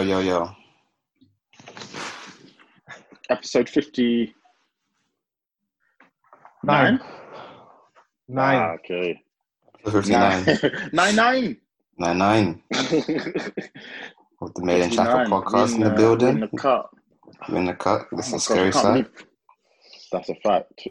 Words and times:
Yo, 0.00 0.06
yo, 0.06 0.20
yo. 0.20 0.56
Episode 3.28 3.68
59. 3.68 4.32
Nine. 6.64 7.00
Nine. 8.26 8.56
Ah, 8.56 8.72
okay. 8.76 9.22
59. 9.84 10.46
Nine. 10.94 11.16
nine. 11.16 11.56
99. 11.98 12.62
With 14.40 14.54
the 14.54 14.62
Made 14.62 14.84
in 14.84 14.90
Chafford 14.90 15.26
podcast 15.26 15.74
in 15.74 15.80
the 15.80 15.92
uh, 15.92 15.94
building. 15.94 16.28
In 16.28 16.40
the 16.40 16.48
cut. 16.56 16.88
We're 17.50 17.58
in 17.58 17.66
the 17.66 17.74
cut. 17.74 18.06
This 18.12 18.28
is 18.28 18.32
Oh 18.32 18.36
a 18.36 18.40
scary 18.40 18.70
God, 18.70 18.78
I 18.78 19.02
side. 19.02 19.06
That's 20.12 20.30
a 20.30 20.34
fact. 20.36 20.88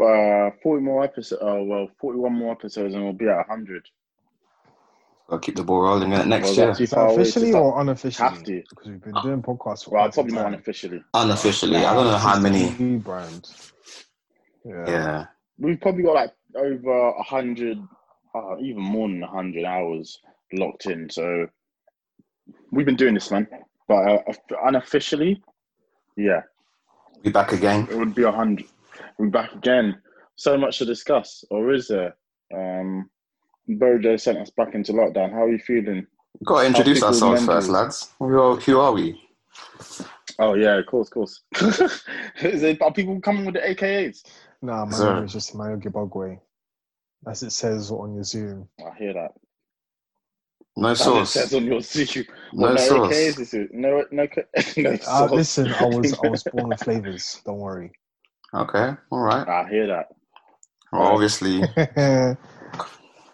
Uh, 0.00 0.50
40 0.62 0.84
more 0.84 1.02
episodes. 1.02 1.42
Oh, 1.44 1.64
well, 1.64 1.88
41 2.00 2.32
more 2.32 2.52
episodes 2.52 2.94
and 2.94 3.02
we'll 3.02 3.12
be 3.12 3.26
at 3.26 3.48
100. 3.48 3.88
Gotta 5.28 5.40
keep 5.40 5.56
the 5.56 5.64
ball 5.64 5.80
rolling 5.82 6.12
in 6.12 6.20
it 6.20 6.26
next 6.28 6.48
Was 6.50 6.56
year. 6.56 6.66
that 6.68 6.76
too 6.76 6.84
Is 6.84 6.90
that 6.90 6.96
far 6.96 7.06
away 7.06 7.14
to 7.16 7.20
officially 7.22 7.52
or 7.52 7.80
unofficially? 7.80 8.28
Have 8.28 8.44
to. 8.44 8.62
Because 8.70 8.86
we've 8.88 9.02
been 9.02 9.14
doing 9.22 9.42
podcasts 9.42 9.84
for 9.84 9.90
Well, 9.90 10.04
quite 10.04 10.14
probably 10.14 10.30
some 10.30 10.34
more 10.34 10.44
time. 10.44 10.54
unofficially. 10.54 11.02
Unofficially. 11.14 11.76
I 11.78 11.94
don't 11.94 12.04
know 12.06 12.16
how 12.16 12.38
many. 12.38 12.70
New 12.78 12.98
brand. 12.98 13.50
Yeah. 14.64 14.84
Yeah. 14.86 15.26
We've 15.58 15.80
probably 15.80 16.04
got 16.04 16.14
like 16.14 16.30
over 16.54 17.10
100, 17.12 17.78
uh, 18.34 18.58
even 18.60 18.82
more 18.82 19.08
than 19.08 19.20
100 19.20 19.64
hours 19.64 20.20
locked 20.52 20.86
in. 20.86 21.10
So 21.10 21.46
we've 22.70 22.86
been 22.86 22.94
doing 22.96 23.14
this, 23.14 23.30
man. 23.32 23.48
But 23.88 23.94
uh, 24.08 24.18
unofficially, 24.64 25.42
yeah, 26.16 26.42
We 27.24 27.30
back 27.32 27.52
again. 27.52 27.88
it 27.90 27.96
would 27.96 28.14
be 28.14 28.24
100. 28.24 28.64
We're 29.18 29.28
back 29.28 29.52
again. 29.54 30.00
So 30.36 30.56
much 30.58 30.78
to 30.78 30.84
discuss, 30.84 31.44
or 31.50 31.72
is 31.72 31.88
there? 31.88 32.14
Um, 32.54 33.08
Bojo 33.68 34.16
sent 34.16 34.38
us 34.38 34.50
back 34.50 34.74
into 34.74 34.92
lockdown. 34.92 35.32
How 35.32 35.44
are 35.44 35.50
you 35.50 35.58
feeling? 35.58 36.06
We've 36.40 36.46
got 36.46 36.60
to 36.62 36.66
introduce 36.66 36.98
people's 36.98 37.22
ourselves 37.22 37.46
first, 37.46 37.68
lads. 37.70 38.10
Who 38.18 38.40
are, 38.40 38.56
who 38.56 38.78
are 38.78 38.92
we? 38.92 39.20
Oh 40.38 40.54
yeah, 40.54 40.76
of 40.78 40.86
course, 40.86 41.08
of 41.08 41.14
course. 41.14 41.42
is 42.42 42.62
it, 42.62 42.82
are 42.82 42.92
people 42.92 43.20
coming 43.20 43.46
with 43.46 43.54
the 43.54 43.60
AKAs? 43.60 44.22
Nah, 44.60 44.84
my 44.84 44.96
Sir. 44.96 45.14
name 45.14 45.24
is 45.24 45.32
just 45.32 45.54
Mayo 45.54 45.76
Gibogwe. 45.76 46.38
As 47.26 47.42
it 47.42 47.50
says 47.50 47.90
on 47.90 48.14
your 48.14 48.24
Zoom. 48.24 48.68
I 48.86 48.96
hear 48.98 49.14
that. 49.14 49.32
No 50.76 50.88
As 50.90 51.00
it 51.00 51.04
sauce. 51.04 51.30
says 51.30 51.54
on 51.54 51.64
your 51.64 51.80
CV. 51.80 52.28
No 52.52 52.68
What, 52.72 52.80
sauce. 52.80 53.12
AKAs 53.14 53.40
is 53.40 53.54
it? 53.54 53.72
No, 53.72 54.04
no, 54.10 54.26
no 54.76 54.96
Uh, 55.08 55.28
listen, 55.32 55.72
I 55.72 55.86
was 55.86 56.12
I 56.22 56.28
was 56.28 56.42
born 56.44 56.68
with 56.68 56.80
flavors. 56.84 57.40
Don't 57.46 57.58
worry. 57.58 57.92
Okay. 58.52 58.92
All 59.10 59.20
right. 59.20 59.48
I 59.48 59.66
hear 59.70 59.86
that. 59.86 60.08
Well, 60.92 61.02
obviously, 61.02 61.62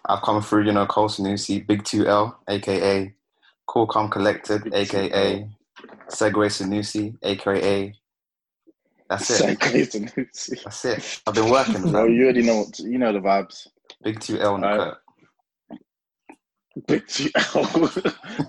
I've 0.07 0.21
come 0.21 0.41
through, 0.41 0.65
you 0.65 0.71
know, 0.71 0.85
Cole 0.85 1.09
Sanusi, 1.09 1.65
Big 1.65 1.83
2L, 1.83 2.35
aka 2.47 3.13
Cool 3.67 3.87
Calm 3.87 4.09
Collected, 4.09 4.63
Big 4.65 4.73
aka 4.73 5.49
Segway 6.07 6.49
Sanusi, 6.49 7.15
aka. 7.23 7.93
That's 9.09 9.41
it. 9.41 9.59
Segues 9.59 10.63
That's 10.63 10.85
it. 10.85 11.21
I've 11.27 11.35
been 11.35 11.49
working. 11.49 11.91
Man. 11.91 12.11
you 12.13 12.23
already 12.23 12.41
know 12.41 12.59
what 12.61 12.79
you 12.79 12.97
know 12.97 13.13
the 13.13 13.19
vibes. 13.19 13.67
Big 14.01 14.19
2L 14.19 14.55
in 14.55 14.61
the 14.61 14.67
cut. 14.67 15.03
Big 16.87 17.07
T 17.07 17.31
L, 17.35 17.91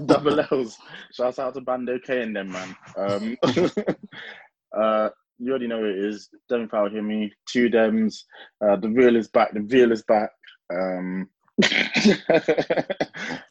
double 0.06 0.40
L's. 0.40 0.78
Shouts 1.12 1.38
out 1.38 1.54
to 1.54 1.60
Bando 1.60 1.98
K 1.98 2.22
and 2.22 2.34
them, 2.34 2.52
man. 2.52 2.76
Um, 2.96 3.36
uh, 4.76 5.10
you 5.38 5.50
already 5.50 5.66
know 5.66 5.84
it 5.84 5.98
is. 5.98 6.30
Dem 6.48 6.68
Foul 6.68 6.90
hear 6.90 7.02
me. 7.02 7.32
Two 7.46 7.68
Dems. 7.68 8.22
Uh, 8.64 8.76
the 8.76 8.88
real 8.88 9.16
is 9.16 9.28
back. 9.28 9.52
The 9.52 9.60
real 9.60 9.92
is 9.92 10.02
back. 10.04 10.30
Um, 10.72 11.28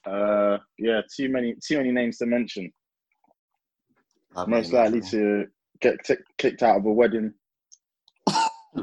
uh, 0.06 0.58
yeah, 0.78 1.02
too 1.16 1.30
many, 1.30 1.56
too 1.66 1.78
many 1.78 1.92
names 1.92 2.18
to 2.18 2.26
mention. 2.26 2.72
I've 4.36 4.48
Most 4.48 4.74
likely 4.74 5.02
to 5.02 5.46
get 5.80 6.04
t- 6.04 6.16
kicked 6.38 6.64
out 6.64 6.78
of 6.78 6.86
a 6.86 6.92
wedding. 6.92 7.34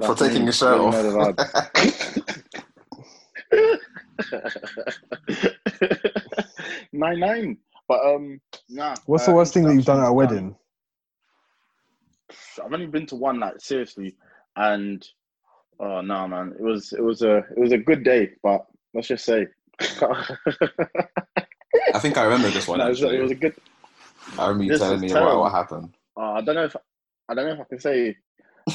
For 0.01 0.15
taking 0.15 0.45
your 0.45 0.53
shirt 0.53 0.79
off. 0.79 0.95
know 0.95 1.33
the 1.33 2.41
nine 6.93 7.21
nine. 7.21 7.57
But 7.89 8.05
um, 8.05 8.41
nah. 8.69 8.95
What's 9.07 9.25
uh, 9.25 9.33
the 9.33 9.37
worst 9.37 9.53
thing 9.53 9.65
that 9.65 9.75
you've 9.75 9.85
done 9.85 10.01
at 10.01 10.09
a 10.09 10.13
wedding? 10.13 10.55
I've 12.65 12.73
only 12.73 12.87
been 12.87 13.07
to 13.07 13.17
one 13.17 13.41
night, 13.41 13.61
seriously, 13.61 14.17
and 14.57 15.05
oh 15.81 16.01
no, 16.01 16.29
man, 16.29 16.55
it 16.59 16.63
was 16.63 16.93
it 16.93 17.03
was 17.03 17.23
a 17.23 17.39
it 17.39 17.59
was 17.59 17.73
a 17.73 17.79
good 17.79 18.05
day, 18.05 18.31
but 18.43 18.67
let's 18.95 19.09
just 19.09 19.25
say, 19.25 19.47
I 19.81 20.37
think 21.99 22.17
I 22.17 22.25
remember 22.25 22.51
this 22.51 22.69
one. 22.69 22.79
No, 22.79 22.87
it, 22.87 22.91
was, 22.91 23.03
it 23.03 23.23
was 23.23 23.31
a 23.31 23.35
good. 23.35 23.55
I 24.39 24.49
remember 24.49 24.73
you 24.73 24.79
telling 24.79 25.01
me 25.01 25.09
terrible. 25.09 25.41
what, 25.41 25.41
what 25.41 25.53
happened. 25.53 25.95
Uh, 26.17 26.33
I 26.33 26.41
don't 26.43 26.55
know 26.55 26.65
if 26.65 26.77
I 27.29 27.35
don't 27.35 27.47
know 27.47 27.55
if 27.55 27.61
I 27.61 27.65
can 27.65 27.81
say. 27.81 28.17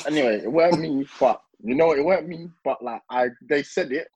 Anyway, 0.08 0.42
it 0.44 0.52
weren't 0.52 0.80
me, 0.80 1.06
but 1.20 1.42
you 1.64 1.76
know, 1.76 1.92
it 1.94 2.04
weren't 2.04 2.28
me, 2.28 2.50
but 2.64 2.84
like 2.84 3.02
I, 3.10 3.30
they 3.48 3.64
said 3.64 3.92
it, 3.92 4.08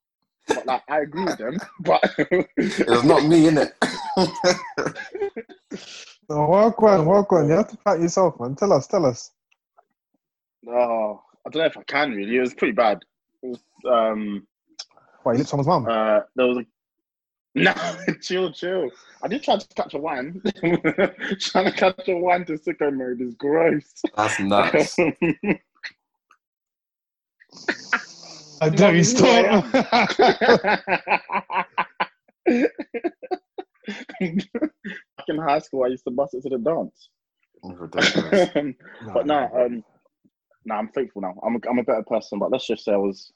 but 0.47 0.65
like 0.65 0.83
I 0.89 1.01
agree 1.01 1.25
with 1.25 1.37
them, 1.37 1.57
but 1.81 2.01
It 2.17 2.89
was 2.89 3.03
not 3.03 3.25
me, 3.25 3.49
innit? 3.49 3.71
No, 6.29 6.45
walk 6.45 6.83
on, 6.83 7.05
walk 7.05 7.33
on. 7.33 7.47
You 7.47 7.55
have 7.55 7.69
to 7.69 7.77
pat 7.77 7.99
yourself, 7.99 8.39
man. 8.39 8.55
Tell 8.55 8.71
us, 8.71 8.85
tell 8.85 9.03
us. 9.03 9.31
Oh, 10.67 11.23
I 11.45 11.49
don't 11.49 11.61
know 11.61 11.65
if 11.65 11.77
I 11.77 11.83
can 11.83 12.11
really. 12.11 12.37
It 12.37 12.41
was 12.41 12.53
pretty 12.53 12.73
bad. 12.73 12.99
It 13.41 13.47
was, 13.47 13.59
um, 13.87 14.45
Why, 15.29 15.33
you 15.33 15.37
licked 15.39 15.51
someone's 15.51 15.67
mum? 15.67 15.85
uh, 15.87 16.21
there 16.35 16.47
was 16.47 16.57
a 16.57 16.65
no, 17.55 17.71
chill, 18.19 18.51
chill. 18.51 18.89
I 19.21 19.27
did 19.27 19.43
try 19.43 19.57
to 19.57 19.67
catch 19.75 19.93
a 19.93 19.99
wine. 19.99 20.41
Trying 21.39 21.65
to 21.65 21.71
catch 21.71 22.07
a 22.07 22.15
one 22.15 22.45
to 22.45 22.53
sicko 22.53 22.91
mode 22.91 23.21
is 23.21 23.35
gross. 23.35 24.01
That's 24.15 24.39
nuts. 24.39 24.95
I 28.61 28.69
don't 28.69 28.95
you 28.95 29.03
stop. 29.03 29.71
Back 29.71 30.05
in 35.27 35.37
high 35.37 35.59
school, 35.59 35.83
I 35.83 35.89
used 35.89 36.05
to 36.05 36.11
bust 36.11 36.33
it 36.33 36.41
to 36.43 36.49
the 36.49 36.57
dance. 36.57 37.09
Ridiculous. 37.63 38.49
but 39.13 39.27
no, 39.27 39.47
um, 39.55 39.83
no, 40.65 40.75
I'm 40.75 40.87
faithful 40.89 41.21
now. 41.21 41.35
I'm 41.43 41.55
a, 41.55 41.59
I'm 41.69 41.77
a 41.79 41.83
better 41.83 42.03
person. 42.03 42.39
But 42.39 42.51
let's 42.51 42.65
just 42.65 42.83
say 42.85 42.93
I 42.93 42.97
was 42.97 43.31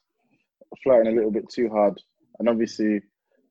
flirting 0.82 1.12
a 1.12 1.16
little 1.16 1.32
bit 1.32 1.50
too 1.50 1.70
hard, 1.70 2.00
and 2.40 2.50
obviously 2.50 3.02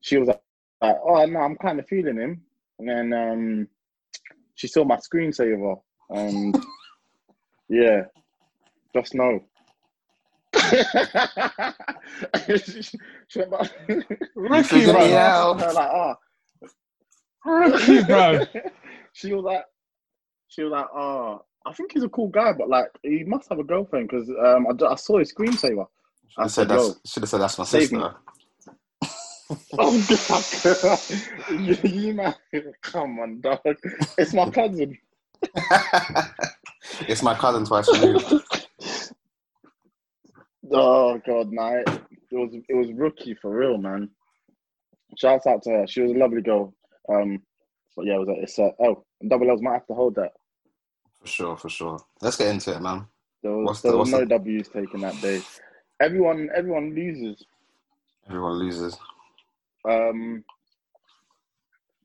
she 0.01 0.17
was 0.17 0.27
like, 0.27 0.41
"Oh 0.81 1.25
no, 1.25 1.39
I'm 1.39 1.55
kind 1.57 1.79
of 1.79 1.87
feeling 1.87 2.17
him," 2.17 2.41
and 2.79 2.87
then 2.89 3.13
um, 3.13 3.67
she 4.55 4.67
saw 4.67 4.83
my 4.83 4.97
screensaver, 4.97 5.79
and 6.09 6.55
yeah, 7.69 8.03
just 8.95 9.13
know. 9.13 9.39
she, 12.45 12.81
she 13.27 13.39
went 13.39 13.51
back, 13.51 13.71
Ricky, 14.35 14.85
bro. 14.85 15.15
out. 15.15 15.61
her 15.61 15.73
like, 15.73 15.89
"Oh." 15.91 16.15
Ricky, 17.45 18.03
bro. 18.03 18.45
she 19.13 19.33
was 19.33 19.43
like, 19.43 19.65
she 20.47 20.63
was 20.63 20.71
like, 20.71 20.85
oh, 20.93 21.41
I 21.65 21.73
think 21.73 21.93
he's 21.93 22.03
a 22.03 22.09
cool 22.09 22.27
guy, 22.27 22.53
but 22.53 22.69
like, 22.69 22.87
he 23.03 23.23
must 23.23 23.49
have 23.49 23.59
a 23.59 23.63
girlfriend 23.63 24.09
because 24.09 24.29
um, 24.29 24.67
I, 24.67 24.85
I 24.85 24.95
saw 24.95 25.19
his 25.19 25.33
screensaver. 25.33 25.87
I 26.37 26.47
said 26.47 26.67
that's 26.67 26.87
"Yo, 26.87 26.93
should 27.05 27.23
have 27.23 27.29
said 27.29 27.41
that's 27.41 27.57
my 27.57 27.63
save 27.65 27.89
sister. 27.89 28.15
Oh, 29.77 30.05
God. 30.31 30.99
you, 31.61 31.77
you 31.83 32.73
come 32.81 33.19
on, 33.19 33.41
dog. 33.41 33.59
It's 34.17 34.33
my 34.33 34.49
cousin. 34.49 34.97
it's 37.01 37.21
my 37.21 37.35
cousin's 37.35 37.69
wife. 37.69 37.85
Shalou. 37.85 38.41
Oh 40.71 41.19
God, 41.27 41.51
no, 41.51 41.83
it 41.85 41.87
was 42.31 42.53
it 42.67 42.73
was 42.73 42.91
rookie 42.93 43.35
for 43.35 43.55
real, 43.55 43.77
man. 43.77 44.09
Shouts 45.17 45.45
out 45.45 45.61
to 45.63 45.69
her. 45.71 45.87
She 45.87 46.01
was 46.01 46.11
a 46.11 46.15
lovely 46.15 46.41
girl. 46.41 46.73
Um, 47.09 47.43
but 47.95 48.05
yeah, 48.05 48.15
it 48.15 48.19
was 48.19 48.29
a, 48.29 48.41
it's 48.41 48.57
a 48.59 48.71
oh, 48.79 49.03
double 49.27 49.49
L's 49.51 49.61
might 49.61 49.73
have 49.73 49.87
to 49.87 49.93
hold 49.93 50.15
that. 50.15 50.31
For 51.21 51.27
sure, 51.27 51.57
for 51.57 51.69
sure. 51.69 51.99
Let's 52.21 52.37
get 52.37 52.47
into 52.47 52.75
it, 52.75 52.81
man. 52.81 53.05
There 53.43 53.51
was, 53.51 53.65
What's 53.67 53.81
there 53.81 53.91
the- 53.91 53.97
was 53.99 54.09
no 54.11 54.19
the- 54.21 54.25
W's 54.25 54.69
taken 54.69 55.01
that 55.01 55.19
day. 55.21 55.41
Everyone, 56.01 56.49
everyone 56.55 56.93
loses. 56.95 57.43
Everyone 58.27 58.53
loses. 58.53 58.97
Um, 59.87 60.43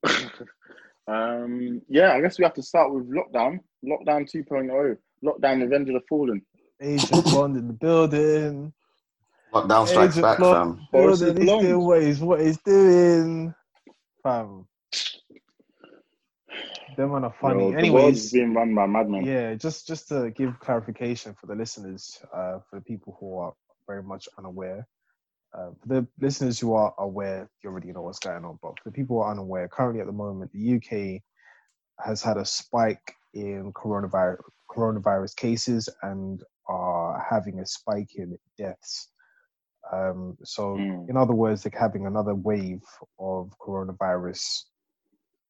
um, 1.08 1.82
yeah, 1.88 2.12
I 2.14 2.20
guess 2.20 2.38
we 2.38 2.44
have 2.44 2.55
to 2.55 2.62
start 2.62 2.93
with 2.93 3.11
lockdown. 3.11 3.61
Lockdown 3.85 4.31
2.0. 4.31 4.96
Lockdown 5.25 5.62
Revenge 5.62 5.88
of 5.88 5.94
the 5.94 6.00
Fallen. 6.08 6.43
Agent 6.81 7.25
Bond 7.25 7.56
in 7.56 7.67
the 7.67 7.73
building. 7.73 8.73
Lockdown 9.52 9.88
strikes 9.88 10.14
Agent 10.14 10.23
back, 10.23 10.38
Blonde. 10.38 10.76
fam. 10.79 10.88
Boris 10.93 11.20
Building, 11.20 11.37
is 11.37 11.43
he's 11.43 11.50
blonde. 11.50 11.67
doing 11.67 11.85
what 11.87 12.02
he's, 12.02 12.20
what 12.20 12.40
he's 12.40 12.58
doing. 12.58 13.55
Fam. 14.23 14.67
Them 16.96 17.12
man 17.12 17.25
are 17.25 17.35
funny. 17.40 17.64
Yo, 17.64 17.70
the 17.73 17.79
Anyways, 17.79 18.32
being 18.32 18.55
run 18.55 18.75
by 18.75 18.87
madmen. 18.87 19.25
yeah, 19.25 19.55
just 19.55 19.87
just 19.87 20.08
to 20.08 20.32
give 20.32 20.58
clarification 20.58 21.32
for 21.40 21.46
the 21.46 21.55
listeners, 21.55 22.20
uh, 22.35 22.58
for 22.69 22.76
the 22.76 22.81
people 22.81 23.17
who 23.20 23.38
are 23.38 23.55
very 23.88 24.02
much 24.02 24.29
unaware. 24.38 24.87
Uh, 25.52 25.70
for 25.81 25.88
the 25.88 26.06
listeners 26.20 26.61
who 26.61 26.75
are 26.75 26.94
aware, 26.99 27.50
you 27.64 27.70
already 27.70 27.90
know 27.93 28.02
what's 28.02 28.19
going 28.19 28.44
on. 28.44 28.58
But 28.62 28.79
for 28.79 28.85
the 28.85 28.93
people 28.93 29.17
who 29.17 29.23
are 29.23 29.32
unaware, 29.32 29.67
currently 29.67 30.00
at 30.00 30.06
the 30.06 30.12
moment, 30.12 30.52
the 30.52 30.76
UK 30.76 31.23
has 32.05 32.23
had 32.23 32.37
a 32.37 32.44
spike 32.44 33.14
in 33.35 33.73
coronavirus 33.73 34.38
coronavirus 34.70 35.35
cases 35.35 35.88
and 36.02 36.44
are 36.69 37.26
having 37.29 37.61
a 37.61 37.67
spike 37.67 38.14
in 38.17 38.38
deaths. 38.58 39.08
Um, 39.90 40.37
so, 40.44 40.76
Mm. 40.76 41.08
in 41.08 41.17
other 41.17 41.32
words, 41.35 41.62
they're 41.62 41.81
having 41.81 42.06
another 42.06 42.35
wave 42.35 42.82
of 43.19 43.55
coronavirus 43.58 44.64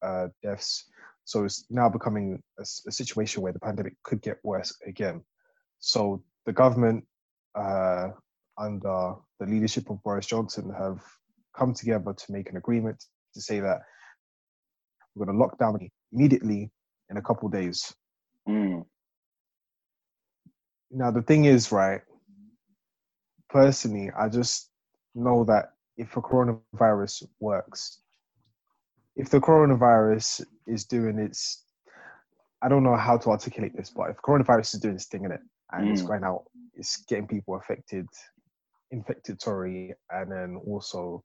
uh, 0.03 0.29
deaths. 0.45 0.85
So 1.25 1.45
it's 1.45 1.67
now 1.69 1.89
becoming 1.89 2.41
a 2.59 2.65
situation 2.65 3.43
where 3.43 3.53
the 3.53 3.59
pandemic 3.59 3.95
could 4.05 4.23
get 4.23 4.39
worse 4.45 4.73
again. 4.87 5.25
So 5.81 6.23
the 6.47 6.53
government, 6.53 7.05
uh, 7.57 8.11
under 8.59 9.15
the 9.41 9.47
leadership 9.47 9.89
of 9.91 10.03
Boris 10.03 10.27
Johnson, 10.27 10.73
have 10.79 11.01
come 11.57 11.73
together 11.75 12.13
to 12.13 12.33
make 12.33 12.51
an 12.51 12.57
agreement 12.57 13.03
to 13.35 13.41
say 13.41 13.61
that 13.61 13.81
we're 15.15 15.27
going 15.27 15.37
to 15.37 15.43
lock 15.45 15.59
down 15.59 15.79
immediately 16.13 16.71
in 17.11 17.17
a 17.17 17.23
couple 17.23 17.49
days. 17.49 17.93
Mm. 18.49 18.85
Now 20.91 21.11
the 21.11 21.23
thing 21.23 21.45
is, 21.45 21.71
right? 21.73 22.01
Personally, 23.51 24.11
I 24.19 24.29
just 24.29 24.71
know 25.15 25.45
that 25.45 25.73
if 25.97 26.17
a 26.17 26.23
coronavirus 26.23 27.25
works, 27.41 28.01
if 29.17 29.31
the 29.31 29.41
coronavirus 29.41 30.45
is 30.67 30.85
doing 30.85 31.19
its, 31.19 31.65
I 32.63 32.69
don't 32.69 32.85
know 32.85 32.97
how 32.97 33.17
to 33.19 33.31
articulate 33.31 33.77
this, 33.77 33.91
but 33.91 34.11
if 34.11 34.17
coronavirus 34.19 34.75
is 34.75 34.81
doing 34.81 34.95
its 34.95 35.07
thing 35.07 35.25
in 35.25 35.33
it 35.33 35.41
and 35.73 35.91
it's 35.91 36.03
Mm. 36.03 36.07
going 36.09 36.25
out, 36.25 36.45
it's 36.75 36.99
getting 37.05 37.27
people 37.27 37.57
affected, 37.57 38.07
infected, 38.91 39.41
sorry, 39.41 39.95
and 40.11 40.31
then 40.31 40.61
also 40.67 41.23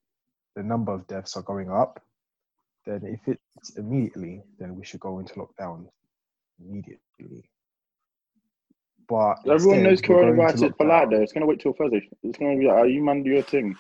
the 0.56 0.64
number 0.64 0.94
of 0.94 1.08
deaths 1.08 1.36
are 1.36 1.44
going 1.44 1.72
up, 1.72 2.02
then 2.86 3.02
if 3.04 3.20
it's 3.28 3.78
immediately, 3.78 4.42
then 4.60 4.76
we 4.76 4.86
should 4.86 5.00
go 5.00 5.20
into 5.20 5.34
lockdown 5.36 5.86
immediately. 6.60 7.50
But 9.08 9.36
Everyone 9.50 9.84
knows 9.84 10.02
coronavirus 10.02 10.70
is 10.70 10.72
polite 10.78 11.10
though. 11.10 11.22
It's 11.22 11.34
gonna 11.34 11.46
wait 11.46 11.60
till 11.60 11.74
Thursday. 11.74 12.08
It's 12.24 12.38
gonna 12.38 12.58
be 12.58 12.68
like, 12.68 12.78
"Are 12.78 12.88
you 12.88 13.04
man 13.04 13.24
do 13.24 13.32
your 13.32 13.42
thing?" 13.44 13.76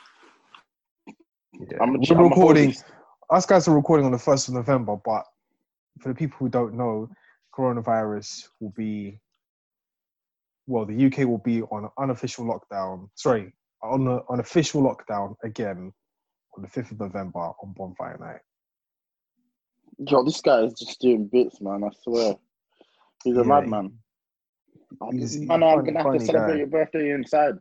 Yeah. 1.53 1.77
I'm 1.81 1.95
a, 1.95 1.99
We're 1.99 2.17
I'm 2.17 2.23
recording. 2.23 2.75
Us 3.29 3.45
guys 3.45 3.67
are 3.67 3.75
recording 3.75 4.05
on 4.05 4.11
the 4.11 4.19
first 4.19 4.47
of 4.47 4.53
November, 4.53 4.97
but 5.03 5.25
for 5.99 6.09
the 6.09 6.15
people 6.15 6.37
who 6.39 6.49
don't 6.49 6.73
know, 6.75 7.09
coronavirus 7.57 8.49
will 8.59 8.73
be. 8.75 9.19
Well, 10.67 10.85
the 10.85 11.05
UK 11.05 11.27
will 11.27 11.39
be 11.39 11.61
on 11.63 11.89
unofficial 11.97 12.45
lockdown. 12.45 13.09
Sorry, 13.15 13.53
on 13.83 14.07
a, 14.07 14.17
on 14.29 14.39
official 14.39 14.81
lockdown 14.81 15.35
again 15.43 15.91
on 16.55 16.61
the 16.63 16.69
fifth 16.69 16.91
of 16.91 16.99
November 16.99 17.39
on 17.39 17.73
Bonfire 17.75 18.17
Night. 18.19 18.41
Yo, 19.99 20.23
this 20.23 20.41
guy 20.41 20.61
is 20.61 20.73
just 20.73 20.99
doing 21.01 21.27
bits, 21.31 21.61
man. 21.61 21.83
I 21.83 21.89
swear, 22.03 22.35
he's 23.23 23.37
a 23.37 23.43
Yeah, 23.43 23.47
madman. 23.47 23.99
he's- 25.11 25.37
man, 25.37 25.63
a 25.63 25.65
I'm 25.65 25.85
gonna 25.85 25.99
have 25.99 26.11
to 26.11 26.19
celebrate 26.19 26.57
guy. 26.57 26.57
your 26.57 26.67
birthday 26.67 27.11
inside. 27.11 27.55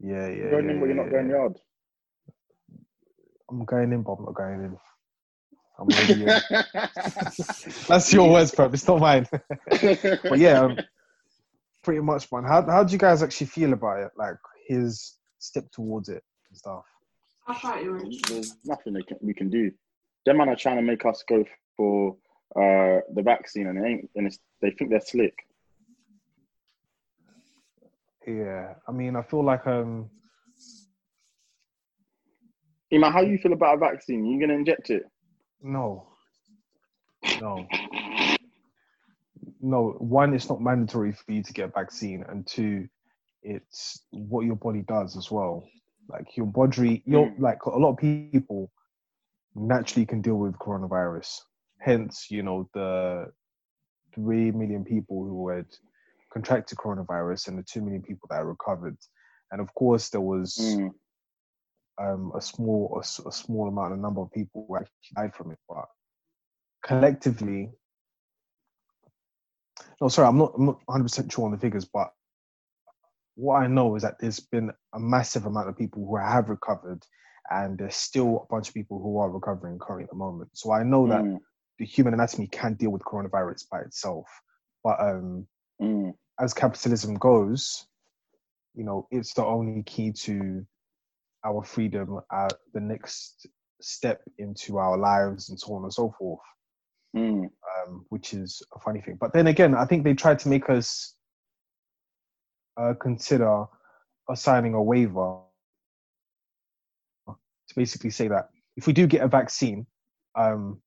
Yeah, 0.00 0.28
yeah, 0.28 0.34
You're 0.36 0.50
going 0.50 0.66
yeah, 0.66 0.70
in, 0.70 0.80
but 0.80 0.86
you're 0.86 0.94
yeah, 0.94 1.02
not 1.02 1.10
going 1.10 1.28
yard. 1.30 1.58
I'm 3.50 3.64
going 3.64 3.92
in, 3.92 4.02
but 4.02 4.12
I'm 4.12 4.24
not 4.24 4.34
going 4.34 4.64
in. 4.64 4.76
I'm 5.78 5.88
in. 6.22 6.42
That's 7.88 8.12
your 8.12 8.30
words, 8.30 8.52
bro. 8.52 8.66
It's 8.66 8.86
not 8.86 9.00
mine. 9.00 9.26
but 10.28 10.38
yeah, 10.38 10.60
um, 10.62 10.78
pretty 11.82 12.00
much, 12.00 12.30
man. 12.32 12.44
How 12.44 12.62
how 12.62 12.84
do 12.84 12.92
you 12.92 12.98
guys 12.98 13.22
actually 13.22 13.48
feel 13.48 13.72
about 13.72 14.00
it? 14.00 14.10
Like 14.16 14.36
his 14.66 15.18
step 15.38 15.70
towards 15.72 16.08
it 16.08 16.22
and 16.48 16.58
stuff. 16.58 16.84
I'll 17.46 17.82
you. 17.82 17.98
There's 18.28 18.56
nothing 18.64 18.92
they 18.92 19.02
can, 19.02 19.16
we 19.20 19.34
can 19.34 19.50
do. 19.50 19.70
Them 20.24 20.38
man 20.38 20.48
are 20.48 20.56
trying 20.56 20.76
to 20.76 20.82
make 20.82 21.04
us 21.04 21.24
go 21.28 21.44
for 21.76 22.16
uh, 22.54 23.00
the 23.14 23.22
vaccine, 23.22 23.66
and 23.66 23.78
it 23.78 23.88
ain't, 23.88 24.10
and 24.14 24.26
it's, 24.26 24.38
they 24.60 24.70
think 24.70 24.90
they're 24.90 25.00
slick. 25.00 25.34
Yeah, 28.26 28.74
I 28.86 28.92
mean, 28.92 29.16
I 29.16 29.22
feel 29.22 29.44
like 29.44 29.66
um, 29.66 30.08
Eman, 32.92 33.12
how 33.12 33.22
you 33.22 33.38
feel 33.38 33.52
about 33.52 33.76
a 33.76 33.78
vaccine? 33.78 34.24
You 34.24 34.38
gonna 34.38 34.54
inject 34.54 34.90
it? 34.90 35.04
no, 35.62 36.06
no, 37.40 37.66
no. 39.62 39.90
One, 39.98 40.34
it's 40.34 40.48
not 40.48 40.60
mandatory 40.60 41.12
for 41.12 41.32
you 41.32 41.42
to 41.42 41.52
get 41.52 41.68
a 41.70 41.72
vaccine, 41.72 42.24
and 42.28 42.46
two, 42.46 42.88
it's 43.42 44.04
what 44.10 44.44
your 44.44 44.56
body 44.56 44.82
does 44.82 45.16
as 45.16 45.30
well. 45.30 45.66
Like 46.08 46.36
your 46.36 46.46
body, 46.46 47.02
your 47.06 47.28
Mm. 47.30 47.40
like 47.40 47.64
a 47.64 47.70
lot 47.70 47.92
of 47.92 47.96
people 47.98 48.70
naturally 49.54 50.06
can 50.06 50.20
deal 50.20 50.36
with 50.36 50.58
coronavirus. 50.58 51.40
Hence, 51.78 52.30
you 52.30 52.42
know 52.42 52.68
the 52.74 53.32
three 54.14 54.50
million 54.50 54.84
people 54.84 55.24
who 55.24 55.48
had 55.48 55.66
contracted 56.32 56.78
coronavirus 56.78 57.48
and 57.48 57.58
the 57.58 57.62
two 57.62 57.80
million 57.80 58.02
people 58.02 58.26
that 58.30 58.44
recovered. 58.44 58.96
And 59.50 59.60
of 59.60 59.72
course, 59.74 60.10
there 60.10 60.20
was 60.20 60.56
Mm. 60.58 60.90
um, 61.98 62.32
a 62.34 62.40
small 62.40 62.96
a, 62.96 63.00
a 63.00 63.32
small 63.32 63.68
amount, 63.68 63.94
a 63.94 63.96
number 63.96 64.20
of 64.22 64.30
people 64.32 64.64
who 64.66 64.76
actually 64.76 65.12
died 65.14 65.34
from 65.34 65.52
it, 65.52 65.58
but 65.68 65.86
collectively, 66.82 67.70
no, 70.02 70.08
sorry, 70.08 70.26
I'm 70.26 70.38
not 70.38 70.52
I'm 70.58 70.66
not 70.66 70.80
100 70.86 71.04
percent 71.04 71.32
sure 71.32 71.44
on 71.44 71.52
the 71.52 71.58
figures, 71.58 71.84
but 71.84 72.10
what 73.36 73.62
I 73.62 73.68
know 73.68 73.94
is 73.94 74.02
that 74.02 74.18
there's 74.18 74.40
been 74.40 74.70
a 74.94 75.00
massive 75.00 75.46
amount 75.46 75.68
of 75.68 75.78
people 75.78 76.04
who 76.04 76.16
have 76.16 76.48
recovered, 76.48 77.02
and 77.50 77.78
there's 77.78 77.94
still 77.94 78.44
a 78.50 78.52
bunch 78.52 78.68
of 78.68 78.74
people 78.74 79.00
who 79.00 79.18
are 79.18 79.30
recovering 79.30 79.78
currently 79.78 80.04
at 80.04 80.10
the 80.10 80.16
moment. 80.16 80.50
So 80.54 80.72
I 80.72 80.82
know 80.82 81.06
that 81.06 81.22
Mm. 81.22 81.40
the 81.78 81.86
human 81.86 82.14
anatomy 82.14 82.48
can 82.48 82.74
deal 82.74 82.90
with 82.90 83.02
coronavirus 83.02 83.68
by 83.70 83.80
itself, 83.80 84.26
but 84.82 85.00
um, 85.00 85.46
Mm. 85.80 86.14
as 86.40 86.52
capitalism 86.52 87.14
goes, 87.14 87.86
you 88.74 88.84
know, 88.84 89.06
it's 89.10 89.34
the 89.34 89.44
only 89.44 89.82
key 89.84 90.12
to 90.12 90.66
our 91.44 91.62
freedom, 91.62 92.20
uh, 92.30 92.50
the 92.74 92.80
next 92.80 93.46
step 93.80 94.20
into 94.38 94.78
our 94.78 94.98
lives, 94.98 95.48
and 95.48 95.58
so 95.58 95.74
on 95.74 95.84
and 95.84 95.94
so 95.94 96.12
forth. 96.18 96.40
Mm. 97.14 97.44
Um, 97.44 98.06
which 98.08 98.32
is 98.32 98.62
a 98.74 98.80
funny 98.80 99.00
thing. 99.00 99.16
But 99.20 99.32
then 99.32 99.46
again, 99.46 99.74
I 99.74 99.84
think 99.84 100.04
they 100.04 100.14
tried 100.14 100.38
to 100.40 100.48
make 100.48 100.70
us 100.70 101.14
uh, 102.80 102.94
consider 103.00 103.66
assigning 104.30 104.74
a 104.74 104.82
waiver 104.82 105.40
to 107.26 107.74
basically 107.76 108.10
say 108.10 108.28
that 108.28 108.48
if 108.76 108.86
we 108.86 108.92
do 108.92 109.06
get 109.06 109.22
a 109.22 109.28
vaccine, 109.28 109.86
um, 110.34 110.80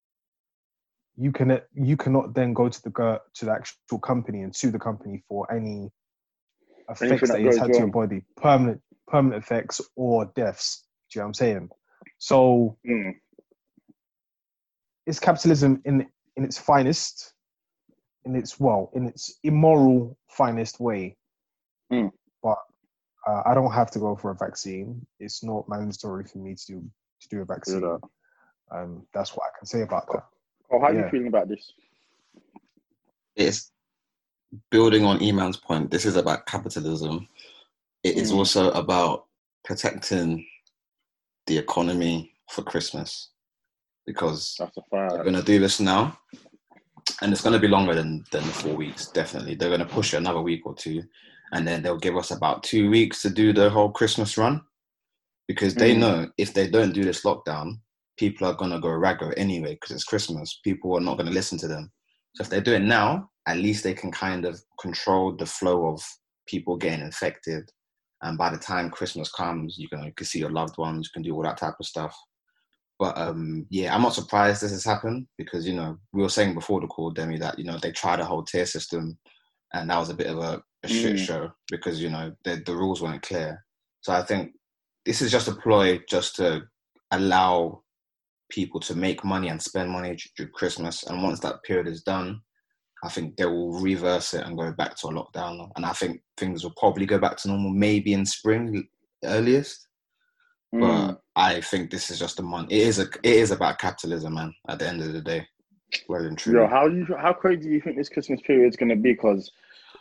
you 1.18 1.32
can 1.32 1.62
you 1.74 1.96
cannot 1.96 2.34
then 2.34 2.54
go 2.54 2.70
to 2.70 2.82
the 2.82 3.22
to 3.36 3.46
the 3.46 3.52
actual 3.52 4.00
company 4.00 4.42
and 4.42 4.56
sue 4.56 4.72
the 4.72 4.80
company 4.80 5.24
for 5.28 5.52
any 5.52 5.92
effects 6.90 7.30
that 7.30 7.40
it's 7.42 7.58
had 7.58 7.74
to 7.74 7.80
your 7.80 7.88
body, 7.88 8.24
permanent 8.36 8.82
permanent 9.08 9.44
effects 9.44 9.80
or 9.96 10.26
deaths. 10.36 10.86
Do 11.12 11.20
you 11.20 11.22
know 11.22 11.26
what 11.26 11.30
I'm 11.30 11.34
saying? 11.36 11.70
So 12.18 12.78
Mm. 12.88 13.14
it's 15.06 15.20
capitalism 15.20 15.82
in 15.86 16.08
in 16.38 16.44
its 16.44 16.58
finest, 16.58 17.34
in 18.26 18.36
its 18.36 18.60
well, 18.60 18.92
in 18.94 19.08
its 19.08 19.40
immoral 19.44 20.18
finest 20.30 20.80
way. 20.80 21.16
Mm. 21.92 22.12
But 22.44 22.58
uh, 23.28 23.44
I 23.46 23.54
don't 23.54 23.72
have 23.72 23.92
to 23.92 24.00
go 24.00 24.16
for 24.16 24.32
a 24.32 24.36
vaccine. 24.36 25.06
It's 25.20 25.44
not 25.44 25.68
mandatory 25.70 26.26
for 26.26 26.38
me 26.40 26.56
to 26.56 26.66
do 26.68 26.92
to 27.22 27.28
do 27.30 27.42
a 27.42 27.46
vaccine. 27.46 27.82
that. 27.82 28.00
Um, 28.72 29.06
that's 29.14 29.32
what 29.32 29.44
I 29.46 29.58
can 29.58 29.66
say 29.68 29.82
about 29.82 30.08
that. 30.08 30.24
Oh, 30.72 30.80
how 30.80 30.88
are 30.88 30.94
Yeah. 30.94 31.06
you 31.06 31.10
feeling 31.10 31.28
about 31.28 31.48
this? 31.48 31.74
it's 33.36 33.72
building 34.72 35.04
on 35.04 35.22
Eman's 35.22 35.58
point. 35.58 35.92
This 35.92 36.06
is 36.06 36.16
about 36.16 36.46
capitalism. 36.46 37.28
It 38.04 38.16
is 38.18 38.32
Mm. 38.32 38.38
also 38.38 38.72
about 38.72 39.26
protecting 39.64 40.46
the 41.48 41.58
economy 41.58 42.34
for 42.50 42.64
Christmas 42.64 43.30
because 44.06 44.56
they're 44.92 45.24
going 45.24 45.34
to 45.34 45.44
do 45.44 45.60
this 45.60 45.80
now, 45.80 46.18
and 47.22 47.32
it's 47.32 47.42
going 47.42 47.54
to 47.54 47.60
be 47.60 47.68
longer 47.68 47.96
than 47.96 48.24
than 48.32 48.46
the 48.46 48.54
four 48.54 48.76
weeks. 48.76 49.12
Definitely, 49.12 49.56
they're 49.56 49.70
going 49.70 49.80
to 49.80 49.86
push 49.86 50.14
it 50.14 50.18
another 50.18 50.42
week 50.42 50.66
or 50.66 50.76
two, 50.76 51.04
and 51.54 51.68
then 51.68 51.82
they'll 51.82 51.98
give 51.98 52.18
us 52.18 52.32
about 52.32 52.64
two 52.64 52.90
weeks 52.90 53.22
to 53.22 53.30
do 53.30 53.54
the 53.54 53.70
whole 53.70 53.92
Christmas 53.92 54.38
run, 54.38 54.62
because 55.48 55.76
they 55.76 55.94
Mm. 55.96 56.00
know 56.00 56.32
if 56.38 56.54
they 56.54 56.68
don't 56.70 56.94
do 56.94 57.04
this 57.04 57.24
lockdown, 57.24 57.80
people 58.18 58.48
are 58.48 58.54
going 58.54 58.72
to 58.72 58.80
go 58.80 58.90
raggo 58.90 59.34
anyway 59.38 59.74
because 59.74 59.92
it's 59.96 60.04
Christmas. 60.04 60.60
People 60.64 60.96
are 60.98 61.02
not 61.02 61.18
going 61.18 61.28
to 61.28 61.34
listen 61.34 61.58
to 61.60 61.68
them. 61.68 61.92
So 62.36 62.44
if 62.44 62.50
they 62.50 62.62
do 62.62 62.74
it 62.74 62.82
now, 62.82 63.30
at 63.48 63.58
least 63.58 63.84
they 63.84 63.94
can 63.94 64.12
kind 64.12 64.46
of 64.46 64.62
control 64.80 65.36
the 65.36 65.46
flow 65.46 65.88
of 65.88 66.02
people 66.48 66.78
getting 66.78 67.06
infected. 67.06 67.70
And 68.22 68.38
by 68.38 68.50
the 68.50 68.58
time 68.58 68.90
Christmas 68.90 69.32
comes, 69.32 69.78
you 69.78 69.88
can 69.90 70.04
you 70.04 70.14
can 70.14 70.26
see 70.26 70.40
your 70.40 70.52
loved 70.52 70.78
ones, 70.78 71.08
you 71.08 71.14
can 71.14 71.24
do 71.24 71.36
all 71.36 71.44
that 71.44 71.58
type 71.58 71.76
of 71.80 71.86
stuff. 71.86 72.16
But 72.98 73.18
um, 73.18 73.66
yeah, 73.70 73.94
I'm 73.94 74.02
not 74.02 74.14
surprised 74.14 74.62
this 74.62 74.72
has 74.72 74.86
happened 74.86 75.28
because 75.38 75.68
you 75.68 75.74
know 75.74 75.98
we 76.14 76.22
were 76.22 76.30
saying 76.30 76.54
before 76.54 76.80
the 76.82 76.88
call, 76.88 77.12
Demi, 77.12 77.38
that 77.40 77.60
you 77.60 77.66
know 77.66 77.78
they 77.82 77.92
tried 77.92 78.20
a 78.20 78.26
whole 78.26 78.44
tier 78.44 78.66
system, 78.66 79.18
and 79.74 79.90
that 79.90 79.98
was 79.98 80.10
a 80.10 80.16
bit 80.16 80.28
of 80.28 80.38
a, 80.40 80.62
a 80.84 80.88
shit 80.88 81.16
Mm. 81.16 81.26
show 81.26 81.52
because 81.70 82.02
you 82.02 82.10
know 82.10 82.32
the 82.46 82.62
the 82.66 82.76
rules 82.76 83.02
weren't 83.02 83.22
clear. 83.22 83.66
So 84.02 84.14
I 84.14 84.24
think 84.24 84.54
this 85.06 85.22
is 85.22 85.32
just 85.32 85.48
a 85.48 85.56
ploy 85.56 86.00
just 86.08 86.36
to 86.38 86.64
allow 87.12 87.82
people 88.50 88.80
to 88.80 88.96
make 88.96 89.24
money 89.26 89.50
and 89.50 89.62
spend 89.62 89.90
money 89.90 90.18
during 90.38 90.52
Christmas. 90.54 91.04
And 91.04 91.22
once 91.22 91.40
that 91.42 91.64
period 91.64 91.88
is 91.88 92.04
done, 92.04 92.40
I 93.04 93.10
think 93.10 93.36
they 93.36 93.46
will 93.46 93.80
reverse 93.82 94.34
it 94.34 94.46
and 94.46 94.58
go 94.58 94.72
back 94.72 94.96
to 94.98 95.08
a 95.08 95.12
lockdown. 95.12 95.70
And 95.76 95.86
I 95.86 95.92
think 95.94 96.22
things 96.38 96.64
will 96.64 96.74
probably 96.78 97.06
go 97.06 97.20
back 97.20 97.38
to 97.38 97.48
normal, 97.48 97.72
maybe 97.72 98.14
in 98.14 98.26
spring 98.26 98.88
earliest. 99.24 99.88
Mm. 100.74 100.80
But 100.82 101.22
I 101.36 101.62
think 101.62 101.92
this 101.92 102.10
is 102.10 102.20
just 102.20 102.40
a 102.40 102.44
month. 102.44 102.72
It 102.72 102.82
is 102.82 103.00
a. 103.00 103.08
It 103.24 103.36
is 103.36 103.52
about 103.52 103.80
capitalism, 103.80 104.36
man. 104.36 104.54
At 104.70 104.80
the 104.80 104.88
end 104.88 105.02
of 105.02 105.14
the 105.14 105.22
day, 105.22 105.48
well 106.08 106.26
and 106.26 106.38
truly. 106.38 106.60
Yo, 106.60 106.68
how 106.68 106.88
you 106.88 107.06
how 107.20 107.34
crazy 107.34 107.64
do 107.64 107.70
you 107.70 107.82
think 107.82 107.98
this 107.98 108.10
Christmas 108.10 108.42
period 108.42 108.70
is 108.70 108.76
gonna 108.76 108.96
be? 108.96 109.14
Because 109.14 109.52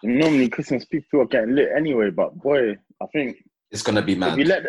normally 0.03 0.49
Christmas 0.49 0.85
people 0.85 1.21
are 1.23 1.27
getting 1.27 1.55
lit 1.55 1.71
anyway, 1.77 2.11
but 2.11 2.41
boy, 2.41 2.77
I 3.03 3.07
think 3.13 3.39
it's 3.71 3.83
gonna 3.83 4.03
be 4.03 4.15
mad. 4.15 4.33
if 4.33 4.39
you 4.39 4.45
let 4.45 4.63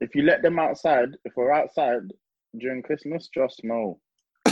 if 0.00 0.14
you 0.14 0.22
let 0.22 0.42
them 0.42 0.58
outside, 0.58 1.16
if 1.24 1.32
we're 1.36 1.52
outside 1.52 2.12
during 2.58 2.82
Christmas, 2.82 3.28
just 3.34 3.64
know. 3.64 3.98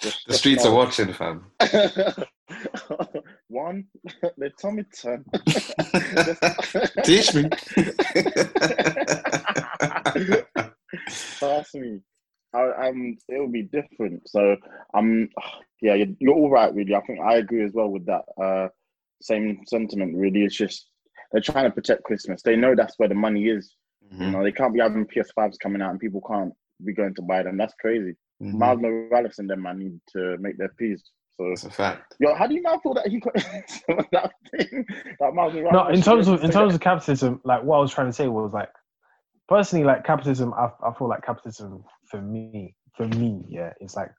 Just- 0.00 0.24
the 0.26 0.32
just 0.32 0.40
streets 0.40 0.66
are 0.66 0.74
watching, 0.74 1.12
fam. 1.12 1.44
One, 3.48 3.84
they 4.38 4.50
told 4.60 4.74
me 4.74 4.84
ten. 4.92 5.24
Teach 7.04 7.34
me. 7.34 7.50
Trust 11.38 11.74
me. 11.74 12.00
I, 12.54 12.58
I'm. 12.72 13.16
It'll 13.28 13.48
be 13.48 13.62
different. 13.62 14.28
So 14.28 14.56
I'm. 14.94 15.28
Yeah, 15.82 15.94
you're, 15.94 16.06
you're 16.18 16.34
all 16.34 16.48
right. 16.48 16.72
Really, 16.74 16.94
I 16.94 17.00
think 17.02 17.20
I 17.20 17.34
agree 17.36 17.62
as 17.62 17.72
well 17.74 17.88
with 17.90 18.06
that. 18.06 18.22
Uh, 18.42 18.68
same 19.20 19.60
sentiment. 19.66 20.16
Really, 20.16 20.42
it's 20.44 20.56
just 20.56 20.88
they're 21.30 21.42
trying 21.42 21.64
to 21.66 21.70
protect 21.70 22.04
Christmas. 22.04 22.40
They 22.42 22.56
know 22.56 22.74
that's 22.74 22.98
where 22.98 23.08
the 23.10 23.14
money 23.14 23.48
is. 23.48 23.74
You 24.10 24.16
Mhm, 24.28 24.30
know, 24.32 24.42
they 24.42 24.52
can't 24.52 24.72
be 24.72 24.80
having 24.80 25.04
PS5s 25.04 25.58
coming 25.62 25.82
out 25.82 25.90
and 25.90 26.00
people 26.00 26.22
can't 26.26 26.54
be 26.86 26.94
going 26.94 27.14
to 27.16 27.22
buy 27.22 27.42
them. 27.42 27.58
That's 27.58 27.74
crazy. 27.78 28.14
Mhm. 28.42 28.54
Miles 28.54 28.80
Morales 28.80 29.38
and 29.38 29.48
them 29.48 29.66
I 29.66 29.72
need 29.72 30.00
to 30.12 30.36
make 30.38 30.58
their 30.58 30.70
peace. 30.78 31.02
So, 31.36 31.46
it's 31.50 31.64
a 31.64 31.70
fact. 31.70 32.14
yo, 32.20 32.32
how 32.34 32.46
do 32.46 32.54
you 32.54 32.62
not 32.62 32.82
feel 32.82 32.94
that 32.94 33.08
he 33.08 33.18
got 33.18 33.34
that 34.12 34.32
thing? 34.50 34.86
That 35.20 35.34
Miles 35.34 35.54
Morales 35.54 35.72
No, 35.72 35.88
in 35.88 36.00
terms 36.02 36.28
of 36.28 36.42
in 36.44 36.50
say 36.52 36.58
terms 36.58 36.74
of 36.74 36.80
capitalism, 36.80 37.40
like 37.44 37.62
what 37.64 37.78
I 37.78 37.80
was 37.80 37.92
trying 37.92 38.06
to 38.06 38.12
say 38.12 38.28
was 38.28 38.52
like, 38.52 38.70
personally, 39.48 39.84
like 39.84 40.04
capitalism, 40.04 40.54
I, 40.54 40.70
I 40.86 40.92
feel 40.94 41.08
like 41.08 41.24
capitalism 41.24 41.84
for 42.06 42.20
me, 42.22 42.76
for 42.96 43.08
me, 43.08 43.44
yeah, 43.48 43.72
it's 43.80 43.96
like 43.96 44.12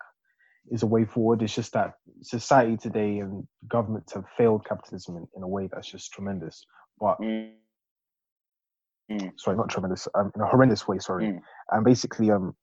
is 0.72 0.84
a 0.84 0.88
way 0.88 1.06
forward. 1.06 1.42
It's 1.42 1.56
just 1.56 1.72
that 1.74 1.94
society 2.22 2.76
today 2.76 3.20
and 3.20 3.48
governments 3.70 4.14
have 4.14 4.26
failed 4.38 4.66
capitalism 4.66 5.16
in, 5.18 5.28
in 5.38 5.44
a 5.44 5.48
way 5.48 5.70
that's 5.72 5.88
just 5.90 6.12
tremendous. 6.12 6.66
But 7.00 7.18
Mm. 9.12 9.32
sorry, 9.38 9.56
not 9.56 9.70
tremendous, 9.70 10.08
um, 10.16 10.32
in 10.36 10.42
a 10.42 10.48
horrendous 10.48 10.88
way. 10.88 10.98
Sorry, 11.00 11.26
Mm. 11.28 11.42
and 11.72 11.86
basically, 11.86 12.32
um, 12.32 12.56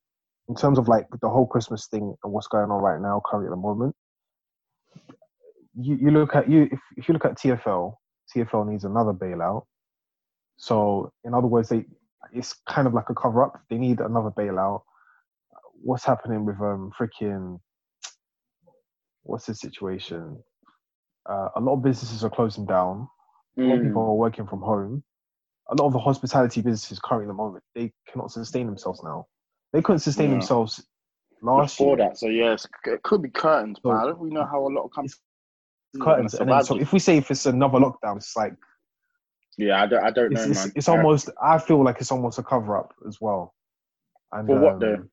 in 0.48 0.54
terms 0.54 0.78
of 0.78 0.88
like 0.88 1.06
the 1.20 1.28
whole 1.28 1.46
Christmas 1.46 1.86
thing 1.86 2.14
and 2.22 2.32
what's 2.32 2.48
going 2.48 2.70
on 2.70 2.82
right 2.82 3.00
now, 3.00 3.22
currently 3.24 3.48
at 3.48 3.50
the 3.50 3.56
moment, 3.56 3.94
you, 5.74 5.96
you 6.00 6.10
look 6.10 6.34
at 6.34 6.50
you 6.50 6.68
if, 6.70 6.80
if 6.96 7.08
you 7.08 7.14
look 7.14 7.24
at 7.24 7.38
TFL, 7.38 7.94
TFL 8.34 8.68
needs 8.70 8.84
another 8.84 9.12
bailout. 9.12 9.64
So 10.56 11.12
in 11.24 11.34
other 11.34 11.46
words, 11.46 11.68
they 11.68 11.84
it's 12.32 12.54
kind 12.68 12.86
of 12.86 12.94
like 12.94 13.10
a 13.10 13.14
cover 13.14 13.42
up. 13.44 13.60
They 13.70 13.78
need 13.78 14.00
another 14.00 14.30
bailout. 14.30 14.82
What's 15.82 16.04
happening 16.04 16.44
with 16.44 16.56
um 16.60 16.92
freaking 16.98 17.58
what's 19.22 19.46
the 19.46 19.54
situation? 19.54 20.42
Uh, 21.28 21.48
a 21.56 21.60
lot 21.60 21.74
of 21.74 21.82
businesses 21.82 22.24
are 22.24 22.30
closing 22.30 22.66
down. 22.66 23.08
A 23.58 23.62
lot 23.62 23.74
of 23.76 23.80
Mm. 23.80 23.84
people 23.84 24.02
are 24.02 24.14
working 24.14 24.46
from 24.46 24.60
home. 24.60 25.04
A 25.70 25.74
lot 25.76 25.86
of 25.86 25.92
the 25.92 25.98
hospitality 25.98 26.60
businesses 26.62 26.98
currently 26.98 27.26
at 27.26 27.28
the 27.28 27.34
moment 27.34 27.62
they 27.74 27.92
cannot 28.10 28.30
sustain 28.30 28.66
themselves 28.66 29.02
now. 29.04 29.26
They 29.72 29.82
couldn't 29.82 30.00
sustain 30.00 30.28
Yeah. 30.30 30.34
themselves 30.36 30.86
last 31.40 31.78
Before 31.78 31.96
year. 31.96 32.08
that, 32.08 32.18
so 32.18 32.28
yes, 32.28 32.66
it 32.84 33.02
could 33.02 33.22
be 33.22 33.30
curtains, 33.30 33.78
but 33.82 33.90
So- 33.90 33.96
I 34.02 34.06
don't 34.06 34.18
really 34.20 34.34
know 34.34 34.44
how 34.44 34.66
a 34.66 34.68
lot 34.68 34.84
of 34.84 34.90
companies 34.92 35.20
Curtains. 36.00 36.32
And 36.34 36.50
then, 36.50 36.64
so 36.64 36.78
if 36.78 36.90
we 36.94 36.98
say 36.98 37.18
if 37.18 37.30
it's 37.30 37.44
another 37.44 37.78
lockdown, 37.78 38.16
it's 38.16 38.34
like 38.34 38.54
yeah, 39.58 39.82
I 39.82 39.86
don't, 39.86 40.02
I 40.02 40.10
don't 40.10 40.32
it's, 40.32 40.44
know, 40.46 40.50
it's, 40.50 40.64
man. 40.64 40.72
it's 40.74 40.88
almost. 40.88 41.28
I 41.42 41.58
feel 41.58 41.84
like 41.84 42.00
it's 42.00 42.10
almost 42.10 42.38
a 42.38 42.42
cover 42.42 42.78
up 42.78 42.94
as 43.06 43.20
well. 43.20 43.54
And, 44.32 44.46
For 44.46 44.58
what 44.58 44.80
though? 44.80 44.94
um, 44.94 45.10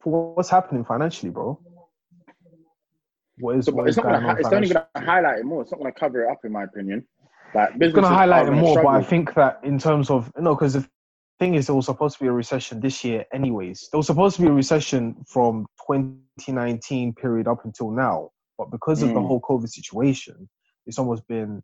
For 0.00 0.34
what's 0.34 0.48
happening 0.48 0.84
financially, 0.84 1.30
bro? 1.30 1.58
What 3.38 3.56
is? 3.56 3.64
So, 3.66 3.72
what 3.72 3.88
it's 3.88 3.96
is 3.98 4.04
not 4.04 4.12
gonna. 4.12 4.20
going 4.20 4.38
It's 4.38 4.48
only 4.52 4.68
gonna 4.68 4.86
highlight 4.96 5.38
it 5.40 5.44
more. 5.44 5.62
It's 5.62 5.72
not 5.72 5.78
gonna 5.78 5.90
cover 5.90 6.24
it 6.24 6.30
up, 6.30 6.44
in 6.44 6.52
my 6.52 6.62
opinion. 6.62 7.04
Like 7.54 7.70
It's 7.80 7.94
going 7.94 8.04
to 8.04 8.08
highlight 8.08 8.46
it 8.46 8.52
more, 8.52 8.82
but 8.82 8.88
I 8.88 9.02
think 9.02 9.34
that 9.34 9.58
in 9.64 9.78
terms 9.78 10.10
of 10.10 10.30
no, 10.38 10.54
because 10.54 10.74
the 10.74 10.88
thing 11.38 11.54
is, 11.54 11.66
there 11.66 11.74
was 11.74 11.86
supposed 11.86 12.16
to 12.18 12.24
be 12.24 12.28
a 12.28 12.32
recession 12.32 12.80
this 12.80 13.04
year, 13.04 13.24
anyways. 13.32 13.88
There 13.92 13.98
was 13.98 14.06
supposed 14.06 14.36
to 14.36 14.42
be 14.42 14.48
a 14.48 14.52
recession 14.52 15.16
from 15.26 15.66
2019 15.86 17.14
period 17.14 17.46
up 17.48 17.64
until 17.64 17.90
now, 17.90 18.30
but 18.56 18.70
because 18.70 19.02
of 19.02 19.12
the 19.14 19.20
Mm. 19.20 19.26
whole 19.26 19.40
COVID 19.40 19.68
situation, 19.68 20.48
it's 20.86 20.98
almost 20.98 21.26
been 21.28 21.62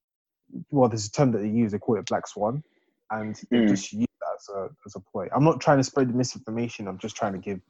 well. 0.71 0.89
There's 0.89 1.07
a 1.07 1.11
term 1.11 1.33
that 1.33 1.39
they 1.39 1.49
use; 1.49 1.73
they 1.73 1.79
call 1.79 1.97
it 1.99 2.07
black 2.07 2.27
swan, 2.27 2.63
and 3.11 3.35
they 3.51 3.59
Mm. 3.59 3.69
just 3.69 3.93
use 3.93 4.07
that 4.21 4.35
as 4.39 4.49
a 4.57 4.69
as 4.87 4.95
a 4.97 5.01
play. 5.01 5.29
I'm 5.35 5.45
not 5.45 5.61
trying 5.61 5.79
to 5.79 5.85
spread 5.85 6.09
the 6.09 6.13
misinformation. 6.15 6.87
I'm 6.89 6.99
just 6.99 7.17
trying 7.17 7.33
to 7.33 7.39
give 7.39 7.61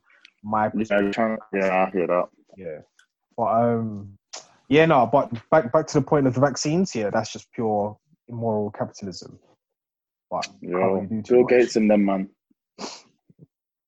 my 0.42 0.70
Yeah, 0.74 1.10
trying- 1.10 1.38
yeah, 1.52 1.86
I 1.86 1.90
hear 1.90 2.06
that. 2.06 2.28
yeah. 2.56 2.80
But 3.36 3.46
um 3.62 4.18
yeah, 4.68 4.86
no, 4.86 5.06
but 5.06 5.30
back 5.50 5.72
back 5.72 5.86
to 5.88 6.00
the 6.00 6.04
point 6.06 6.26
of 6.26 6.34
the 6.34 6.40
vaccines, 6.40 6.94
yeah, 6.94 7.10
that's 7.10 7.32
just 7.32 7.50
pure 7.52 7.96
immoral 8.28 8.70
capitalism. 8.70 9.38
But 10.30 10.46
Yo, 10.60 11.06
do 11.08 11.22
too 11.22 11.34
Bill 11.34 11.42
much. 11.42 11.50
Gates 11.50 11.76
and 11.76 11.90
them, 11.90 12.04
man. 12.04 12.28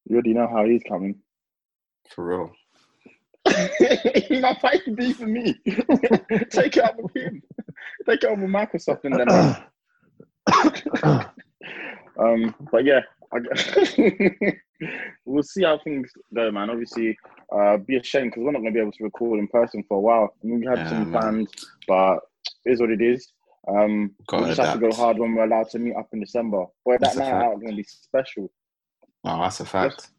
You 0.08 0.14
already 0.14 0.34
know 0.34 0.46
how 0.48 0.64
he's 0.64 0.82
coming. 0.88 1.16
For 2.14 2.24
real. 2.24 2.52
He's 4.28 4.40
not 4.40 4.60
fighting 4.60 4.94
beef 4.96 5.16
for 5.18 5.26
me. 5.26 5.54
Take 6.50 6.76
it 6.76 6.84
up 6.84 6.96
with 6.96 7.14
him. 7.16 7.42
Take 8.08 8.24
it 8.24 8.30
up 8.30 8.38
with 8.38 8.50
Microsoft 8.50 9.04
and 9.04 9.14
them. 9.18 9.56
man. 10.48 11.26
Um, 12.18 12.54
but 12.72 12.84
yeah, 12.86 13.00
I, 13.32 13.40
g- 13.40 14.52
we'll 15.26 15.42
see 15.42 15.64
how 15.64 15.78
things 15.84 16.10
go, 16.34 16.50
man. 16.50 16.70
Obviously, 16.70 17.16
uh, 17.54 17.76
be 17.76 17.96
a 17.96 18.02
shame 18.02 18.26
because 18.28 18.42
we're 18.42 18.52
not 18.52 18.60
going 18.62 18.72
to 18.72 18.76
be 18.76 18.80
able 18.80 18.92
to 18.92 19.04
record 19.04 19.38
in 19.38 19.48
person 19.48 19.84
for 19.86 19.98
a 19.98 20.00
while. 20.00 20.34
I 20.42 20.46
mean, 20.46 20.60
we 20.60 20.66
had 20.66 20.78
Yeah, 20.78 20.88
some 20.88 21.10
man. 21.10 21.10
plans, 21.12 21.50
but 21.86 22.20
it 22.64 22.72
is 22.72 22.80
what 22.80 22.90
it 22.90 23.02
is. 23.02 23.28
Um, 23.68 24.12
Gotta 24.28 24.42
we 24.44 24.48
just 24.50 24.60
have 24.60 24.74
to 24.74 24.88
go 24.88 24.94
hard 24.94 25.18
when 25.18 25.34
we're 25.34 25.44
allowed 25.44 25.70
to 25.70 25.78
meet 25.78 25.96
up 25.96 26.08
in 26.12 26.20
December. 26.20 26.66
Boy, 26.84 26.96
That's 27.00 27.16
that 27.16 27.32
night 27.32 27.44
out 27.44 27.54
is 27.54 27.60
going 27.60 27.72
to 27.72 27.76
be 27.76 27.84
special. 27.84 28.50
Oh, 29.24 29.40
that's 29.40 29.60
a 29.60 29.64
fact. 29.64 30.10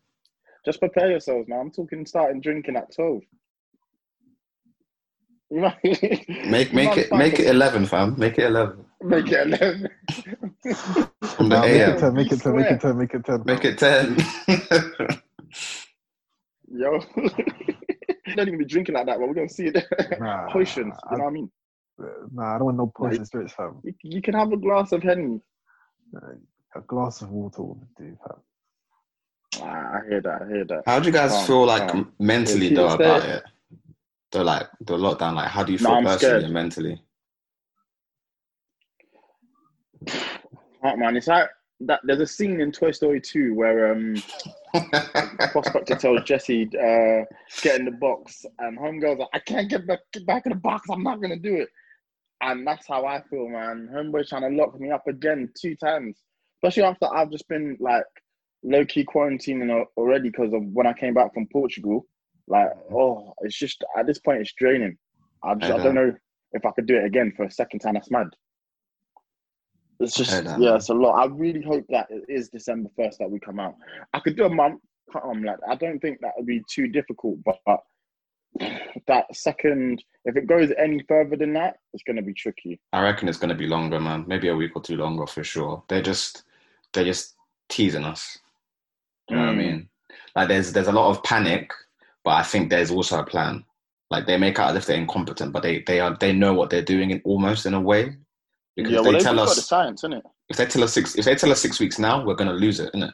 Just 0.65 0.79
prepare 0.79 1.09
yourselves, 1.11 1.47
man. 1.47 1.59
I'm 1.59 1.71
talking 1.71 2.05
starting 2.05 2.41
drinking 2.41 2.75
at 2.75 2.93
12. 2.93 3.21
Make 5.51 6.73
make 6.73 6.97
it 6.97 7.09
make 7.13 7.39
it 7.39 7.47
eleven, 7.47 7.85
fam. 7.85 8.15
Make 8.17 8.37
it 8.37 8.47
eleven. 8.47 8.83
Make 9.01 9.31
it 9.31 9.47
11. 9.47 9.87
From 11.21 11.47
the 11.47 11.55
Nah, 11.55 11.61
make 11.61 11.87
it 11.87 11.99
ten, 11.99 12.13
make 12.13 12.31
it 12.33 12.41
ten, 12.41 12.55
make 12.57 12.71
it 12.71 12.81
ten, 12.81 12.97
make 12.97 13.13
it 13.13 13.23
ten. 13.23 13.43
Make 13.45 13.63
it 13.63 13.77
ten. 13.77 14.17
Yo. 16.69 16.99
you 17.15 18.35
don't 18.35 18.47
even 18.47 18.57
be 18.57 18.65
drinking 18.65 18.95
like 18.95 19.05
that, 19.05 19.19
but 19.19 19.27
we're 19.27 19.33
going 19.33 19.47
to 19.47 19.53
see 19.53 19.67
it. 19.67 19.85
Nah, 20.19 20.51
Potions, 20.51 20.93
I, 21.05 21.13
you 21.13 21.17
know 21.17 21.23
what 21.23 21.29
I 21.29 21.33
mean? 21.33 21.51
Nah, 22.31 22.55
I 22.55 22.57
don't 22.57 22.65
want 22.65 22.77
no 22.77 22.91
poison 22.95 23.25
spirits, 23.25 23.53
fam. 23.53 23.79
You, 23.83 23.93
you 24.03 24.21
can 24.21 24.33
have 24.33 24.51
a 24.51 24.57
glass 24.57 24.91
of 24.91 25.03
Henny. 25.03 25.39
A 26.75 26.81
glass 26.81 27.21
of 27.21 27.31
water 27.31 27.63
will 27.63 27.87
do, 27.97 28.17
fam. 28.23 28.37
Ah, 29.61 29.97
I 29.97 30.09
hear 30.09 30.21
that. 30.21 30.41
I 30.41 30.47
hear 30.47 30.65
that. 30.65 30.83
how 30.85 30.99
do 30.99 31.07
you 31.07 31.11
guys 31.13 31.31
Calm, 31.31 31.45
feel 31.47 31.65
like 31.65 31.89
calm. 31.89 32.11
mentally 32.19 32.73
though 32.73 32.89
about 32.89 33.23
it? 33.25 33.43
The 34.31 34.43
like 34.43 34.67
the 34.81 34.97
lockdown. 34.97 35.35
Like, 35.35 35.49
how 35.49 35.63
do 35.63 35.71
you 35.71 35.77
feel 35.77 35.87
I'm 35.87 36.03
personally 36.03 36.17
scared. 36.17 36.43
and 36.43 36.53
mentally? 36.53 37.01
Right, 40.83 40.97
man. 40.97 41.15
It's 41.17 41.27
like 41.27 41.49
that. 41.81 42.01
There's 42.03 42.19
a 42.19 42.27
scene 42.27 42.59
in 42.61 42.71
Toy 42.71 42.91
Story 42.91 43.21
2 43.21 43.55
where 43.55 43.91
um, 43.93 44.15
Prospector 45.51 45.95
tells 45.95 46.23
Jesse, 46.23 46.69
uh, 46.75 47.25
get 47.61 47.79
in 47.79 47.85
the 47.85 47.97
box, 47.99 48.45
and 48.59 48.77
Homegirl's 48.77 49.19
like, 49.19 49.29
I 49.33 49.39
can't 49.39 49.69
get 49.69 49.87
back, 49.87 49.99
get 50.13 50.25
back 50.25 50.45
in 50.45 50.51
the 50.51 50.57
box. 50.57 50.89
I'm 50.89 51.03
not 51.03 51.21
going 51.21 51.31
to 51.31 51.39
do 51.39 51.55
it. 51.55 51.69
And 52.41 52.67
that's 52.67 52.87
how 52.87 53.05
I 53.05 53.21
feel, 53.29 53.49
man. 53.49 53.89
Homeboy's 53.91 54.29
trying 54.29 54.43
to 54.49 54.55
lock 54.55 54.79
me 54.79 54.91
up 54.91 55.07
again 55.07 55.49
two 55.59 55.75
times, 55.75 56.17
especially 56.57 56.83
after 56.83 57.07
I've 57.13 57.31
just 57.31 57.47
been 57.47 57.77
like 57.79 58.03
low 58.63 58.85
key 58.85 59.05
quarantining 59.05 59.85
already 59.97 60.29
because 60.29 60.53
of 60.53 60.63
when 60.73 60.87
I 60.87 60.93
came 60.93 61.13
back 61.13 61.33
from 61.33 61.47
Portugal. 61.51 62.05
Like, 62.47 62.69
oh, 62.93 63.33
it's 63.41 63.57
just 63.57 63.83
at 63.97 64.05
this 64.07 64.19
point 64.19 64.41
it's 64.41 64.53
draining. 64.53 64.97
I 65.43 65.55
just, 65.55 65.71
I 65.71 65.75
I 65.77 65.83
don't 65.83 65.95
know. 65.95 66.13
if 66.53 66.65
I 66.65 66.71
could 66.71 66.85
do 66.85 66.97
it 66.97 67.05
again 67.05 67.33
for 67.35 67.43
a 67.43 67.51
second 67.51 67.79
time. 67.79 67.95
That's 67.95 68.11
mad. 68.11 68.27
It's 69.99 70.15
just 70.15 70.31
yeah, 70.59 70.75
it's 70.75 70.89
a 70.89 70.93
lot. 70.93 71.13
I 71.13 71.25
really 71.25 71.61
hope 71.61 71.85
that 71.89 72.07
it 72.09 72.23
is 72.29 72.49
December 72.49 72.89
first 72.95 73.17
that 73.19 73.29
we 73.29 73.39
come 73.39 73.59
out. 73.59 73.75
I 74.13 74.19
could 74.19 74.37
do 74.37 74.45
a 74.45 74.49
month. 74.49 74.81
Um, 75.23 75.43
like 75.43 75.57
I 75.67 75.75
don't 75.75 75.99
think 75.99 76.19
that 76.21 76.33
would 76.37 76.45
be 76.45 76.61
too 76.69 76.87
difficult, 76.87 77.39
but 77.43 77.57
that 79.07 79.25
second, 79.35 80.03
if 80.25 80.35
it 80.35 80.47
goes 80.47 80.71
any 80.77 81.03
further 81.07 81.35
than 81.35 81.53
that, 81.53 81.77
it's 81.93 82.03
going 82.03 82.17
to 82.17 82.21
be 82.21 82.33
tricky. 82.33 82.79
I 82.93 83.01
reckon 83.01 83.29
it's 83.29 83.37
gonna 83.37 83.55
be 83.55 83.67
longer, 83.67 83.99
man. 83.99 84.25
Maybe 84.27 84.47
a 84.49 84.55
week 84.55 84.71
or 84.75 84.81
two 84.81 84.95
longer 84.97 85.27
for 85.27 85.43
sure. 85.43 85.83
They're 85.87 86.01
just 86.01 86.43
they're 86.93 87.05
just 87.05 87.35
teasing 87.69 88.05
us. 88.05 88.37
You 89.29 89.35
know 89.37 89.43
what 89.43 89.49
I 89.49 89.53
Mm. 89.53 89.57
mean? 89.57 89.89
like 90.35 90.47
there's 90.47 90.71
there's 90.73 90.87
a 90.87 90.91
lot 90.91 91.09
of 91.09 91.23
panic, 91.23 91.71
but 92.23 92.31
I 92.31 92.43
think 92.43 92.69
there's 92.69 92.91
also 92.91 93.19
a 93.19 93.25
plan. 93.25 93.63
Like 94.09 94.25
they 94.27 94.37
make 94.37 94.59
out 94.59 94.71
as 94.71 94.77
if 94.77 94.85
they're 94.85 94.97
incompetent, 94.97 95.51
but 95.51 95.63
they 95.63 95.83
they 95.85 95.99
are 95.99 96.15
they 96.19 96.31
know 96.33 96.53
what 96.53 96.69
they're 96.69 96.81
doing 96.81 97.11
in 97.11 97.21
almost 97.25 97.65
in 97.65 97.73
a 97.73 97.81
way. 97.81 98.15
Because 98.75 98.93
yeah, 98.93 98.97
if 98.99 99.03
well, 99.03 99.11
they 99.11 99.17
they've 99.17 99.23
tell 99.23 99.35
got 99.35 99.55
the 99.55 99.61
us 99.61 99.67
science, 99.67 100.03
innit? 100.03 100.21
if 100.49 100.57
they 100.57 100.65
tell 100.65 100.83
us 100.83 100.93
six 100.93 101.15
if 101.17 101.25
they 101.25 101.35
tell 101.35 101.51
us 101.51 101.61
six 101.61 101.79
weeks 101.79 101.99
now, 101.99 102.23
we're 102.25 102.35
gonna 102.35 102.53
lose 102.53 102.79
it, 102.79 102.93
innit? 102.93 103.11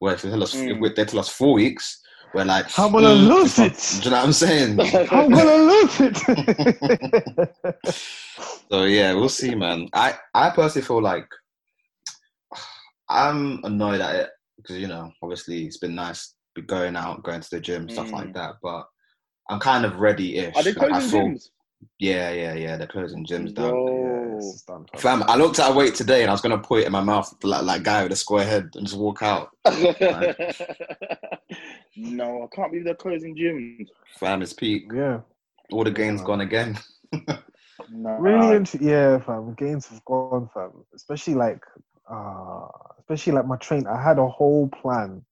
Where 0.00 0.14
if 0.14 0.22
they 0.22 0.30
tell 0.30 0.42
us 0.42 0.54
Mm. 0.54 0.84
if 0.84 0.94
they 0.94 1.04
tell 1.04 1.20
us 1.20 1.28
four 1.28 1.54
weeks, 1.54 2.02
we're 2.34 2.44
like 2.44 2.66
I'm 2.78 2.92
gonna 2.92 3.08
"Mm, 3.08 3.28
lose 3.28 3.58
it. 3.58 3.76
Do 4.02 4.04
you 4.04 4.10
know 4.10 4.16
what 4.18 4.26
I'm 4.26 4.32
saying? 4.32 4.80
I'm 5.10 5.30
gonna 5.30 5.56
lose 5.56 6.00
it. 6.00 6.18
So 8.70 8.84
yeah, 8.84 9.12
we'll 9.14 9.28
see, 9.28 9.54
man. 9.54 9.88
I 9.94 10.14
I 10.34 10.50
personally 10.50 10.84
feel 10.86 11.00
like 11.02 11.28
I'm 13.08 13.60
annoyed 13.64 14.00
at 14.00 14.14
it 14.16 14.30
because 14.56 14.76
you 14.78 14.88
know, 14.88 15.12
obviously, 15.22 15.64
it's 15.66 15.78
been 15.78 15.94
nice 15.94 16.34
be 16.54 16.62
going 16.62 16.96
out, 16.96 17.22
going 17.22 17.40
to 17.40 17.48
the 17.50 17.60
gym, 17.60 17.88
stuff 17.88 18.12
like 18.12 18.28
Mm. 18.28 18.34
that. 18.34 18.54
But 18.62 18.84
I'm 19.50 19.60
kind 19.60 19.84
of 19.84 20.00
ready-ish. 20.00 20.56
Are 20.56 20.62
they 20.64 20.72
Like, 20.74 20.92
I 20.92 20.98
closing 20.98 21.10
feel, 21.10 21.28
gyms? 21.28 21.48
Yeah, 21.98 22.30
yeah, 22.30 22.54
yeah. 22.54 22.76
They're 22.76 22.86
closing 22.86 23.24
gyms 23.24 23.54
down. 23.54 23.70
Yo. 23.70 24.34
Yes, 24.36 24.54
it's 24.54 24.62
done, 24.62 24.86
fam. 24.92 25.00
Fam, 25.20 25.22
I 25.30 25.36
looked 25.36 25.58
at 25.58 25.70
a 25.70 25.74
weight 25.74 25.94
today 25.94 26.22
and 26.22 26.30
I 26.30 26.34
was 26.34 26.40
gonna 26.40 26.58
put 26.58 26.80
it 26.80 26.86
in 26.86 26.92
my 26.92 27.02
mouth 27.02 27.34
like 27.42 27.62
like 27.62 27.82
guy 27.82 28.02
with 28.02 28.12
a 28.12 28.16
square 28.16 28.44
head 28.44 28.70
and 28.74 28.86
just 28.86 28.98
walk 28.98 29.22
out. 29.22 29.50
no, 31.96 32.42
I 32.42 32.46
can't 32.54 32.70
believe 32.70 32.84
they're 32.84 32.94
closing 32.94 33.36
gyms. 33.36 33.88
Fam, 34.18 34.42
it's 34.42 34.52
peak. 34.52 34.90
Yeah, 34.94 35.20
All 35.72 35.84
the 35.84 35.90
gains 35.90 36.22
gone 36.22 36.40
again. 36.40 36.78
No, 37.90 38.10
really. 38.18 38.56
int- 38.56 38.80
yeah, 38.80 39.18
fam. 39.20 39.54
Gains 39.54 39.86
have 39.88 40.04
gone, 40.04 40.48
fam. 40.52 40.70
Especially 40.94 41.34
like, 41.34 41.62
uh, 42.10 42.66
especially 42.98 43.34
like 43.34 43.46
my 43.46 43.56
train. 43.56 43.86
I 43.86 44.02
had 44.02 44.18
a 44.18 44.26
whole 44.26 44.68
plan 44.68 45.22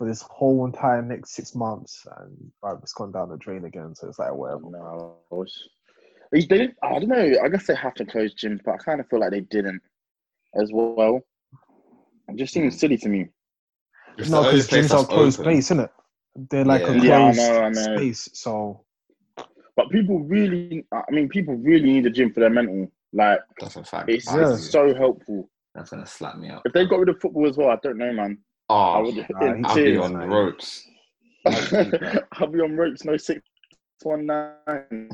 for 0.00 0.06
this 0.06 0.22
whole 0.22 0.64
entire 0.64 1.02
next 1.02 1.32
six 1.32 1.54
months, 1.54 2.06
and 2.16 2.34
right, 2.62 2.74
it's 2.82 2.94
gone 2.94 3.12
down 3.12 3.28
the 3.28 3.36
drain 3.36 3.66
again. 3.66 3.94
So 3.94 4.08
it's 4.08 4.18
like 4.18 4.32
whatever. 4.32 4.62
no. 4.70 5.18
I 5.30 5.34
was- 5.34 5.68
They 6.32 6.40
didn't. 6.40 6.74
I 6.82 6.98
don't 6.98 7.08
know. 7.08 7.34
I 7.44 7.48
guess 7.50 7.66
they 7.66 7.74
have 7.74 7.92
to 7.96 8.06
close 8.06 8.34
gyms, 8.34 8.60
but 8.64 8.76
I 8.76 8.76
kind 8.78 8.98
of 8.98 9.08
feel 9.08 9.20
like 9.20 9.32
they 9.32 9.42
didn't 9.42 9.82
as 10.54 10.70
well. 10.72 11.20
It 12.28 12.36
just 12.36 12.54
seems 12.54 12.72
hmm. 12.72 12.78
silly 12.78 12.96
to 12.96 13.10
me. 13.10 13.28
It's 14.16 14.30
No, 14.30 14.42
because 14.42 14.68
gyms 14.68 14.90
are 14.98 15.04
closed 15.04 15.38
open. 15.38 15.52
space, 15.52 15.66
isn't 15.66 15.80
it? 15.80 15.90
They're 16.48 16.64
like 16.64 16.80
a 16.84 16.86
closed 16.86 17.04
Yeah, 17.04 17.18
I 17.18 17.32
know, 17.32 17.60
I 17.60 17.68
know. 17.68 17.96
space. 17.98 18.30
So 18.32 18.86
But 19.76 19.90
people 19.90 20.20
really, 20.20 20.86
I 20.92 21.10
mean, 21.10 21.28
people 21.28 21.56
really 21.56 21.92
need 21.92 22.06
a 22.06 22.10
gym 22.10 22.32
for 22.32 22.40
their 22.40 22.48
mental. 22.48 22.90
Like, 23.12 23.40
That's 23.60 23.76
a 23.76 23.84
fact. 23.84 24.08
it's, 24.08 24.24
Yeah. 24.26 24.54
it's 24.54 24.70
so 24.70 24.94
helpful. 24.94 25.50
That's 25.74 25.90
gonna 25.90 26.06
slap 26.06 26.38
me 26.38 26.48
up. 26.48 26.62
If 26.64 26.72
they 26.72 26.86
got 26.86 27.00
rid 27.00 27.10
of 27.10 27.20
football 27.20 27.46
as 27.46 27.58
well, 27.58 27.68
I 27.68 27.76
don't 27.82 27.98
know, 27.98 28.14
man. 28.14 28.38
I 28.70 28.98
Oh, 28.98 29.02
would. 29.04 29.26
Nah, 29.30 29.52
in 29.52 29.66
I'll 29.66 29.74
be 29.74 29.96
on 29.96 30.12
the 30.12 30.26
ropes. 30.26 30.86
I'll 32.32 32.46
be 32.46 32.60
on 32.60 32.76
ropes. 32.76 33.04
No 33.04 33.16
six 33.16 33.40
one 34.02 34.26
nine. 34.26 35.10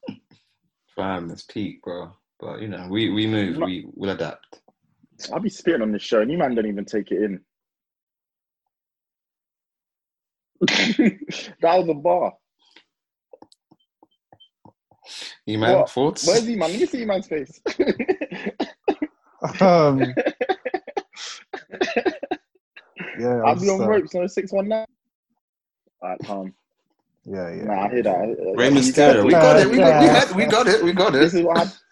Fam, 0.94 1.30
it's 1.30 1.42
peak, 1.42 1.82
bro. 1.82 2.12
But 2.38 2.60
you 2.60 2.68
know, 2.68 2.86
we 2.88 3.10
we 3.10 3.26
move, 3.26 3.56
No. 3.58 3.66
we 3.66 3.86
will 3.94 4.10
adapt. 4.10 4.60
I'll 5.32 5.40
be 5.40 5.48
spitting 5.50 5.82
on 5.82 5.92
this 5.92 6.02
show, 6.02 6.20
and 6.20 6.30
you 6.30 6.38
man 6.38 6.54
don't 6.54 6.66
even 6.66 6.84
take 6.84 7.10
it 7.10 7.22
in. 7.22 7.40
that 11.60 11.78
was 11.78 11.88
a 11.88 11.94
bar. 11.94 12.32
You 15.44 15.58
man, 15.58 15.78
What? 15.78 15.90
thoughts? 15.90 16.26
Where's 16.26 16.46
he, 16.46 16.56
man? 16.56 16.70
Let 16.70 16.80
me 16.80 16.86
see 16.86 16.98
your 16.98 17.06
man's 17.06 17.26
face. 17.28 17.60
um, 19.60 20.14
yeah, 23.18 23.40
I'll 23.42 23.52
I'm 23.52 23.60
be 23.60 23.68
on 23.68 23.82
uh, 23.82 23.86
ropes. 23.86 24.14
No 24.14 24.26
six 24.26 24.52
one 24.52 24.68
nine. 24.68 24.86
Alright, 26.02 26.18
calm. 26.24 26.54
Yeah, 27.24 27.52
yeah. 27.54 27.64
Nah, 27.64 27.86
I 27.86 27.88
hear 27.90 28.02
that. 28.04 28.54
Rey 28.56 28.68
You 28.68 28.74
Mysterio. 28.74 29.24
We 29.24 29.30
got 29.32 29.56
it. 29.60 29.68
We 29.68 29.78
got, 29.78 30.00
we, 30.02 30.08
had, 30.08 30.30
we 30.36 30.46
got 30.46 30.66
it. 30.68 30.84
We 30.84 30.92
got 30.92 31.14
it. 31.14 31.18
This 31.18 31.34
it. 31.34 31.40
is 31.40 31.44
what 31.44 31.56
happened. 31.58 31.80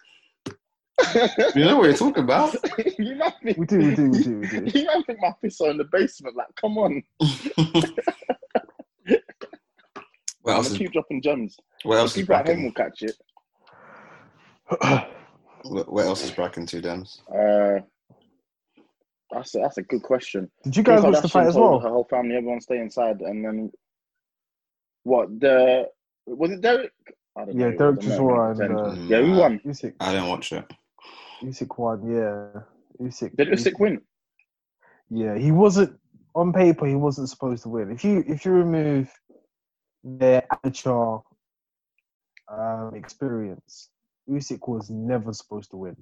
You 1.55 1.65
know 1.65 1.77
what 1.77 1.85
you're 1.85 1.93
talking 1.97 2.23
about. 2.23 2.55
you 2.97 3.15
man 3.15 3.33
think, 3.43 3.57
We 3.57 3.65
do, 3.65 3.77
we 3.79 3.95
do, 3.95 4.09
we 4.09 4.23
do, 4.23 4.39
we 4.39 4.47
do. 4.47 4.79
you 4.79 4.85
man 4.85 5.03
think 5.03 5.19
my 5.21 5.33
fists 5.41 5.59
are 5.61 5.71
in 5.71 5.77
the 5.77 5.83
basement. 5.85 6.35
Like, 6.35 6.47
come 6.55 6.77
on. 6.77 7.03
What 10.41 10.53
I'm 10.53 10.57
else 10.57 10.67
gonna 10.67 10.75
is, 10.75 10.77
keep 10.77 10.93
dropping 10.93 11.21
gems. 11.21 11.57
what 11.83 11.97
else 11.97 12.15
is 12.15 12.21
People 12.21 12.35
at 12.35 12.45
home 12.45 12.45
bracking? 12.45 12.63
will 12.63 12.71
catch 12.71 13.01
it. 13.01 13.17
What 15.63 15.91
what 15.91 16.05
else 16.05 16.23
is 16.23 16.31
bracking 16.31 16.65
two 16.65 16.81
Dems? 16.81 17.19
Uh, 17.29 17.81
that's 19.35 19.55
a, 19.55 19.59
that's 19.59 19.77
a 19.77 19.83
good 19.83 20.01
question. 20.01 20.49
Did 20.63 20.77
you 20.77 20.83
guys 20.83 21.01
Kim 21.01 21.11
watch 21.11 21.21
the 21.21 21.27
fight 21.29 21.47
as 21.47 21.55
well? 21.55 21.79
Her 21.79 21.89
whole 21.89 22.05
family, 22.05 22.35
everyone 22.35 22.61
stay 22.61 22.79
inside, 22.79 23.21
and 23.21 23.43
then 23.43 23.71
what? 25.03 25.39
The 25.39 25.89
was 26.25 26.51
it 26.51 26.61
Derek? 26.61 26.91
I 27.37 27.45
don't 27.45 27.57
Yeah, 27.57 27.71
know. 27.71 27.77
Derek 27.77 27.99
I 27.99 28.03
Chisora 28.03 28.59
and, 28.59 28.79
uh, 28.79 29.13
yeah, 29.13 29.21
who 29.21 29.33
won? 29.33 29.59
Usyk, 29.59 29.93
I 29.99 30.13
didn't 30.13 30.29
watch 30.29 30.53
it. 30.53 30.65
Usyk 31.43 31.77
won. 31.77 32.09
Yeah, 32.09 32.61
Usyk. 33.05 33.35
Did 33.35 33.49
Usyk 33.49 33.79
win? 33.79 34.01
Yeah, 35.09 35.37
he 35.37 35.51
wasn't 35.51 35.99
on 36.33 36.53
paper. 36.53 36.87
He 36.87 36.95
wasn't 36.95 37.29
supposed 37.29 37.63
to 37.63 37.69
win. 37.69 37.91
If 37.91 38.03
you 38.03 38.23
if 38.25 38.45
you 38.45 38.51
remove 38.51 39.11
their 40.03 40.43
amateur 40.51 41.17
um, 42.47 42.93
experience, 42.95 43.89
Usyk 44.29 44.67
was 44.67 44.89
never 44.89 45.33
supposed 45.33 45.71
to 45.71 45.77
win. 45.77 45.97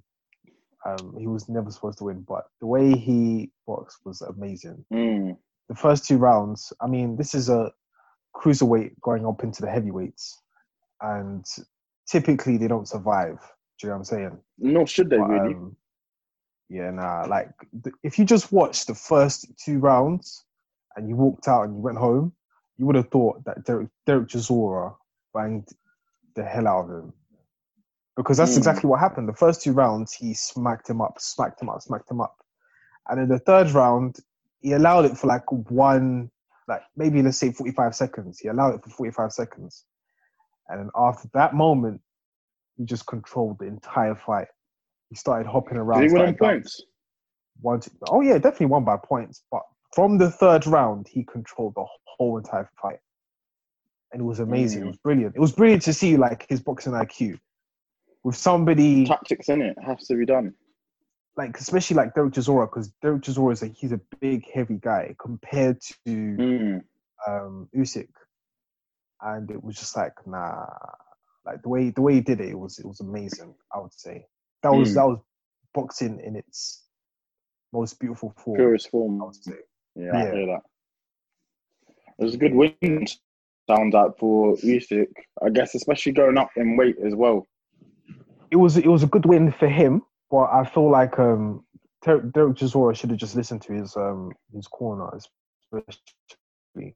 Um, 0.86 1.16
he 1.18 1.28
was 1.28 1.48
never 1.48 1.72
supposed 1.72 2.00
to 2.00 2.06
win, 2.06 2.26
but 2.28 2.46
the 2.60 2.68
way 2.68 2.96
he 2.96 3.52
boxed 3.66 4.00
was 4.06 4.22
amazing. 4.22 4.86
Mm. 4.94 5.38
The 5.70 5.76
first 5.76 6.06
two 6.06 6.18
rounds, 6.18 6.74
I 6.82 6.88
mean, 6.88 7.16
this 7.16 7.34
is 7.34 7.50
a 7.50 7.72
cruiserweight 8.36 9.00
going 9.02 9.26
up 9.26 9.44
into 9.44 9.62
the 9.62 9.70
heavyweights, 9.70 10.42
and 11.02 11.46
typically 12.10 12.58
they 12.58 12.68
don't 12.68 12.88
survive. 12.88 13.40
Do 13.80 13.88
you 13.88 13.90
know 13.90 13.96
what 13.96 14.00
I'm 14.00 14.04
saying? 14.06 14.40
No, 14.60 14.86
should 14.86 15.10
they 15.10 15.18
But, 15.18 15.30
really. 15.30 15.54
um, 15.56 15.76
yeah, 16.70 16.92
nah. 16.92 17.26
Like, 17.30 17.52
th- 17.84 17.96
if 18.04 18.20
you 18.20 18.26
just 18.26 18.52
watched 18.52 18.88
the 18.88 18.96
first 18.96 19.48
two 19.64 19.80
rounds 19.80 20.46
and 20.96 21.08
you 21.08 21.16
walked 21.16 21.48
out 21.48 21.64
and 21.64 21.76
you 21.76 21.82
went 21.82 21.98
home, 21.98 22.34
you 22.78 22.86
would 22.86 22.96
have 22.96 23.10
thought 23.10 23.44
that 23.46 23.66
Derek, 23.66 23.90
Derek 24.06 24.28
Chisora 24.30 24.96
banged 25.34 25.68
the 26.36 26.44
hell 26.44 26.68
out 26.68 26.90
of 26.90 27.04
him. 27.04 27.14
Because 28.16 28.38
that's 28.38 28.54
Mm. 28.54 28.58
exactly 28.58 28.88
what 28.90 29.00
happened. 29.00 29.28
The 29.28 29.34
first 29.34 29.62
two 29.64 29.74
rounds, 29.74 30.14
he 30.14 30.34
smacked 30.34 30.90
him 30.90 31.02
up, 31.02 31.20
smacked 31.20 31.62
him 31.62 31.70
up, 31.70 31.82
smacked 31.82 32.10
him 32.12 32.22
up. 32.22 32.38
And 33.10 33.20
in 33.20 33.28
the 33.28 33.40
third 33.40 33.72
round, 33.72 34.20
he 34.60 34.74
allowed 34.74 35.06
it 35.06 35.18
for 35.18 35.28
like 35.28 35.52
one, 35.52 36.32
like 36.68 36.84
maybe 36.96 37.22
let's 37.22 37.38
say 37.38 37.52
45 37.52 37.96
seconds. 37.96 38.40
He 38.40 38.48
allowed 38.50 38.76
it 38.76 38.84
for 38.84 38.90
45 38.92 39.32
seconds. 39.34 39.86
And 40.70 40.80
then 40.80 40.90
after 40.96 41.28
that 41.34 41.54
moment, 41.54 42.02
he 42.78 42.86
just 42.86 43.06
controlled 43.08 43.60
the 43.60 43.66
entire 43.66 44.16
fight. 44.16 44.48
He 45.10 45.16
started 45.16 45.48
hopping 45.48 45.78
around. 45.78 46.02
Did 46.02 46.12
he 46.12 46.14
win 46.16 46.36
points? 46.36 46.82
One, 47.62 47.80
two, 47.80 47.92
oh 48.10 48.22
yeah, 48.22 48.38
definitely 48.38 48.68
won 48.68 48.84
by 48.84 48.98
points. 48.98 49.44
But 49.52 49.62
from 49.94 50.18
the 50.18 50.32
third 50.32 50.66
round, 50.66 51.08
he 51.08 51.24
controlled 51.24 51.76
the 51.76 51.86
whole 52.06 52.38
entire 52.38 52.70
fight, 52.82 53.00
and 54.12 54.22
it 54.22 54.26
was 54.26 54.40
amazing. 54.40 54.82
It 54.82 54.86
Mm. 54.86 54.88
was 54.88 54.98
brilliant. 54.98 55.36
It 55.36 55.40
was 55.40 55.52
brilliant 55.52 55.84
to 55.84 55.94
see 55.94 56.18
like 56.18 56.48
his 56.50 56.62
boxing 56.62 56.94
IQ 56.94 57.40
with 58.24 58.36
somebody 58.36 59.06
Tactics 59.06 59.50
in 59.50 59.62
it 59.62 59.78
has 59.86 60.08
to 60.08 60.16
be 60.16 60.26
done. 60.26 60.54
like, 61.36 61.58
especially 61.60 61.96
like 61.98 62.14
Derek 62.14 62.34
Chisora, 62.34 62.68
because 62.70 62.90
Derek 63.02 63.22
Chisora 63.24 63.54
is 63.54 63.62
like 63.62 63.74
he's 63.76 63.92
a 63.92 64.00
big, 64.22 64.46
heavy 64.54 64.78
guy 64.82 65.16
compared 65.20 65.82
to 65.82 65.98
Mm. 66.08 66.84
um, 67.28 67.70
Usyk, 67.76 68.10
and 69.22 69.50
it 69.52 69.64
was 69.64 69.76
just 69.78 69.96
like 69.96 70.14
nah, 70.28 70.66
like 71.46 71.62
the 71.62 71.70
way 71.70 71.90
the 71.90 72.02
way 72.02 72.16
he 72.16 72.22
did 72.22 72.40
it, 72.40 72.50
it 72.50 72.60
was 72.60 72.80
it 72.80 72.86
was 72.86 73.00
amazing. 73.02 73.56
I 73.74 73.80
would 73.80 73.94
say 73.94 74.26
that 74.62 74.70
was 74.74 74.92
Mm. 74.92 74.96
that 74.96 75.08
was 75.08 75.20
boxing 75.74 76.20
in 76.20 76.36
its 76.36 76.84
most 77.72 78.00
beautiful 78.00 78.34
form. 78.38 78.58
Purest 78.58 78.90
form. 78.90 79.22
I 79.22 79.26
would 79.26 79.36
say. 79.36 79.54
Yeah, 79.96 80.16
I 80.16 80.24
Yeah. 80.24 80.32
hear 80.34 80.46
that. 80.48 80.62
It 82.20 82.24
was 82.24 82.36
a 82.36 82.38
good 82.38 82.54
win. 82.54 83.08
Sounds 83.70 83.96
out 83.96 84.20
for 84.20 84.56
Usyk, 84.58 85.08
I 85.42 85.50
guess, 85.50 85.74
especially 85.74 86.12
going 86.12 86.38
up 86.38 86.50
in 86.58 86.76
weight 86.78 86.98
as 87.06 87.16
well. 87.16 87.48
It 88.54 88.58
was 88.58 88.78
it 88.78 88.88
was 88.88 89.02
a 89.04 89.08
good 89.08 89.26
win 89.26 89.52
for 89.52 89.68
him, 89.68 90.04
but 90.30 90.44
I 90.60 90.64
feel 90.64 90.90
like 91.00 91.18
um, 91.18 91.66
Ter- 92.06 92.22
Derek 92.22 92.56
Chisora 92.58 92.96
should 92.96 93.10
have 93.10 93.20
just 93.20 93.36
listened 93.36 93.64
to 93.64 93.74
his 93.74 93.98
um 93.98 94.32
his 94.54 94.68
corner, 94.68 95.10
especially 95.16 96.96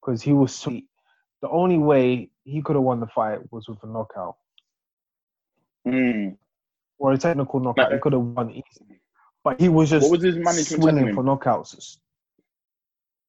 because 0.00 0.20
he 0.20 0.34
was 0.34 0.54
sweet. 0.54 0.86
The 1.40 1.48
only 1.48 1.78
way 1.78 2.30
he 2.44 2.60
could 2.60 2.76
have 2.76 2.82
won 2.82 3.00
the 3.00 3.06
fight 3.06 3.40
was 3.50 3.68
with 3.68 3.82
a 3.82 3.86
knockout 3.86 4.36
Mm. 5.86 6.36
or 6.98 7.12
a 7.12 7.18
technical 7.18 7.60
knockout. 7.60 7.92
He 7.94 7.98
could 7.98 8.12
have 8.12 8.22
won 8.22 8.50
easily, 8.50 9.00
but 9.44 9.58
he 9.60 9.68
was 9.70 9.88
just 9.90 10.02
What 10.10 10.18
was 10.18 10.24
his 10.24 10.36
management 10.36 10.82
swinging 10.82 11.14
for 11.14 11.22
knockouts. 11.24 11.98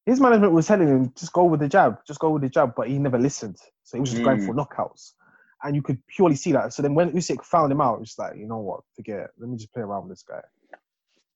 His 0.06 0.20
management 0.20 0.54
was 0.54 0.68
telling 0.68 0.88
him 0.88 1.14
just 1.16 1.32
go 1.34 1.46
with 1.46 1.60
the 1.62 1.68
jab, 1.70 2.00
just 2.08 2.20
go 2.20 2.32
with 2.32 2.42
the 2.42 2.50
jab, 2.50 2.74
but 2.76 2.88
he 2.90 2.98
never 2.98 3.20
listened. 3.20 3.58
So 3.84 3.98
he 3.98 4.02
was 4.02 4.12
just 4.12 4.24
going 4.24 4.40
Mm. 4.40 4.46
for 4.48 4.56
knockouts, 4.56 5.14
and 5.64 5.76
you 5.76 5.82
could 5.82 6.00
purely 6.08 6.36
see 6.36 6.52
that. 6.52 6.74
So 6.74 6.82
then 6.82 6.94
when 6.96 7.12
Usyk 7.12 7.44
found 7.44 7.72
him 7.72 7.82
out, 7.82 8.00
it's 8.02 8.18
like 8.20 8.36
you 8.38 8.48
know 8.48 8.60
what, 8.60 8.82
forget 8.96 9.20
it. 9.20 9.30
Let 9.40 9.50
me 9.50 9.58
just 9.58 9.74
play 9.74 9.84
around 9.84 10.04
with 10.08 10.18
this 10.18 10.24
guy. 10.24 10.42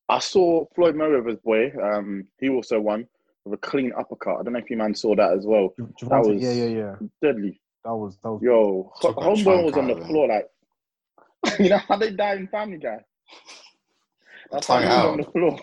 I 0.09 0.19
saw 0.19 0.65
Floyd 0.75 0.95
Mayweather's 0.95 1.39
boy. 1.39 1.71
Um, 1.81 2.27
he 2.39 2.49
also 2.49 2.79
won. 2.81 3.07
with 3.45 3.53
a 3.53 3.57
clean 3.57 3.91
uppercut. 3.97 4.39
I 4.39 4.43
don't 4.43 4.53
know 4.53 4.59
if 4.59 4.69
you 4.69 4.77
man 4.77 4.93
saw 4.93 5.15
that 5.15 5.31
as 5.33 5.45
well. 5.45 5.73
Ju- 5.77 5.93
That 6.09 6.19
was 6.25 6.41
yeah, 6.41 6.51
yeah, 6.51 6.65
yeah. 6.65 6.95
deadly. 7.21 7.59
That 7.85 7.95
was 7.95 8.17
that 8.23 8.31
was. 8.31 8.41
Yo, 8.43 8.91
Took 9.01 9.15
homeboy 9.15 9.63
was 9.63 9.73
on 9.73 9.87
the 9.87 9.95
of 9.95 10.07
floor 10.07 10.27
like, 10.27 10.49
you 11.59 11.69
know 11.69 11.77
how 11.79 11.97
they 11.97 12.11
die 12.11 12.35
in 12.35 12.47
Family 12.49 12.77
Guy. 12.77 12.99
That's 14.51 14.67
Tongue 14.67 14.83
how 14.83 14.89
he 14.89 14.95
was 14.95 15.05
on 15.05 15.19
out. 15.19 15.25
the 15.25 15.31
floor. 15.31 15.59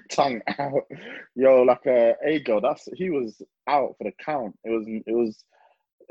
Tongue 0.10 0.40
out. 0.58 0.82
Yo, 1.34 1.62
like 1.62 1.86
a 1.86 2.14
a 2.24 2.38
girl. 2.40 2.60
That's 2.60 2.86
he 2.94 3.10
was 3.10 3.42
out 3.66 3.94
for 3.98 4.04
the 4.04 4.12
count. 4.24 4.56
It 4.64 4.70
was 4.70 4.86
it 4.86 5.12
was 5.14 5.42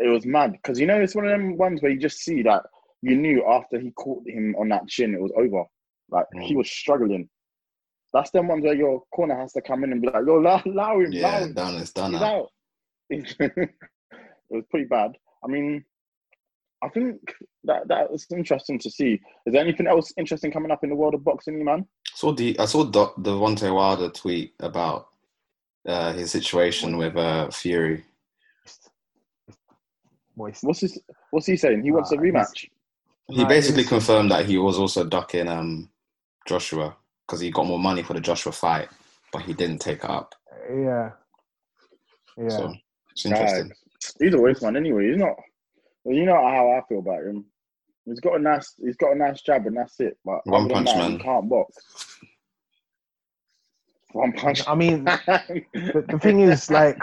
it 0.04 0.10
was 0.10 0.26
mad 0.26 0.52
because 0.54 0.80
you 0.80 0.86
know 0.88 1.00
it's 1.02 1.16
one 1.16 1.26
of 1.26 1.32
them 1.32 1.58
ones 1.58 1.82
where 1.82 1.92
you 1.92 2.00
just 2.00 2.20
see 2.20 2.42
that 2.44 2.64
you 3.02 3.16
knew 3.16 3.44
after 3.48 3.80
he 3.80 3.92
caught 3.92 4.24
him 4.28 4.56
on 4.60 4.70
that 4.70 4.88
chin 4.88 5.14
it 5.14 5.22
was 5.22 5.32
over. 5.38 5.64
Like 6.10 6.26
he 6.42 6.54
Mm. 6.54 6.58
was 6.58 6.72
struggling. 6.72 7.30
That's 8.14 8.32
them 8.32 8.48
ones 8.50 8.64
where 8.66 8.74
your 8.76 9.04
corner 9.16 9.38
has 9.38 9.54
to 9.54 9.62
come 9.62 9.84
in 9.86 9.92
and 9.94 10.02
be 10.02 10.10
like, 10.10 10.26
yo, 10.28 10.40
allow, 10.40 10.62
allow 10.66 11.00
him, 11.00 11.14
allow 11.14 11.40
Yeah, 11.40 11.40
him. 11.46 11.54
done. 11.54 11.76
It's 11.78 11.94
done 11.94 12.12
He's 12.12 12.22
out. 12.22 12.48
it 13.10 13.70
was 14.50 14.64
pretty 14.70 14.86
bad. 14.88 15.12
I 15.44 15.48
mean, 15.48 15.84
I 16.84 16.90
think 16.90 17.20
that 17.66 17.88
that 17.88 18.12
was 18.12 18.26
interesting 18.32 18.80
to 18.80 18.90
see. 18.90 19.14
Is 19.46 19.54
there 19.54 19.62
anything 19.62 19.88
else 19.88 20.12
interesting 20.18 20.52
coming 20.52 20.72
up 20.72 20.84
in 20.84 20.90
the 20.90 20.96
world 20.96 21.14
of 21.14 21.24
boxing, 21.24 21.64
man? 21.64 21.86
Saw 22.14 22.34
the 22.34 22.58
I 22.60 22.66
saw 22.66 22.84
the 22.84 23.08
Deontay 23.20 23.74
Wilder 23.74 24.10
tweet 24.10 24.54
about 24.60 25.08
uh, 25.88 26.12
his 26.14 26.32
situation 26.32 26.98
with 26.98 27.16
uh, 27.16 27.50
Fury. 27.52 28.04
Moist. 30.36 30.64
What's 30.64 30.82
his, 30.82 31.00
What's 31.32 31.48
he 31.48 31.58
saying? 31.58 31.84
He 31.84 31.92
wants 31.92 32.12
a 32.12 32.18
rematch. 32.18 32.70
He 33.28 33.46
basically 33.46 33.84
confirmed 33.84 34.32
that 34.32 34.46
he 34.46 34.58
was 34.58 34.78
also 34.78 35.06
ducking 35.06 35.48
um, 35.48 35.90
Joshua 36.46 36.96
because 37.26 37.40
he 37.40 37.52
got 37.52 37.66
more 37.66 37.80
money 37.80 38.04
for 38.04 38.14
the 38.14 38.20
Joshua 38.20 38.52
fight, 38.52 38.90
but 39.32 39.44
he 39.44 39.54
didn't 39.54 39.80
take 39.80 40.04
it 40.04 40.10
up. 40.10 40.36
Yeah. 40.70 41.12
Yeah. 42.38 42.50
So 42.50 42.74
it's 43.12 43.26
interesting. 43.26 43.70
Right. 43.70 44.14
He's 44.20 44.34
a 44.34 44.40
waste 44.40 44.64
man 44.64 44.76
anyway. 44.76 45.10
He's 45.10 45.18
not. 45.18 45.36
Well, 46.04 46.16
you 46.16 46.26
know 46.26 46.34
how 46.36 46.72
I 46.72 46.82
feel 46.90 47.00
about 47.00 47.24
him. 47.24 47.46
He's 48.06 48.20
got 48.20 48.36
a 48.36 48.40
nice. 48.40 48.74
He's 48.84 48.98
got 48.98 49.14
a 49.14 49.16
nice 49.16 49.42
jab, 49.42 49.66
and 49.68 49.78
that's 49.78 50.00
it. 50.00 50.18
But 50.26 50.46
One 50.46 50.66
other 50.66 50.74
punch 50.74 50.88
that, 50.88 50.98
man. 50.98 51.12
He 51.12 51.18
can't 51.20 51.50
box. 51.50 51.76
One 54.14 54.34
punch. 54.34 54.68
I 54.68 54.76
mean, 54.76 55.06
the, 55.06 56.06
the 56.08 56.20
thing 56.20 56.42
is, 56.42 56.70
like, 56.72 57.00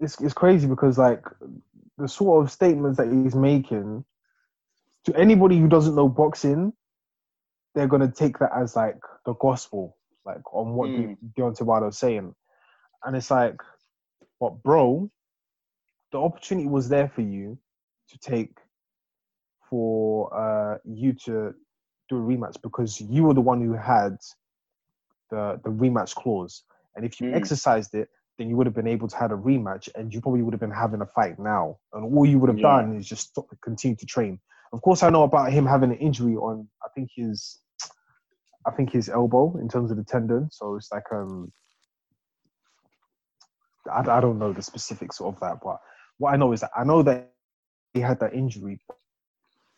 it's 0.00 0.20
it's 0.20 0.32
crazy 0.32 0.66
because 0.66 0.96
like 0.96 1.24
the 1.98 2.08
sort 2.08 2.44
of 2.44 2.50
statements 2.52 2.98
that 2.98 3.10
he's 3.12 3.34
making 3.34 4.04
to 5.04 5.16
anybody 5.16 5.58
who 5.58 5.68
doesn't 5.68 5.94
know 5.94 6.08
boxing, 6.08 6.72
they're 7.74 7.88
gonna 7.88 8.10
take 8.10 8.38
that 8.38 8.52
as 8.56 8.76
like 8.76 9.00
the 9.26 9.34
gospel, 9.34 9.96
like 10.24 10.42
on 10.54 10.74
what 10.74 10.90
Mm. 10.90 11.16
De- 11.34 11.40
Deontay 11.42 11.62
Wilder's 11.62 11.98
saying, 11.98 12.34
and 13.04 13.16
it's 13.16 13.30
like, 13.30 13.60
but 14.40 14.62
bro, 14.62 15.10
the 16.12 16.18
opportunity 16.20 16.68
was 16.68 16.88
there 16.88 17.08
for 17.08 17.22
you 17.22 17.58
to 18.10 18.18
take 18.18 18.58
for 19.70 20.32
uh 20.34 20.78
you 20.84 21.14
to 21.14 21.54
do 22.08 22.16
a 22.16 22.20
rematch 22.20 22.60
because 22.62 23.00
you 23.00 23.24
were 23.24 23.34
the 23.34 23.40
one 23.40 23.60
who 23.64 23.72
had 23.72 24.16
the 25.30 25.58
the 25.64 25.70
rematch 25.70 26.14
clause, 26.14 26.62
and 26.94 27.04
if 27.04 27.20
you 27.20 27.28
Mm. 27.28 27.36
exercised 27.36 27.94
it, 27.94 28.08
then 28.38 28.48
you 28.48 28.56
would 28.56 28.66
have 28.66 28.74
been 28.74 28.86
able 28.86 29.08
to 29.08 29.16
have 29.16 29.30
a 29.30 29.36
rematch, 29.36 29.88
and 29.94 30.12
you 30.12 30.20
probably 30.20 30.42
would 30.42 30.54
have 30.54 30.60
been 30.60 30.70
having 30.70 31.00
a 31.00 31.06
fight 31.06 31.38
now. 31.38 31.78
And 31.92 32.04
all 32.04 32.26
you 32.26 32.38
would 32.38 32.48
have 32.48 32.58
Yeah. 32.58 32.82
done 32.82 32.96
is 32.96 33.06
just 33.06 33.28
stop, 33.28 33.46
continue 33.62 33.96
to 33.96 34.06
train. 34.06 34.40
Of 34.72 34.80
course, 34.82 35.02
I 35.02 35.10
know 35.10 35.22
about 35.24 35.52
him 35.52 35.66
having 35.66 35.90
an 35.90 35.98
injury 35.98 36.34
on. 36.34 36.68
I 36.82 36.88
think 36.94 37.10
his, 37.14 37.60
I 38.66 38.70
think 38.70 38.90
his 38.90 39.08
elbow 39.08 39.56
in 39.58 39.68
terms 39.68 39.90
of 39.90 39.96
the 39.98 40.04
tendon. 40.04 40.48
So 40.50 40.76
it's 40.76 40.90
like 40.90 41.04
um, 41.12 41.52
I, 43.90 44.00
I 44.00 44.20
don't 44.20 44.38
know 44.38 44.52
the 44.52 44.62
specifics 44.62 45.20
of 45.20 45.38
that, 45.40 45.58
but 45.62 45.78
what 46.18 46.32
I 46.32 46.36
know 46.36 46.52
is 46.52 46.60
that 46.60 46.70
I 46.76 46.84
know 46.84 47.02
that 47.02 47.32
he 47.92 48.00
had 48.00 48.20
that 48.20 48.34
injury. 48.34 48.80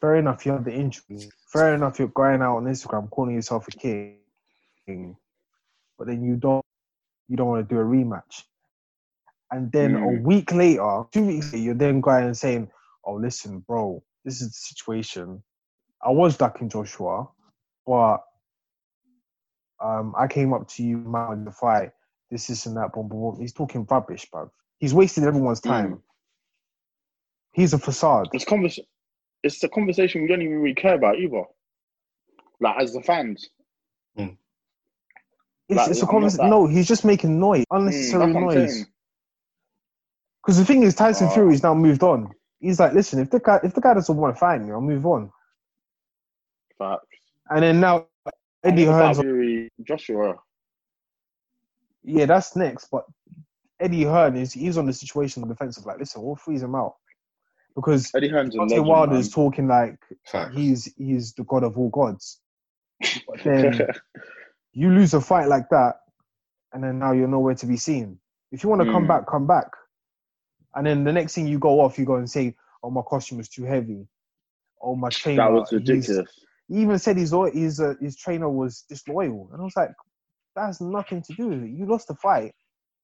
Fair 0.00 0.16
enough, 0.16 0.44
you 0.46 0.52
had 0.52 0.64
the 0.64 0.72
injury. 0.74 1.28
Fair 1.52 1.74
enough, 1.74 1.98
you're 1.98 2.08
going 2.08 2.42
out 2.42 2.56
on 2.58 2.64
Instagram 2.64 3.08
calling 3.10 3.34
yourself 3.34 3.66
a 3.68 3.70
king, 3.72 5.16
but 5.98 6.06
then 6.06 6.22
you 6.22 6.36
don't 6.36 6.63
you 7.28 7.36
don't 7.36 7.48
want 7.48 7.68
to 7.68 7.74
do 7.74 7.80
a 7.80 7.84
rematch. 7.84 8.44
And 9.50 9.70
then 9.72 9.94
a 9.96 9.98
Mm. 9.98 10.22
week 10.22 10.52
later, 10.52 11.04
two 11.12 11.26
weeks 11.26 11.52
later, 11.52 11.64
you're 11.64 11.74
then 11.74 12.00
going 12.00 12.24
and 12.24 12.36
saying, 12.36 12.70
"Oh, 13.04 13.14
listen, 13.14 13.60
bro, 13.60 14.02
this 14.24 14.40
is 14.40 14.48
the 14.48 14.54
situation. 14.54 15.42
I 16.02 16.10
was 16.10 16.36
ducking 16.36 16.68
Joshua, 16.68 17.28
but 17.86 18.18
um, 19.80 20.14
I 20.16 20.26
came 20.28 20.52
up 20.52 20.68
to 20.68 20.82
you, 20.82 20.98
man, 20.98 21.32
in 21.32 21.44
the 21.44 21.52
fight. 21.52 21.92
This, 22.30 22.46
this, 22.46 22.66
and 22.66 22.76
that. 22.76 22.92
Boom, 22.92 23.08
boom, 23.08 23.20
boom. 23.20 23.40
He's 23.40 23.52
talking 23.52 23.86
rubbish, 23.88 24.26
bro. 24.30 24.50
He's 24.78 24.94
wasting 24.94 25.24
everyone's 25.24 25.60
time. 25.60 26.02
He's 27.52 27.72
a 27.74 27.78
facade. 27.78 28.28
It's 28.32 28.44
convers- 28.44 28.80
It's 29.42 29.62
a 29.62 29.68
conversation 29.68 30.22
we 30.22 30.28
don't 30.28 30.42
even 30.42 30.58
really 30.58 30.74
care 30.74 30.94
about 30.94 31.18
either. 31.18 31.44
Like 32.60 32.76
as 32.80 32.92
the 32.94 33.02
fans. 33.02 33.50
It's, 35.68 35.76
Like, 35.78 35.90
it's 35.90 36.02
a 36.02 36.06
conversation. 36.06 36.50
No, 36.50 36.66
he's 36.66 36.86
just 36.86 37.04
making 37.04 37.40
noise, 37.40 37.64
Mm, 37.72 37.78
unnecessary 37.78 38.32
that's 38.32 38.44
noise. 38.44 38.86
Because 40.42 40.58
the 40.58 40.64
thing 40.64 40.82
is, 40.82 40.94
Tyson 40.94 41.28
Uh, 41.28 41.30
Fury's 41.30 41.62
now 41.62 41.74
moved 41.74 42.02
on. 42.02 42.30
He's 42.60 42.78
like, 42.80 42.92
listen, 42.92 43.18
if 43.18 43.30
the 43.30 43.40
guy 43.40 43.60
if 43.62 43.74
the 43.74 43.80
guy 43.80 43.94
doesn't 43.94 44.16
want 44.16 44.34
to 44.34 44.38
fight 44.38 44.60
me, 44.62 44.72
I'll 44.72 44.80
move 44.80 45.06
on. 45.06 45.30
Facts. 46.78 47.06
And 47.50 47.62
then 47.62 47.80
now 47.80 48.06
Eddie 48.62 48.84
Hearn's 48.84 49.20
Fury, 49.20 49.70
Joshua. 49.82 50.34
yeah, 52.02 52.26
that's 52.26 52.56
next. 52.56 52.88
But 52.90 53.04
Eddie 53.80 54.04
Hearn 54.04 54.36
is 54.36 54.52
he's 54.52 54.76
on 54.78 54.86
the 54.86 54.92
situation 54.92 55.42
on 55.42 55.48
the 55.48 55.54
defensive. 55.54 55.84
Like, 55.86 55.98
listen, 55.98 56.22
we'll 56.22 56.36
freeze 56.36 56.62
him 56.62 56.74
out 56.74 56.96
because 57.74 58.10
Eddie 58.14 58.28
Hearn's 58.28 58.54
legend. 58.54 58.86
Wilder 58.86 59.16
is 59.16 59.30
talking 59.30 59.68
like 59.68 59.98
Facts. 60.26 60.54
he's 60.54 60.92
he's 60.96 61.32
the 61.34 61.44
god 61.44 61.64
of 61.64 61.78
all 61.78 61.88
gods. 61.90 62.40
But 63.28 63.42
then 63.44 63.86
you 64.74 64.90
lose 64.90 65.14
a 65.14 65.20
fight 65.20 65.48
like 65.48 65.68
that, 65.70 66.00
and 66.72 66.82
then 66.82 66.98
now 66.98 67.12
you're 67.12 67.28
nowhere 67.28 67.54
to 67.54 67.66
be 67.66 67.76
seen. 67.76 68.18
If 68.52 68.62
you 68.62 68.68
want 68.68 68.82
to 68.82 68.90
come 68.92 69.04
Mm. 69.04 69.08
back, 69.08 69.26
come 69.26 69.46
back. 69.46 69.70
And 70.74 70.86
then 70.86 71.04
the 71.04 71.12
next 71.12 71.34
thing 71.34 71.46
you 71.46 71.58
go 71.58 71.80
off, 71.80 71.98
you 71.98 72.04
go 72.04 72.16
and 72.16 72.28
say, 72.30 72.56
"Oh, 72.82 72.90
my 72.90 73.02
costume 73.02 73.38
was 73.38 73.48
too 73.48 73.64
heavy. 73.64 74.06
Oh, 74.82 74.96
my 74.96 75.10
trainer." 75.10 75.44
that 75.44 75.52
was 75.52 75.70
he's- 75.70 75.80
ridiculous. 75.80 76.44
He 76.68 76.80
even 76.80 76.98
said 76.98 77.16
his 77.16 77.30
his 77.52 77.80
uh, 77.80 77.94
his 78.00 78.16
trainer 78.16 78.48
was 78.48 78.82
disloyal, 78.88 79.50
and 79.52 79.60
I 79.60 79.64
was 79.64 79.76
like, 79.76 79.92
"That 80.56 80.66
has 80.66 80.80
nothing 80.80 81.22
to 81.22 81.32
do 81.34 81.48
with 81.48 81.62
it. 81.62 81.70
You 81.70 81.86
lost 81.86 82.08
the 82.08 82.14
fight, 82.16 82.54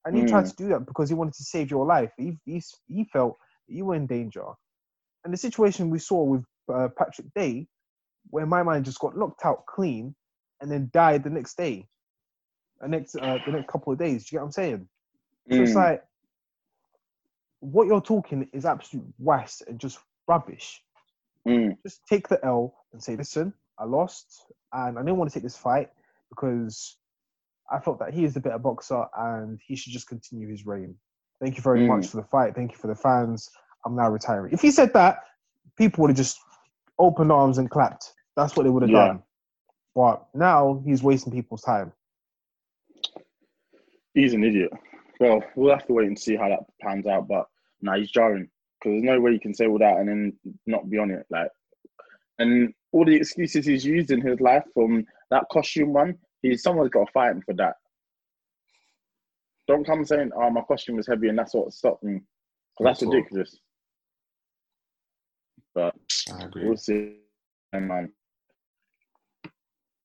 and 0.04 0.16
he 0.16 0.24
tried 0.24 0.44
Mm. 0.46 0.50
to 0.50 0.56
do 0.56 0.68
that 0.70 0.86
because 0.86 1.08
he 1.10 1.14
wanted 1.14 1.34
to 1.34 1.44
save 1.44 1.70
your 1.70 1.84
life. 1.86 2.10
He 2.16 2.38
he, 2.46 2.62
he 2.88 3.04
felt 3.04 3.38
you 3.68 3.84
were 3.86 3.94
in 3.96 4.06
danger." 4.06 4.46
And 5.24 5.32
the 5.32 5.36
situation 5.36 5.90
we 5.90 5.98
saw 5.98 6.22
with 6.24 6.44
uh, 6.72 6.88
Patrick 6.96 7.32
Day, 7.34 7.68
where 8.30 8.46
my 8.46 8.62
man 8.62 8.82
just 8.82 8.98
got 8.98 9.16
knocked 9.16 9.44
out 9.44 9.66
clean, 9.66 10.14
and 10.60 10.70
then 10.70 10.90
died 10.92 11.24
the 11.24 11.30
next 11.30 11.56
day, 11.56 11.86
the 12.80 12.88
next 12.88 13.16
uh, 13.16 13.38
the 13.44 13.52
next 13.52 13.68
couple 13.68 13.92
of 13.92 13.98
days. 13.98 14.24
Do 14.24 14.28
you 14.34 14.38
get 14.38 14.42
what 14.42 14.46
I'm 14.46 14.52
saying? 14.52 14.88
So 15.52 15.62
it's 15.62 15.72
Mm. 15.72 15.76
like 15.76 16.04
what 17.60 17.86
you're 17.86 18.00
talking 18.00 18.48
is 18.52 18.64
absolute 18.64 19.06
waste 19.18 19.62
and 19.68 19.78
just 19.78 19.98
rubbish. 20.26 20.82
Mm. 21.46 21.76
Just 21.84 22.00
take 22.08 22.28
the 22.28 22.44
L 22.44 22.74
and 22.92 23.02
say, 23.02 23.16
listen, 23.16 23.52
I 23.78 23.84
lost 23.84 24.44
and 24.72 24.98
I 24.98 25.02
didn't 25.02 25.16
want 25.16 25.30
to 25.30 25.34
take 25.34 25.42
this 25.42 25.56
fight 25.56 25.90
because 26.30 26.96
I 27.70 27.78
felt 27.80 27.98
that 28.00 28.14
he 28.14 28.24
is 28.24 28.34
the 28.34 28.40
better 28.40 28.58
boxer 28.58 29.04
and 29.16 29.58
he 29.66 29.76
should 29.76 29.92
just 29.92 30.08
continue 30.08 30.48
his 30.48 30.66
reign. 30.66 30.94
Thank 31.40 31.56
you 31.56 31.62
very 31.62 31.80
Mm. 31.80 31.88
much 31.88 32.08
for 32.08 32.18
the 32.18 32.24
fight. 32.28 32.54
Thank 32.54 32.72
you 32.72 32.78
for 32.78 32.88
the 32.88 32.94
fans. 32.94 33.50
I'm 33.86 33.96
now 33.96 34.10
retiring. 34.10 34.52
If 34.52 34.60
he 34.60 34.70
said 34.70 34.92
that, 34.94 35.20
people 35.76 36.02
would 36.02 36.10
have 36.10 36.16
just 36.16 36.38
opened 36.98 37.32
arms 37.32 37.58
and 37.58 37.70
clapped. 37.70 38.12
That's 38.36 38.56
what 38.56 38.64
they 38.64 38.70
would 38.70 38.82
have 38.82 38.92
Yeah. 38.92 39.06
done. 39.08 39.22
But 39.94 40.26
now 40.34 40.82
he's 40.84 41.02
wasting 41.02 41.32
people's 41.32 41.62
time. 41.62 41.92
He's 44.14 44.34
an 44.34 44.44
idiot. 44.44 44.70
Well, 45.18 45.42
we'll 45.54 45.74
have 45.74 45.86
to 45.86 45.92
wait 45.92 46.06
and 46.08 46.18
see 46.18 46.36
how 46.36 46.48
that 46.48 46.60
pans 46.80 47.06
out. 47.06 47.28
But 47.28 47.46
nah, 47.82 47.96
he's 47.96 48.10
jarring 48.10 48.48
because 48.78 48.94
there's 48.94 49.02
no 49.02 49.20
way 49.20 49.32
you 49.32 49.40
can 49.40 49.54
say 49.54 49.66
all 49.66 49.78
that 49.78 49.98
and 49.98 50.08
then 50.08 50.32
not 50.66 50.88
be 50.88 50.98
on 50.98 51.10
it. 51.10 51.26
Like, 51.30 51.50
and 52.38 52.72
all 52.92 53.04
the 53.04 53.14
excuses 53.14 53.66
he's 53.66 53.84
used 53.84 54.10
in 54.10 54.20
his 54.20 54.40
life 54.40 54.64
from 54.72 55.04
that 55.30 55.44
costume 55.52 55.92
one, 55.92 56.16
he's 56.42 56.62
someone's 56.62 56.90
got 56.90 57.06
to 57.06 57.12
fight 57.12 57.32
him 57.32 57.42
for 57.42 57.54
that. 57.54 57.74
Don't 59.68 59.86
come 59.86 60.04
saying, 60.04 60.30
"Oh, 60.34 60.50
my 60.50 60.62
costume 60.62 60.96
was 60.96 61.06
heavy 61.06 61.28
and 61.28 61.38
that's 61.38 61.54
what 61.54 61.72
stopped 61.72 62.02
me," 62.02 62.14
because 62.14 62.24
that's 62.80 63.00
That's 63.00 63.02
all. 63.04 63.12
ridiculous. 63.12 63.60
But 65.74 65.94
I 66.32 66.44
agree. 66.44 66.66
We'll 66.66 66.76
see, 66.76 67.16
man. 67.72 68.12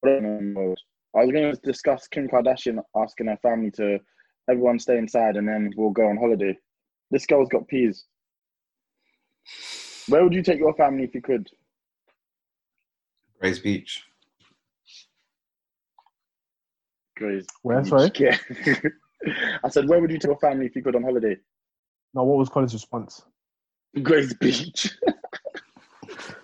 I 0.08 1.24
was 1.24 1.32
going 1.32 1.54
to 1.54 1.60
discuss 1.64 2.08
Kim 2.08 2.28
Kardashian 2.28 2.80
asking 2.96 3.28
her 3.28 3.38
family 3.38 3.72
to 3.72 4.00
everyone 4.50 4.80
stay 4.80 4.98
inside 4.98 5.38
and 5.38 5.48
then 5.48 5.72
we'll 5.76 5.92
go 5.92 6.08
on 6.08 6.18
holiday. 6.18 6.58
This 7.12 7.26
girl's 7.26 7.50
got 7.50 7.68
peas. 7.68 8.06
Where 10.08 10.24
would 10.24 10.34
you 10.34 10.44
take 10.44 10.60
your 10.60 10.74
family 10.76 11.04
if 11.04 11.16
you 11.16 11.22
could? 11.22 11.50
Grace 13.40 13.60
Beach. 13.60 14.04
Grace. 17.18 17.46
Where, 17.62 17.82
Beach. 17.82 17.90
sorry? 17.90 18.12
Yeah. 18.20 18.38
I 19.64 19.70
said, 19.70 19.88
where 19.88 20.00
would 20.00 20.12
you 20.12 20.20
take 20.20 20.30
your 20.30 20.40
family 20.40 20.66
if 20.66 20.76
you 20.76 20.84
could 20.84 20.96
on 20.96 21.04
holiday? 21.04 21.38
No, 22.14 22.24
what 22.24 22.38
was 22.38 22.50
Colin's 22.50 22.74
response? 22.74 23.24
Grace 24.02 24.34
Beach. 24.34 24.98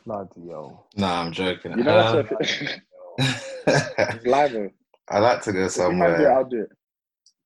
Bloody 0.05 0.41
yo. 0.41 0.83
Nah, 0.95 1.21
I'm 1.21 1.31
joking. 1.31 1.77
You 1.77 1.83
know 1.83 1.97
Uh, 1.97 2.23
that's 3.65 3.97
a, 3.97 4.15
it's 4.15 4.25
live. 4.25 4.51
though. 4.53 4.69
I 5.09 5.19
like 5.19 5.41
to 5.43 5.51
go 5.53 5.65
If 5.65 5.77
you 5.77 5.91
might 5.91 6.07
do 6.07 6.13
it, 6.13 6.17
somewhere. 6.17 6.33
I'll 6.33 6.45
do 6.45 6.67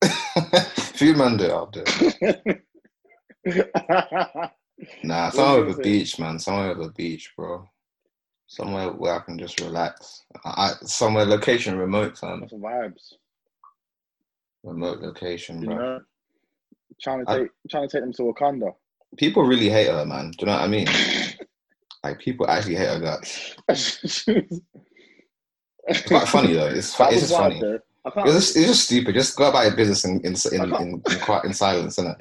if 0.03 1.01
you 1.01 1.13
man 1.15 1.37
do 1.37 1.45
it, 1.45 1.51
I'll 1.51 1.67
do 1.67 1.83
it. 1.85 2.61
Nah, 5.03 5.29
somewhere 5.29 5.65
with 5.65 5.79
a 5.79 5.81
beach, 5.81 6.19
man. 6.19 6.37
Somewhere 6.37 6.75
with 6.75 6.87
a 6.87 6.91
beach, 6.91 7.31
bro. 7.37 7.65
Somewhere 8.47 8.89
where 8.89 9.13
I 9.15 9.19
can 9.19 9.37
just 9.39 9.59
relax. 9.61 10.23
I, 10.43 10.73
somewhere 10.83 11.25
location 11.25 11.77
remote, 11.77 12.17
fam. 12.17 12.41
That's 12.41 12.53
vibes. 12.53 13.13
Remote 14.63 14.99
location, 14.99 15.61
You 15.61 15.67
bro. 15.67 15.75
know, 15.77 15.99
trying 17.01 17.25
to 17.25 17.31
I- 17.31 17.37
take 17.39 17.49
trying 17.71 17.87
to 17.87 17.91
take 17.97 18.03
them 18.03 18.13
to 18.13 18.23
Wakanda. 18.23 18.73
People 19.17 19.43
really 19.43 19.69
hate 19.69 19.87
her, 19.87 20.05
man. 20.05 20.31
Do 20.31 20.37
you 20.41 20.47
know 20.47 20.53
what 20.53 20.61
I 20.63 20.67
mean? 20.67 20.87
Like 22.03 22.19
people 22.19 22.47
actually 22.49 22.75
hate 22.75 22.89
her 22.89 22.99
guts. 22.99 23.55
It's 25.87 25.99
It's 25.99 26.07
quite 26.07 26.27
funny 26.27 26.53
though. 26.53 26.67
It's 26.67 26.99
it's 26.99 27.19
just 27.21 27.33
funny. 27.33 27.61
It's 27.61 28.33
just, 28.33 28.57
it's 28.57 28.67
just 28.67 28.85
stupid. 28.85 29.15
Just 29.15 29.35
go 29.35 29.49
about 29.49 29.65
your 29.65 29.75
business 29.75 30.05
in 30.05 30.19
in 30.21 30.35
in, 30.51 30.63
in, 30.63 30.75
in, 30.75 31.03
in, 31.09 31.19
quiet, 31.21 31.45
in 31.45 31.53
silence, 31.53 31.97
innit? 31.97 32.15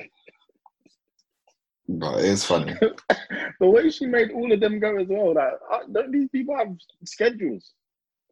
But 1.89 2.21
it 2.21 2.25
is 2.27 2.45
funny. 2.45 2.75
the 3.61 3.67
way 3.69 3.91
she 3.91 4.07
made 4.07 4.31
all 4.31 4.51
of 4.51 4.61
them 4.61 4.79
go 4.81 4.97
as 4.97 5.07
well. 5.09 5.35
Like, 5.35 5.53
don't 5.93 6.11
these 6.11 6.29
people 6.31 6.57
have 6.57 6.69
schedules? 7.05 7.73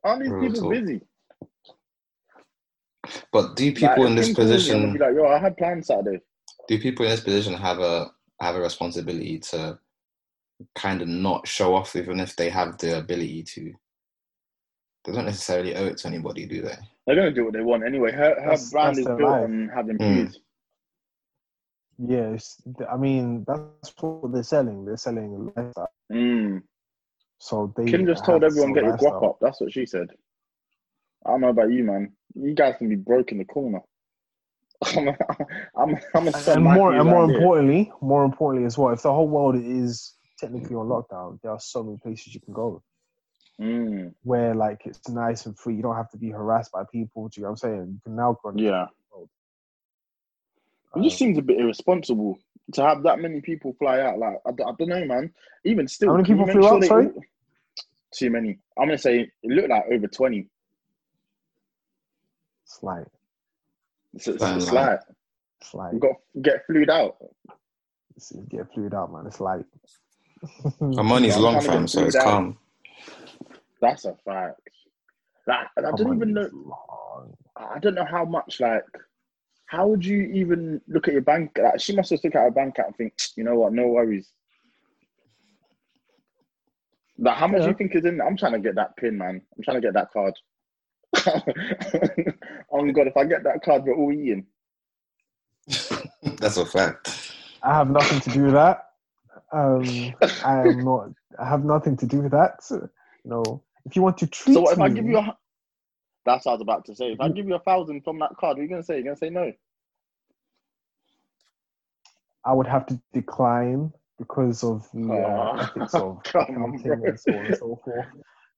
Aren't 0.05 0.23
these 0.23 0.33
Real 0.33 0.51
people 0.53 0.63
talk. 0.63 0.71
busy? 0.73 1.01
But 3.33 3.57
do 3.57 3.73
people 3.73 3.89
Like, 4.05 4.11
in 4.11 4.15
this 4.17 4.27
Kim 4.29 4.35
calls 4.37 4.49
you 4.49 4.55
and 4.55 4.63
position? 4.63 4.93
Be 4.95 4.99
like, 4.99 5.15
yo, 5.15 5.27
I 5.27 5.39
had 5.39 5.57
plans 5.57 5.87
Saturday. 5.89 6.21
do 6.69 6.79
people 6.79 7.05
in 7.05 7.11
this 7.11 7.21
position 7.21 7.55
have 7.55 7.79
a 7.81 8.11
have 8.41 8.55
a 8.57 8.61
responsibility 8.61 9.39
to 9.39 9.79
kind 10.75 11.03
of 11.03 11.09
not 11.09 11.47
show 11.47 11.75
off 11.75 11.95
even 11.97 12.21
if 12.21 12.35
they 12.37 12.49
have 12.49 12.79
the 12.79 12.99
ability 12.99 13.43
to 13.43 13.73
they 15.05 15.13
don't 15.13 15.25
necessarily 15.27 15.75
owe 15.77 15.87
it 15.87 15.99
to 15.99 16.09
anybody 16.09 16.47
do 16.47 16.63
they 16.63 16.77
They're 17.07 17.17
gonna 17.17 17.33
do 17.33 17.45
what 17.45 17.55
they 17.55 17.61
want 17.63 17.85
anyway. 17.85 18.13
Her 18.13 18.31
her 18.31 18.35
That's- 18.37 18.71
brand 18.71 18.89
that's 18.91 18.99
is 19.01 19.05
their 19.07 19.17
built 19.17 19.31
life. 19.31 19.45
on 19.45 19.69
having 19.75 19.99
Mm. 19.99 20.27
peas. 20.27 20.41
Yes, 21.99 22.61
I 22.91 22.97
mean 22.97 23.45
that's 23.47 23.93
what 24.01 24.33
they're 24.33 24.43
selling. 24.43 24.85
They're 24.85 24.97
selling 24.97 25.53
lifestyle. 25.55 25.89
Mm. 26.13 26.63
So 27.39 27.73
they 27.77 27.85
Kim 27.91 28.07
just 28.07 28.25
told 28.25 28.45
everyone 28.45 28.73
get 28.73 28.83
your 28.85 28.93
lifestyle. 28.93 29.21
guap 29.21 29.29
up. 29.31 29.39
That's 29.41 29.61
what 29.61 29.73
she 29.73 29.87
said. 29.87 30.09
I 31.27 31.31
don't 31.31 31.41
know 31.43 31.49
about 31.51 31.71
you, 31.71 31.85
man. 31.85 32.13
You 32.35 32.55
guys 32.55 32.77
can 32.79 32.89
be 32.89 32.97
broke 32.97 33.31
in 33.33 33.39
the 33.39 33.45
corner. 33.45 33.81
I'm 34.97 35.09
a, 35.09 35.17
I'm, 35.77 35.97
I'm 36.15 36.29
a 36.29 36.33
And, 36.37 36.47
and 36.49 36.65
more 36.65 36.93
and 36.95 37.09
more 37.09 37.25
importantly, 37.25 37.93
more 38.01 38.25
importantly 38.25 38.67
as 38.67 38.77
well, 38.77 38.93
if 38.93 39.03
the 39.03 39.13
whole 39.13 39.29
world 39.29 39.55
is 39.57 40.15
technically 40.39 40.75
on 40.75 40.89
lockdown, 40.89 41.41
there 41.43 41.53
are 41.53 41.61
so 41.61 41.85
many 41.85 41.99
places 41.99 42.35
you 42.35 42.41
can 42.41 42.53
go 42.55 42.83
Mm, 43.63 44.13
where 44.25 44.55
like 44.57 44.83
it's 44.87 45.09
nice 45.09 45.47
and 45.47 45.57
free. 45.57 45.77
You 45.77 45.83
don't 45.83 45.95
have 45.95 46.11
to 46.11 46.17
be 46.19 46.31
harassed 46.31 46.73
by 46.73 46.83
people. 46.91 47.29
Do 47.29 47.41
you 47.41 47.43
know 47.45 47.51
what 47.51 47.65
I'm 47.65 47.71
saying? 47.71 47.87
You 47.95 48.01
can 48.03 48.17
now 48.17 48.37
go. 48.43 48.49
on- 48.49 48.59
yeah. 48.59 48.87
It 50.95 50.99
um, 50.99 51.03
just 51.05 51.17
seems 51.17 51.39
a 51.39 51.43
bit 51.43 51.59
irresponsible 51.59 52.39
to 52.75 52.83
have 52.83 53.03
that 53.05 53.19
many 53.21 53.41
people 53.41 53.75
fly 53.79 54.01
out. 54.01 54.19
Like 54.19 54.37
I 54.47 54.51
don't 54.53 54.81
know, 54.89 55.05
man. 55.05 55.33
Even 55.65 55.87
still, 55.87 56.09
How 56.11 56.17
many 56.17 56.27
can 56.27 56.39
you 56.39 56.45
people 56.45 56.55
make 56.55 56.63
flew 56.65 56.69
out, 56.77 56.81
they 56.81 56.89
sorry? 56.89 57.07
all- 57.07 57.23
Too 58.13 58.31
many. 58.31 58.59
I'm 58.79 58.89
gonna 58.89 58.99
say 58.99 59.21
it 59.21 59.31
looked 59.55 59.71
like 59.71 59.85
over 59.93 60.07
twenty. 60.09 60.49
it's 62.65 62.83
like 62.83 63.07
It's, 64.15 64.27
it's, 64.29 64.43
Fine, 64.43 64.57
it's 64.57 64.73
like- 64.73 64.87
like 64.91 65.01
it's 65.61 65.75
like 65.75 65.93
we 65.93 65.99
got 66.01 66.17
get 66.43 66.67
flued 66.67 66.91
out. 66.91 67.17
it's, 68.17 68.33
it's 68.33 68.45
get 68.49 68.73
fluid 68.75 68.93
out, 68.93 69.13
man. 69.13 69.27
It's 69.27 69.41
like 69.41 69.65
her 70.81 71.03
money's 71.05 71.37
I'm 71.37 71.43
long 71.43 71.55
trying 71.55 71.65
to 71.65 71.71
fam 71.73 71.81
get 71.83 71.91
so 71.91 72.05
it's 72.05 72.17
food 72.17 72.21
out. 72.23 72.25
calm 72.25 72.59
That's 73.83 74.07
a 74.07 74.15
fact. 74.25 74.61
Like 75.47 75.67
I 75.77 75.81
don't 75.83 76.07
on, 76.07 76.17
even 76.17 76.33
know. 76.33 76.49
long. 76.53 77.35
I 77.57 77.79
don't 77.81 77.97
know 77.97 78.07
how 78.09 78.25
much. 78.25 78.61
Like, 78.61 78.85
how 79.67 79.89
would 79.89 80.05
you 80.05 80.23
even 80.33 80.81
look 80.87 81.09
at 81.09 81.13
your 81.13 81.23
bank? 81.23 81.59
Like, 81.61 81.81
she 81.81 81.95
must 81.95 82.11
have 82.11 82.21
looked 82.23 82.37
at 82.37 82.43
her 82.43 82.51
bank 82.51 82.75
account 82.79 82.89
and 82.89 82.97
think, 82.97 83.15
you 83.37 83.43
know 83.43 83.57
what? 83.57 83.73
No 83.73 83.89
worries. 83.89 84.31
Like, 87.19 87.37
how 87.37 87.49
much 87.49 87.63
do 87.63 87.69
you 87.69 87.75
think 87.75 87.95
is 87.95 88.05
in? 88.05 88.21
I'm 88.21 88.37
trying 88.37 88.53
to 88.53 88.61
get 88.61 88.77
that 88.77 88.97
pin, 88.97 89.19
man. 89.19 89.43
I'm 89.57 89.65
trying 89.65 89.81
to 89.81 89.87
get 89.87 89.95
that 89.95 90.13
card. 90.13 90.35
oh 92.73 92.85
my 92.85 92.93
god! 92.93 93.09
If 93.09 93.17
I 93.17 93.25
get 93.25 93.45
that 93.45 93.63
card, 93.65 93.85
we're 93.85 93.97
all 93.97 94.13
eating. 94.13 94.47
that's 96.39 96.57
a 96.57 96.67
fact 96.67 97.33
I 97.63 97.75
have 97.75 97.91
nothing 97.91 98.21
to 98.21 98.31
do 98.31 98.45
with 98.45 98.55
that. 98.55 98.87
Um, 99.53 100.15
I 100.45 100.63
am 100.69 100.85
not. 100.85 101.11
I 101.39 101.49
have 101.49 101.65
nothing 101.65 101.97
to 101.99 102.07
do 102.07 102.23
with 102.23 102.33
that. 102.33 102.61
No. 103.25 103.63
If 103.87 103.97
you 103.97 104.03
want 104.03 104.19
to 104.19 104.27
treat 104.29 104.55
So 104.55 104.63
what 104.63 104.75
if 104.75 104.81
I 104.81 104.91
give 104.91 105.07
you 105.07 105.19
a? 105.19 105.37
That's 106.27 106.47
what 106.47 106.53
I 106.53 106.55
was 106.57 106.63
about 106.63 106.87
to 106.87 106.97
say. 106.97 107.13
If 107.13 107.21
I 107.21 107.31
give 107.31 107.49
you 107.49 107.55
a 107.57 107.61
thousand 107.61 108.03
from 108.05 108.19
that 108.21 108.37
card, 108.39 108.57
what 108.57 108.61
are 108.61 108.65
you 108.65 108.71
gonna 108.71 108.83
say? 108.85 108.97
You're 108.97 109.05
gonna 109.05 109.17
say 109.17 109.31
no. 109.31 109.53
I 112.45 112.55
would 112.55 112.69
have 112.69 112.87
to 112.89 113.01
decline 113.15 113.93
because 114.19 114.65
of 114.65 114.89
the 114.95 115.23
uh, 115.23 115.49
Oh, 115.53 115.63
ethics 115.63 115.99
of 115.99 116.23
come 116.33 116.47
on, 116.57 116.75
and 117.05 117.21
so 117.21 117.39
on 117.39 117.47
and 117.47 117.55
so 117.57 117.81
forth. 117.85 118.09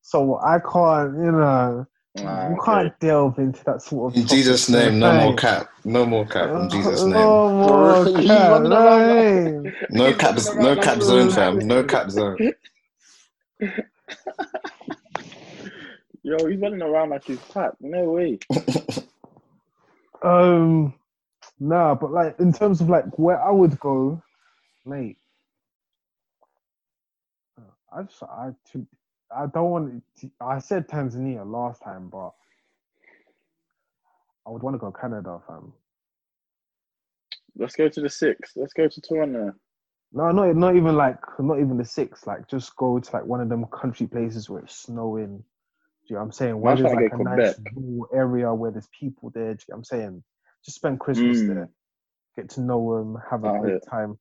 So 0.02 0.38
I 0.40 0.58
can't, 0.60 1.16
you 1.18 1.32
know, 1.32 1.86
Ah, 2.18 2.48
you 2.48 2.56
okay. 2.56 2.64
can't 2.64 2.98
delve 3.00 3.38
into 3.38 3.64
that 3.64 3.82
sort 3.82 4.14
of. 4.14 4.20
in 4.20 4.26
jesus 4.26 4.68
name 4.70 4.98
no 5.00 5.12
more 5.12 5.34
cap 5.34 5.68
no 5.84 6.06
more 6.06 6.26
cap 6.26 6.56
in 6.56 6.68
jesus 6.68 7.06
No 7.06 7.06
name 7.06 7.44
more 7.50 8.06
cap, 8.06 8.62
running 8.64 8.66
right. 8.66 9.74
no 9.90 10.14
He's 10.14 10.14
cap 10.14 10.38
no 10.54 10.76
cap 10.76 11.02
zone 11.02 11.28
fam 11.30 11.58
no 11.68 11.84
cap 11.84 12.10
zone 12.10 12.40
Yo, 16.24 16.46
he's 16.46 16.58
running 16.60 16.82
around 16.82 17.10
like 17.10 17.24
he's 17.24 17.38
packed. 17.40 17.76
No 17.80 18.04
way. 18.12 18.40
Um, 20.24 20.94
nah, 21.60 21.94
but 21.94 22.10
like 22.10 22.40
in 22.40 22.52
terms 22.52 22.80
of 22.80 22.88
like 22.88 23.18
where 23.18 23.42
I 23.42 23.50
would 23.50 23.78
go, 23.78 24.22
mate. 24.86 25.18
I 27.94 28.02
just 28.04 28.22
I 28.22 28.50
to, 28.72 28.86
I 29.36 29.46
don't 29.46 29.70
want 29.70 30.02
to, 30.20 30.30
I 30.40 30.60
said 30.60 30.88
Tanzania 30.88 31.46
last 31.46 31.82
time, 31.82 32.08
but 32.10 32.32
I 34.46 34.50
would 34.50 34.62
want 34.62 34.74
to 34.74 34.78
go 34.78 34.90
Canada, 34.92 35.40
fam. 35.46 35.74
Let's 37.56 37.76
go 37.76 37.88
to 37.88 38.00
the 38.00 38.10
six. 38.10 38.52
Let's 38.56 38.72
go 38.72 38.88
to 38.88 39.00
Toronto. 39.00 39.52
No, 40.12 40.30
not 40.30 40.56
not 40.56 40.76
even 40.76 40.96
like 40.96 41.18
not 41.38 41.60
even 41.60 41.76
the 41.76 41.84
six. 41.84 42.26
Like 42.26 42.48
just 42.48 42.74
go 42.76 42.98
to 42.98 43.12
like 43.12 43.26
one 43.26 43.40
of 43.40 43.48
them 43.48 43.66
country 43.66 44.06
places 44.06 44.50
where 44.50 44.62
it's 44.62 44.76
snowing. 44.76 45.44
Do 46.06 46.12
you 46.12 46.16
know 46.16 46.20
what 46.20 46.26
I'm 46.26 46.32
saying? 46.32 46.60
Where 46.60 46.76
there's 46.76 46.92
like 46.92 47.12
a 47.12 47.16
nice 47.18 47.58
rural 47.74 48.08
area 48.14 48.52
where 48.52 48.70
there's 48.70 48.88
people 48.98 49.30
there. 49.30 49.54
Do 49.54 49.62
you 49.66 49.72
know 49.72 49.74
what 49.74 49.78
I'm 49.78 49.84
saying? 49.84 50.24
Just 50.64 50.76
spend 50.76 51.00
Christmas 51.00 51.38
Mm. 51.38 51.54
there, 51.54 51.70
get 52.36 52.50
to 52.50 52.60
know 52.60 52.98
them, 52.98 53.18
have 53.30 53.44
a 53.44 53.48
Ah, 53.48 53.58
great 53.60 53.72
yeah. 53.74 53.90
time. 53.90 54.18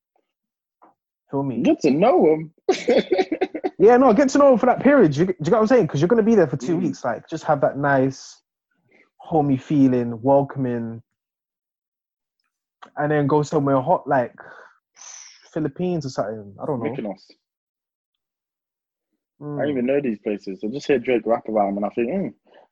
Feel 1.32 1.44
me? 1.44 1.62
Get 1.62 1.82
to 1.82 1.92
know 1.92 2.24
them. 2.26 2.54
Yeah, 3.80 3.98
no, 3.98 4.14
get 4.14 4.30
to 4.30 4.38
know 4.38 4.52
them 4.52 4.60
for 4.60 4.68
that 4.68 4.82
period. 4.82 5.18
You, 5.18 5.26
do 5.26 5.34
you 5.40 5.46
get 5.46 5.52
what 5.54 5.62
I'm 5.62 5.68
saying? 5.68 5.88
Because 5.88 6.00
you're 6.00 6.08
going 6.08 6.24
to 6.24 6.30
be 6.30 6.36
there 6.36 6.48
for 6.48 6.58
two 6.58 6.78
Mm. 6.78 6.84
weeks. 6.84 7.04
Like, 7.04 7.28
just 7.28 7.44
have 7.46 7.60
that 7.62 7.78
nice, 7.78 8.40
homey 9.18 9.58
feeling, 9.58 10.22
welcoming, 10.22 11.02
and 12.96 13.12
then 13.12 13.28
go 13.28 13.44
somewhere 13.44 13.82
hot 13.82 14.08
like 14.08 14.34
Philippines 15.54 16.06
or 16.06 16.10
something. 16.10 16.56
I 16.62 16.66
don't 16.66 16.80
know. 16.80 16.86
Mykonos. 16.92 17.24
I 19.58 19.62
Mm. 19.62 19.64
don't 19.64 19.72
even 19.72 19.86
know 19.88 20.02
these 20.02 20.20
places. 20.20 20.62
I 20.64 20.68
just 20.68 20.88
hear 20.88 21.00
Drake 21.00 21.24
rap 21.26 21.48
about 21.50 21.68
them 21.68 21.78
and 21.78 21.86
I 21.86 21.90
think, 21.90 22.12
hmm, 22.12 22.28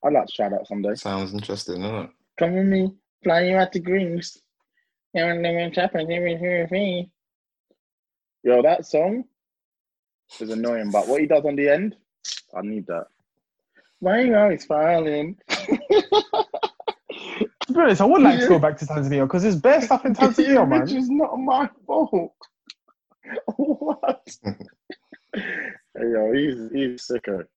I'd 0.06 0.12
like 0.14 0.26
to 0.26 0.32
try 0.34 0.48
that 0.50 0.66
someday. 0.68 0.96
sounds 0.96 1.34
interesting 1.34 1.82
isn't 1.84 1.96
it 1.96 2.10
Come 2.38 2.54
with 2.54 2.66
me, 2.66 2.92
fly 3.24 3.42
you 3.42 3.56
out 3.56 3.72
to 3.72 3.80
Greece. 3.80 4.38
Yo, 8.44 8.62
that 8.62 8.86
song 8.86 9.24
is 10.40 10.50
annoying, 10.50 10.90
but 10.92 11.08
what 11.08 11.20
he 11.20 11.26
does 11.26 11.44
on 11.44 11.56
the 11.56 11.68
end, 11.68 11.96
I 12.56 12.62
need 12.62 12.86
that. 12.88 13.06
Why 14.00 14.18
are 14.18 14.22
you 14.22 14.36
always 14.36 14.64
falling? 14.66 15.38
To 17.66 17.74
be 17.74 17.80
honest, 17.80 18.00
I 18.02 18.04
would 18.06 18.22
like 18.22 18.40
to 18.40 18.46
go 18.48 18.58
back 18.60 18.78
to 18.78 18.86
Tanzania 18.86 19.24
because 19.26 19.42
there's 19.44 19.56
bare 19.56 19.80
stuff 19.82 20.04
in 20.06 20.14
Tanzania, 20.14 20.68
man. 20.68 20.80
Which 20.80 20.92
is 20.92 21.10
not 21.10 21.36
my 21.38 21.70
fault. 21.86 22.34
what? 23.56 24.36
Hey, 25.96 26.10
yo, 26.12 26.32
he's 26.32 26.70
he's 26.72 27.04
sicker. 27.04 27.48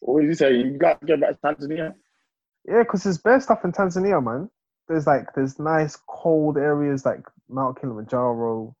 What 0.00 0.20
did 0.20 0.28
you 0.28 0.34
say? 0.34 0.54
You 0.56 0.78
got 0.78 1.00
to 1.00 1.06
get 1.06 1.20
back 1.20 1.40
to 1.40 1.66
Tanzania? 1.66 1.94
Yeah, 2.66 2.82
because 2.82 3.02
there's 3.04 3.18
bare 3.18 3.40
stuff 3.40 3.64
in 3.64 3.72
Tanzania, 3.72 4.22
man. 4.22 4.50
There's 4.88 5.06
like 5.06 5.32
there's 5.34 5.58
nice 5.58 5.96
cold 6.08 6.56
areas 6.58 7.04
like 7.04 7.20
Mount 7.48 7.80
Kilimanjaro. 7.80 8.74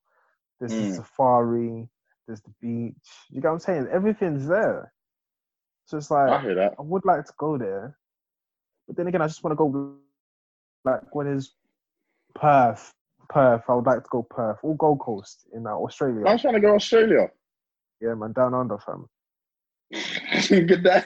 There's 0.58 0.74
the 0.74 0.82
Mm. 0.84 0.96
safari. 0.96 1.88
There's 2.26 2.40
the 2.42 2.52
beach. 2.60 2.94
You 3.30 3.40
get 3.40 3.48
what 3.48 3.54
I'm 3.54 3.58
saying? 3.60 3.88
Everything's 3.92 4.46
there. 4.46 4.92
So 5.86 5.96
it's 5.98 6.10
I 6.10 6.28
like 6.28 6.42
hear 6.42 6.54
that. 6.54 6.74
I 6.78 6.82
would 6.82 7.04
like 7.04 7.24
to 7.26 7.32
go 7.38 7.58
there, 7.58 7.96
but 8.86 8.96
then 8.96 9.06
again, 9.08 9.22
I 9.22 9.26
just 9.26 9.42
want 9.42 9.52
to 9.52 9.56
go 9.56 9.96
like 10.84 11.14
when 11.14 11.26
it's 11.26 11.54
Perth, 12.34 12.92
Perth. 13.28 13.62
I 13.68 13.74
would 13.74 13.86
like 13.86 14.02
to 14.04 14.08
go 14.10 14.22
Perth 14.22 14.58
or 14.62 14.76
Gold 14.76 15.00
Coast 15.00 15.46
in 15.52 15.66
uh, 15.66 15.70
Australia. 15.70 16.26
I'm 16.26 16.38
trying 16.38 16.54
to 16.54 16.60
go 16.60 16.74
Australia. 16.74 17.30
Yeah, 18.00 18.14
man, 18.14 18.32
down 18.32 18.54
under, 18.54 18.78
fam. 18.78 19.06
Good 20.48 20.82
day. 20.84 21.04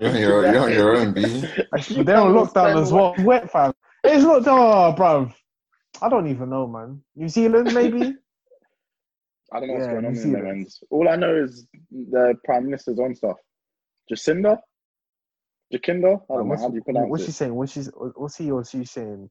You're 0.00 0.08
on 0.10 0.16
your, 0.16 0.52
you're 0.52 0.62
on 0.62 0.72
your 0.72 0.96
own, 0.96 1.12
B. 1.12 1.44
Actually, 1.74 2.04
they're 2.04 2.16
on 2.18 2.32
lockdown 2.34 2.80
as 2.80 2.92
well. 2.92 3.14
Wet, 3.20 3.50
fam. 3.50 3.72
It's 4.04 4.24
not, 4.24 4.46
oh, 4.46 4.94
bruv. 4.96 5.32
I 6.00 6.08
don't 6.08 6.26
even 6.28 6.50
know, 6.50 6.66
man. 6.66 7.02
New 7.14 7.28
Zealand, 7.28 7.72
maybe. 7.74 8.14
I 9.52 9.60
don't 9.60 9.68
know 9.68 9.74
what's 9.74 9.86
Yeah, 9.86 9.92
going 9.92 10.06
on 10.06 10.12
New 10.14 10.20
in 10.20 10.32
the 10.32 10.38
Zealand. 10.38 10.48
ends. 10.48 10.82
All 10.90 11.08
I 11.08 11.16
know 11.16 11.36
is 11.36 11.66
the 11.90 12.34
prime 12.44 12.64
minister's 12.64 12.98
on 12.98 13.14
stuff. 13.14 13.36
Jacinda, 14.10 14.58
Jacinda. 15.72 16.20
I 16.30 16.34
don't 16.34 16.38
know 16.38 16.44
what's, 16.44 16.62
how 16.62 16.68
do 16.70 16.76
you 16.76 16.82
pronounce 16.82 17.10
what's 17.10 17.22
it. 17.22 17.26
she 17.26 17.32
saying? 17.32 17.54
What's 17.54 17.72
she? 17.72 17.80
What's 17.82 18.36
he 18.36 18.50
or 18.50 18.64
she 18.64 18.84
saying? 18.84 19.30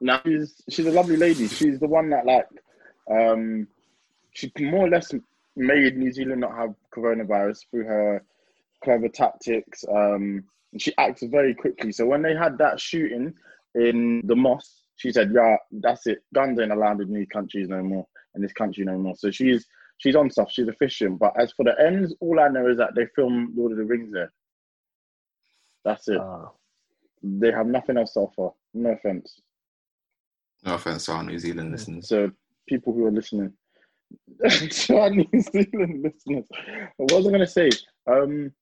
Now 0.00 0.20
she's 0.24 0.60
she's 0.68 0.86
a 0.86 0.90
lovely 0.90 1.16
lady. 1.16 1.48
She's 1.48 1.80
the 1.80 1.88
one 1.88 2.10
that 2.10 2.26
like 2.26 2.46
um 3.10 3.66
she 4.32 4.52
more 4.60 4.86
or 4.86 4.90
less 4.90 5.12
made 5.56 5.96
New 5.96 6.12
Zealand 6.12 6.40
not 6.40 6.56
have 6.56 6.74
coronavirus 6.94 7.60
through 7.70 7.84
her 7.84 8.24
clever 8.82 9.08
tactics. 9.08 9.84
Um 9.88 10.44
and 10.72 10.80
she 10.80 10.92
acts 10.98 11.22
very 11.22 11.54
quickly. 11.54 11.92
So 11.92 12.06
when 12.06 12.22
they 12.22 12.34
had 12.34 12.58
that 12.58 12.80
shooting 12.80 13.34
in 13.74 14.22
the 14.24 14.34
mosque, 14.34 14.72
she 14.96 15.12
said, 15.12 15.32
Yeah, 15.34 15.56
that's 15.70 16.06
it. 16.06 16.22
Guns 16.34 16.58
ain't 16.58 16.72
allowed 16.72 17.00
in 17.00 17.12
these 17.12 17.28
countries 17.28 17.68
no 17.68 17.82
more, 17.82 18.06
in 18.34 18.42
this 18.42 18.52
country 18.52 18.84
no 18.84 18.96
more. 18.98 19.14
So 19.16 19.30
she's 19.30 19.66
she's 19.98 20.16
on 20.16 20.30
stuff, 20.30 20.50
she's 20.50 20.68
efficient. 20.68 21.18
But 21.18 21.38
as 21.38 21.52
for 21.52 21.64
the 21.64 21.78
ends, 21.80 22.14
all 22.20 22.40
I 22.40 22.48
know 22.48 22.68
is 22.68 22.78
that 22.78 22.94
they 22.94 23.06
filmed 23.14 23.56
Lord 23.56 23.72
of 23.72 23.78
the 23.78 23.84
Rings 23.84 24.12
there. 24.12 24.32
That's 25.84 26.08
it. 26.08 26.18
Uh, 26.18 26.46
they 27.22 27.50
have 27.52 27.66
nothing 27.66 27.96
else 27.96 28.14
to 28.14 28.20
offer. 28.20 28.54
No 28.74 28.90
offense. 28.90 29.40
No 30.64 30.74
offense 30.74 31.06
to 31.06 31.12
our 31.12 31.24
New 31.24 31.38
Zealand 31.38 31.72
listeners. 31.72 32.08
So 32.08 32.30
people 32.68 32.92
who 32.92 33.04
are 33.06 33.10
listening, 33.10 33.52
to 34.70 34.98
our 34.98 35.10
New 35.10 35.28
Zealand 35.40 36.02
listeners, 36.02 36.44
what 36.96 37.12
was 37.12 37.26
I 37.26 37.30
going 37.30 37.40
to 37.40 37.46
say? 37.46 37.70
Um, 38.10 38.52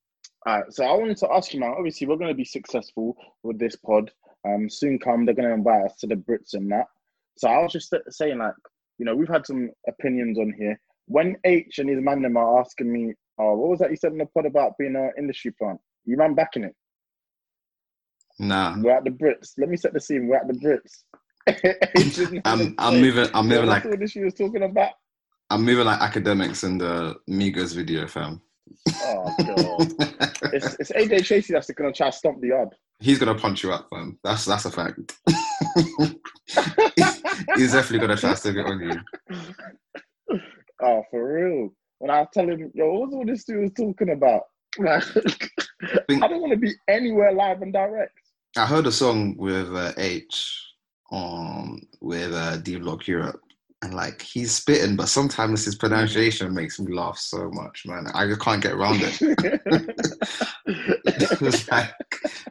all 0.47 0.61
right, 0.61 0.73
so 0.73 0.85
I 0.85 0.93
wanted 0.93 1.19
to 1.19 1.33
ask 1.33 1.53
you, 1.53 1.61
man. 1.61 1.75
Obviously, 1.77 2.07
we're 2.07 2.17
going 2.17 2.31
to 2.31 2.35
be 2.35 2.45
successful 2.45 3.17
with 3.43 3.59
this 3.59 3.77
pod. 3.77 4.11
Um, 4.47 4.71
soon 4.71 4.99
come, 4.99 5.27
they're 5.27 5.35
going 5.35 5.49
to 5.49 5.55
invite 5.55 5.85
us 5.85 5.97
to 5.97 6.07
the 6.07 6.15
Brits 6.15 6.55
and 6.55 6.71
that. 6.73 6.87
So 7.37 7.49
I 7.49 7.63
was 7.63 7.73
just 7.73 7.95
saying, 8.09 8.39
like, 8.39 8.55
you 8.99 9.05
know, 9.05 9.15
we've 9.15 9.29
had 9.29 9.47
some 9.47 9.71
opinions 9.89 10.39
on 10.39 10.55
here. 10.59 10.81
When 11.07 11.37
H 11.45 11.79
and 11.79 11.91
his 11.91 12.01
man 12.01 12.23
them 12.23 12.37
are 12.37 12.61
asking 12.61 12.93
me, 12.93 13.15
oh, 13.39 13.57
what 13.57 13.71
was 13.71 13.79
that 13.81 13.91
you 13.91 13.97
said 13.97 14.13
in 14.13 14.19
the 14.19 14.27
pod 14.27 14.47
about 14.47 14.79
being 14.79 14.97
an 14.97 15.13
industry 15.19 15.53
plant? 15.59 15.81
You 16.05 16.17
man 16.17 16.35
backing 16.35 16.65
it? 16.65 16.75
Nah, 18.39 18.77
We're 18.79 18.97
at 18.97 19.05
the 19.05 19.11
Brits. 19.11 19.53
Let 19.59 19.69
me 19.69 19.77
set 19.77 19.93
the 19.93 20.01
scene. 20.01 20.27
We're 20.27 20.37
at 20.37 20.49
the 20.49 20.55
Brits. 20.55 21.03
I'm 22.45 22.75
I'm 22.79 23.01
moving 23.01 23.29
I'm 23.35 23.49
moving 23.49 23.67
like 23.67 23.85
what 23.85 24.11
she 24.11 24.21
was 24.21 24.35
talking 24.35 24.63
about. 24.63 24.93
I'm 25.51 25.65
moving 25.65 25.85
like 25.85 26.01
academics 26.01 26.63
in 26.63 26.79
the 26.79 27.17
Migos 27.29 27.75
video, 27.75 28.07
fam. 28.07 28.41
Oh 28.89 29.35
god, 29.39 29.93
it's, 30.55 30.75
it's 30.79 30.93
AJ 30.93 31.25
Tracey 31.25 31.53
that's 31.53 31.71
gonna 31.73 31.93
try 31.93 32.11
to 32.11 32.17
stomp 32.17 32.41
the 32.41 32.49
yard. 32.49 32.69
He's 33.01 33.19
gonna 33.19 33.35
punch 33.35 33.65
you 33.65 33.73
up, 33.73 33.89
fam. 33.91 34.19
That's 34.23 34.45
that's 34.45 34.65
a 34.65 34.71
fact. 34.71 35.19
He's 37.57 37.73
definitely 37.73 37.99
gonna 37.99 38.17
try 38.17 38.31
to 38.31 38.37
stick 38.37 38.57
it 38.57 38.67
on 38.67 38.81
you. 38.81 40.39
Oh, 40.83 41.03
for 41.11 41.35
real. 41.35 41.75
When 41.99 42.11
I 42.11 42.27
tell 42.33 42.49
him, 42.49 42.71
yo, 42.73 42.95
what's 42.95 43.13
all 43.13 43.27
this 43.27 43.45
dude 43.45 43.61
was 43.61 43.73
talking 43.75 44.09
about? 44.09 44.45
Like, 44.79 45.05
I 46.09 46.27
don't 46.27 46.41
want 46.41 46.53
to 46.53 46.57
be 46.57 46.73
anywhere 46.89 47.33
live 47.33 47.61
and 47.61 47.71
direct. 47.71 48.19
I 48.57 48.65
heard 48.65 48.87
a 48.87 48.93
song 48.93 49.37
with 49.37 49.69
uh, 49.75 49.93
H 49.99 50.73
on 51.11 51.83
with 52.01 52.33
uh, 52.33 52.57
D 52.57 52.77
Block 52.77 53.07
Europe, 53.07 53.43
and 53.83 53.95
like 53.95 54.21
he's 54.21 54.53
spitting, 54.53 54.95
but 54.95 55.09
sometimes 55.09 55.65
his 55.65 55.75
pronunciation 55.75 56.55
makes 56.55 56.79
me 56.79 56.93
laugh 56.93 57.19
so 57.19 57.51
much, 57.53 57.85
man. 57.87 58.07
I 58.15 58.27
just 58.27 58.41
can't 58.41 58.63
get 58.63 58.73
around 58.73 59.01
it. 59.01 59.21
it's 60.67 61.71
like 61.71 61.91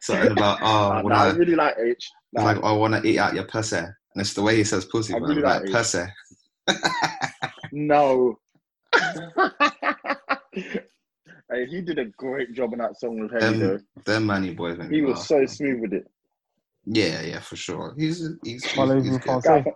something 0.02 0.32
about 0.32 0.60
oh, 0.62 0.66
Nah, 0.66 1.02
when 1.04 1.14
nah, 1.14 1.24
I 1.24 1.28
I, 1.28 1.34
really 1.34 1.56
like 1.56 1.76
H. 1.78 2.10
Nah, 2.34 2.44
like 2.44 2.58
oh, 2.58 2.68
I 2.68 2.72
want 2.72 2.96
to 2.96 3.08
eat 3.08 3.20
out 3.20 3.36
your 3.36 3.44
pussy, 3.44 3.78
and 3.78 3.94
it's 4.16 4.34
the 4.34 4.42
way 4.42 4.56
he 4.56 4.64
says 4.64 4.86
pussy, 4.86 5.14
I 5.14 5.20
man. 5.20 5.30
really 5.30 5.42
like 5.42 5.62
like 5.64 5.72
pussy. 5.72 6.04
no. 7.72 8.40
hey, 10.54 11.66
he 11.68 11.82
did 11.82 12.00
a 12.00 12.06
great 12.06 12.54
job 12.54 12.74
on 12.74 12.80
that 12.80 13.00
song 13.00 13.20
with 13.20 13.32
Henry, 13.40 13.60
though. 13.60 13.68
Them, 13.78 13.86
them 14.06 14.26
manny 14.26 14.54
boys. 14.56 14.80
He 14.90 15.02
was 15.02 15.18
laugh, 15.18 15.26
so 15.26 15.38
man. 15.38 15.48
smooth 15.48 15.82
with 15.82 15.94
it. 15.94 16.08
Yeah, 16.86 17.22
yeah, 17.22 17.40
for 17.40 17.56
sure. 17.56 17.94
He's 17.98 18.18
he's, 18.18 18.64
he's, 18.64 18.72
Follow 18.72 18.96
he's 18.96 19.06
you 19.06 19.12
good. 19.12 19.24
fast. 19.24 19.46
Guy, 19.46 19.64
Say. 19.64 19.72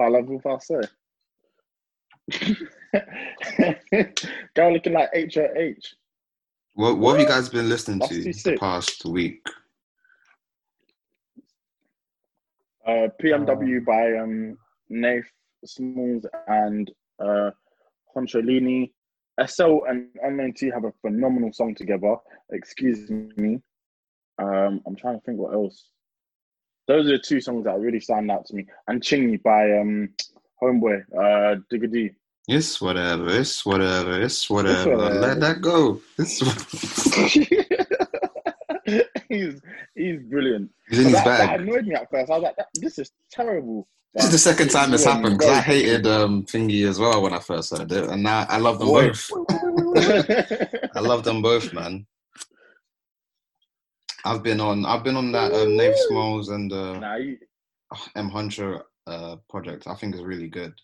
Parlez-vous 0.00 0.40
français? 0.40 0.80
Guy 4.56 4.72
looking 4.72 4.94
like 4.94 5.10
H 5.12 5.36
at 5.36 5.54
H. 5.54 5.94
What, 6.72 6.96
what 6.96 7.18
have 7.18 7.20
you 7.20 7.28
guys 7.28 7.50
been 7.50 7.68
listening 7.68 7.98
That's 7.98 8.10
to 8.10 8.50
the 8.52 8.56
past 8.58 9.04
week? 9.04 9.42
Uh, 12.86 13.08
PMW 13.22 13.84
by 13.84 14.16
um, 14.16 14.56
Nafe 14.90 15.26
Smallz 15.66 16.24
and 16.48 16.90
uh, 17.22 17.50
Concholini. 18.16 18.92
SL 19.46 19.80
and 19.86 20.08
Unknown 20.22 20.54
T 20.54 20.70
have 20.70 20.84
a 20.84 20.92
phenomenal 21.02 21.52
song 21.52 21.74
together. 21.74 22.16
Excuse 22.52 23.10
me. 23.10 23.60
Um, 24.38 24.80
I'm 24.86 24.96
trying 24.96 25.20
to 25.20 25.24
think 25.26 25.38
what 25.38 25.52
else. 25.52 25.90
Those 26.90 27.06
are 27.06 27.12
the 27.12 27.18
two 27.20 27.40
songs 27.40 27.64
that 27.66 27.78
really 27.78 28.00
stand 28.00 28.32
out 28.32 28.46
to 28.46 28.54
me. 28.56 28.66
And 28.88 29.00
Chingy 29.00 29.40
by 29.40 29.78
um, 29.78 30.08
Homeboy, 30.60 31.04
uh, 31.16 31.60
Digga 31.72 31.92
D. 31.92 32.10
It's 32.48 32.80
whatever. 32.80 33.30
It's 33.30 33.64
whatever. 33.64 34.20
It's 34.20 34.50
whatever. 34.50 34.96
whatever. 34.96 35.20
Let 35.20 35.38
that 35.38 35.60
go. 35.60 36.00
It's, 36.18 36.40
he's 39.28 39.60
he's 39.94 40.20
brilliant. 40.22 40.68
he's 40.88 40.98
in 40.98 41.04
his 41.04 41.14
that, 41.14 41.26
that 41.26 41.60
annoyed 41.60 41.86
me 41.86 41.94
at 41.94 42.10
first. 42.10 42.28
I 42.28 42.38
was 42.38 42.42
like, 42.42 42.56
"This 42.74 42.98
is 42.98 43.12
terrible." 43.30 43.86
This 44.14 44.24
is 44.24 44.32
the 44.32 44.38
second 44.38 44.70
time 44.70 44.92
it's 44.92 45.04
Yeah, 45.04 45.14
happened 45.14 45.38
because 45.38 45.58
I 45.58 45.60
hated 45.60 46.08
um, 46.08 46.42
Thingy 46.42 46.88
as 46.88 46.98
well 46.98 47.22
when 47.22 47.32
I 47.32 47.38
first 47.38 47.70
heard 47.70 47.92
it, 47.92 48.10
and 48.10 48.24
now 48.24 48.46
I 48.48 48.58
love 48.58 48.80
them 48.80 48.88
both. 48.88 49.30
I 50.96 50.98
love 50.98 51.22
them 51.22 51.40
both, 51.40 51.72
man. 51.72 52.04
I've 54.24 54.42
been 54.42 54.60
on. 54.60 54.84
I've 54.86 55.04
been 55.04 55.16
on 55.16 55.32
that 55.32 55.52
um, 55.52 55.68
Nafe 55.76 55.96
Smallz 56.10 56.50
and 56.50 56.72
uh, 56.72 56.98
nah, 56.98 57.18
he, 57.18 57.36
M 58.16 58.30
Huncho 58.30 58.82
uh, 59.06 59.36
project. 59.48 59.86
I 59.86 59.94
think 59.94 60.14
is 60.14 60.22
really 60.22 60.48
good. 60.48 60.74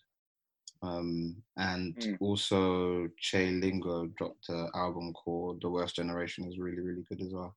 Um, 0.83 1.37
and 1.57 1.95
Mm. 1.97 2.17
also 2.21 3.07
Che 3.19 3.49
Lingo 3.51 4.05
dropped 4.17 4.49
an 4.49 4.69
album 4.75 5.11
called 5.13 5.61
The 5.61 5.69
Worst 5.69 5.95
Generation. 5.95 6.45
is 6.47 6.59
really 6.59 6.79
really 6.81 7.03
good 7.09 7.21
as 7.21 7.33
well. 7.33 7.55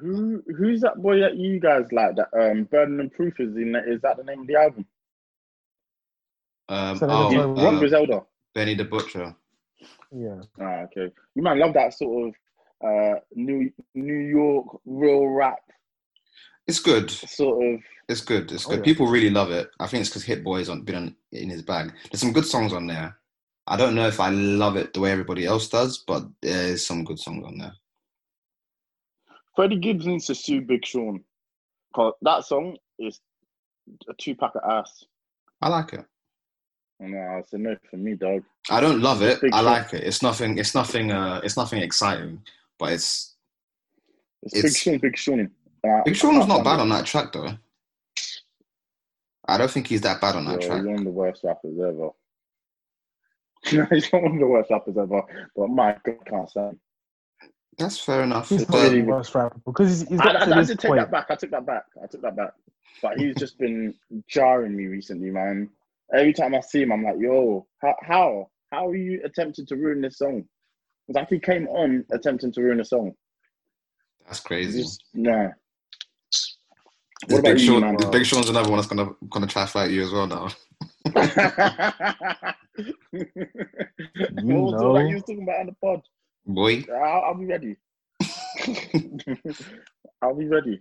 who 0.00 0.42
who's 0.56 0.80
that 0.80 0.96
boy 1.02 1.20
that 1.20 1.36
you 1.36 1.58
guys 1.60 1.86
like? 1.92 2.16
That 2.16 2.28
um, 2.38 2.64
Burden 2.64 3.00
of 3.00 3.12
Proof 3.12 3.38
is 3.40 3.56
in. 3.56 3.74
Is 3.76 4.00
that 4.02 4.16
the 4.16 4.24
name 4.24 4.40
of 4.42 4.46
the 4.46 4.56
album? 4.56 4.86
Um, 6.68 6.96
So 6.98 7.06
oh, 7.10 7.36
Ron 7.36 7.54
what? 7.54 7.74
uh, 7.74 7.78
Griselda. 7.80 8.22
Benny 8.54 8.74
the 8.74 8.84
Butcher. 8.84 9.34
Yeah. 10.12 10.40
Ah, 10.60 10.82
okay. 10.84 11.12
You 11.34 11.42
might 11.42 11.58
love 11.58 11.74
that 11.74 11.94
sort 11.94 12.28
of 12.28 12.34
uh, 12.84 13.14
New 13.34 13.70
New 13.94 14.14
York 14.14 14.66
real 14.84 15.26
rap 15.28 15.58
It's 16.66 16.80
good. 16.80 17.10
sort 17.10 17.64
of. 17.66 17.80
It's 18.08 18.20
good. 18.20 18.52
It's 18.52 18.66
Oh, 18.66 18.70
good. 18.70 18.78
yeah. 18.80 18.84
People 18.84 19.06
really 19.06 19.30
love 19.30 19.50
it. 19.50 19.70
I 19.80 19.86
think 19.86 20.02
it's 20.02 20.10
because 20.10 20.24
Hit 20.24 20.44
Boy's 20.44 20.68
on 20.68 20.82
been 20.82 20.94
on, 20.96 21.16
in 21.32 21.48
his 21.50 21.62
bag. 21.62 21.92
There's 22.10 22.20
some 22.20 22.32
good 22.32 22.46
songs 22.46 22.72
on 22.72 22.86
there. 22.86 23.16
I 23.66 23.76
don't 23.78 23.94
know 23.94 24.06
if 24.06 24.20
I 24.20 24.28
love 24.28 24.76
it 24.76 24.92
the 24.92 25.00
way 25.00 25.10
everybody 25.10 25.46
else 25.46 25.68
does, 25.68 25.98
but 26.06 26.24
there's 26.42 26.86
some 26.86 27.02
good 27.04 27.18
songs 27.18 27.44
on 27.46 27.56
there. 27.58 27.72
Freddie 29.56 29.78
Gibbs 29.78 30.06
needs 30.06 30.26
to 30.26 30.34
sue 30.34 30.60
Big 30.60 30.84
Sean. 30.84 31.22
Cause 31.94 32.12
that 32.22 32.44
song 32.44 32.76
is 32.98 33.20
a 34.08 34.14
two 34.14 34.34
pack 34.34 34.52
of 34.56 34.62
ass. 34.68 35.04
I 35.62 35.68
like 35.68 35.92
it. 35.92 36.04
No, 37.00 37.36
it's 37.38 37.52
a 37.52 37.58
no 37.58 37.76
for 37.90 37.96
me, 37.96 38.14
dog. 38.14 38.42
I 38.70 38.80
don't 38.80 39.00
love 39.00 39.22
it. 39.22 39.40
Big 39.40 39.52
I 39.52 39.58
Sean. 39.58 39.64
like 39.64 39.94
it. 39.94 40.02
It's 40.04 40.22
nothing. 40.22 40.58
It's 40.58 40.74
nothing. 40.74 41.12
Uh, 41.12 41.40
it's 41.44 41.56
nothing 41.56 41.80
exciting, 41.82 42.42
but 42.78 42.92
it's. 42.92 43.34
It's, 44.42 44.54
It's- 44.56 44.72
Big 44.72 44.76
Sean, 44.76 44.98
Big 44.98 45.16
Sean. 45.16 45.40
And 45.40 46.04
Big 46.04 46.14
I 46.14 46.16
Sean 46.16 46.36
was 46.36 46.44
uh, 46.44 46.48
can't 46.48 46.60
uh, 46.60 46.64
bad 46.64 46.80
on 46.80 46.88
that 46.90 47.06
track 47.06 47.32
though. 47.32 47.50
I 49.46 49.58
don't 49.58 49.70
think 49.70 49.86
he's 49.86 50.00
that 50.02 50.20
bad 50.20 50.36
on 50.36 50.46
that 50.46 50.62
Yo, 50.62 50.68
track. 50.68 50.78
He's 50.84 50.86
one 50.86 50.98
of 50.98 51.04
the 51.04 51.10
worst 51.10 51.44
rappers 51.44 51.78
ever. 51.78 52.10
No, 53.72 53.86
he's 53.90 54.12
not 54.12 54.22
one 54.22 54.32
of 54.34 54.40
the 54.40 54.46
worst 54.46 54.70
rappers 54.70 54.96
ever. 54.96 55.22
But 55.56 55.68
my 55.68 55.96
God, 56.04 56.16
I 56.26 56.30
can't 56.30 56.50
stand. 56.50 56.78
That's 57.78 57.98
fair 57.98 58.22
enough. 58.22 58.48
He's 58.48 58.62
It's 58.62 58.70
really- 58.70 59.00
the 59.02 59.06
worst 59.06 59.34
rapper 59.34 59.60
because 59.66 59.88
he's, 60.00 60.08
he's 60.08 60.20
I, 60.20 60.24
got 60.24 60.36
I, 60.36 60.44
to 60.46 60.52
I 60.54 60.58
this 60.60 60.68
did 60.68 60.80
take 60.80 60.88
point. 60.90 61.00
that 61.00 61.10
back. 61.10 61.26
I 61.30 61.34
took 61.34 61.50
that 61.50 61.66
back. 61.66 61.84
I 62.02 62.06
took 62.06 62.22
that 62.22 62.36
back. 62.36 62.52
But 63.02 63.18
he's 63.18 63.34
just 63.36 63.58
been 63.58 63.94
jarring 64.28 64.76
me 64.76 64.86
recently, 64.86 65.30
man. 65.30 65.68
Every 66.14 66.32
time 66.32 66.54
I 66.54 66.60
see 66.60 66.82
him, 66.82 66.92
I'm 66.92 67.02
like, 67.02 67.16
yo, 67.18 67.66
how 67.82 67.94
how 68.02 68.50
how 68.70 68.88
are 68.88 68.94
you 68.96 69.20
attempting 69.24 69.66
to 69.66 69.76
ruin 69.76 70.00
this 70.00 70.18
song? 70.18 70.44
It's 71.08 71.16
like 71.16 71.28
he 71.28 71.38
came 71.38 71.68
on 71.68 72.04
attempting 72.12 72.52
to 72.52 72.62
ruin 72.62 72.80
a 72.80 72.84
song. 72.84 73.12
That's 74.26 74.40
crazy. 74.40 74.82
Just, 74.82 75.04
nah. 75.12 75.48
This 77.28 77.38
about 77.38 77.44
Big 77.52 77.60
you, 77.60 77.66
Sean, 77.66 77.80
man? 77.82 77.96
this 77.96 78.08
Big 78.10 78.26
Sean's 78.26 78.48
another 78.48 78.68
one 78.70 78.78
that's 78.78 78.88
gonna 78.88 79.10
gonna 79.28 79.46
try 79.46 79.64
to 79.64 79.70
fight 79.70 79.90
you 79.90 80.02
as 80.02 80.12
well 80.12 80.26
now. 80.26 80.48
what 81.12 81.24
was 84.44 84.82
all 84.82 85.06
you 85.06 85.14
was 85.14 85.22
talking 85.22 85.42
about 85.42 85.60
on 85.60 85.66
the 85.66 85.74
pod? 85.80 86.02
Boy, 86.46 86.84
I'll, 86.92 87.22
I'll 87.26 87.34
be 87.34 87.46
ready. 87.46 87.76
I'll 90.22 90.34
be 90.34 90.46
ready. 90.46 90.80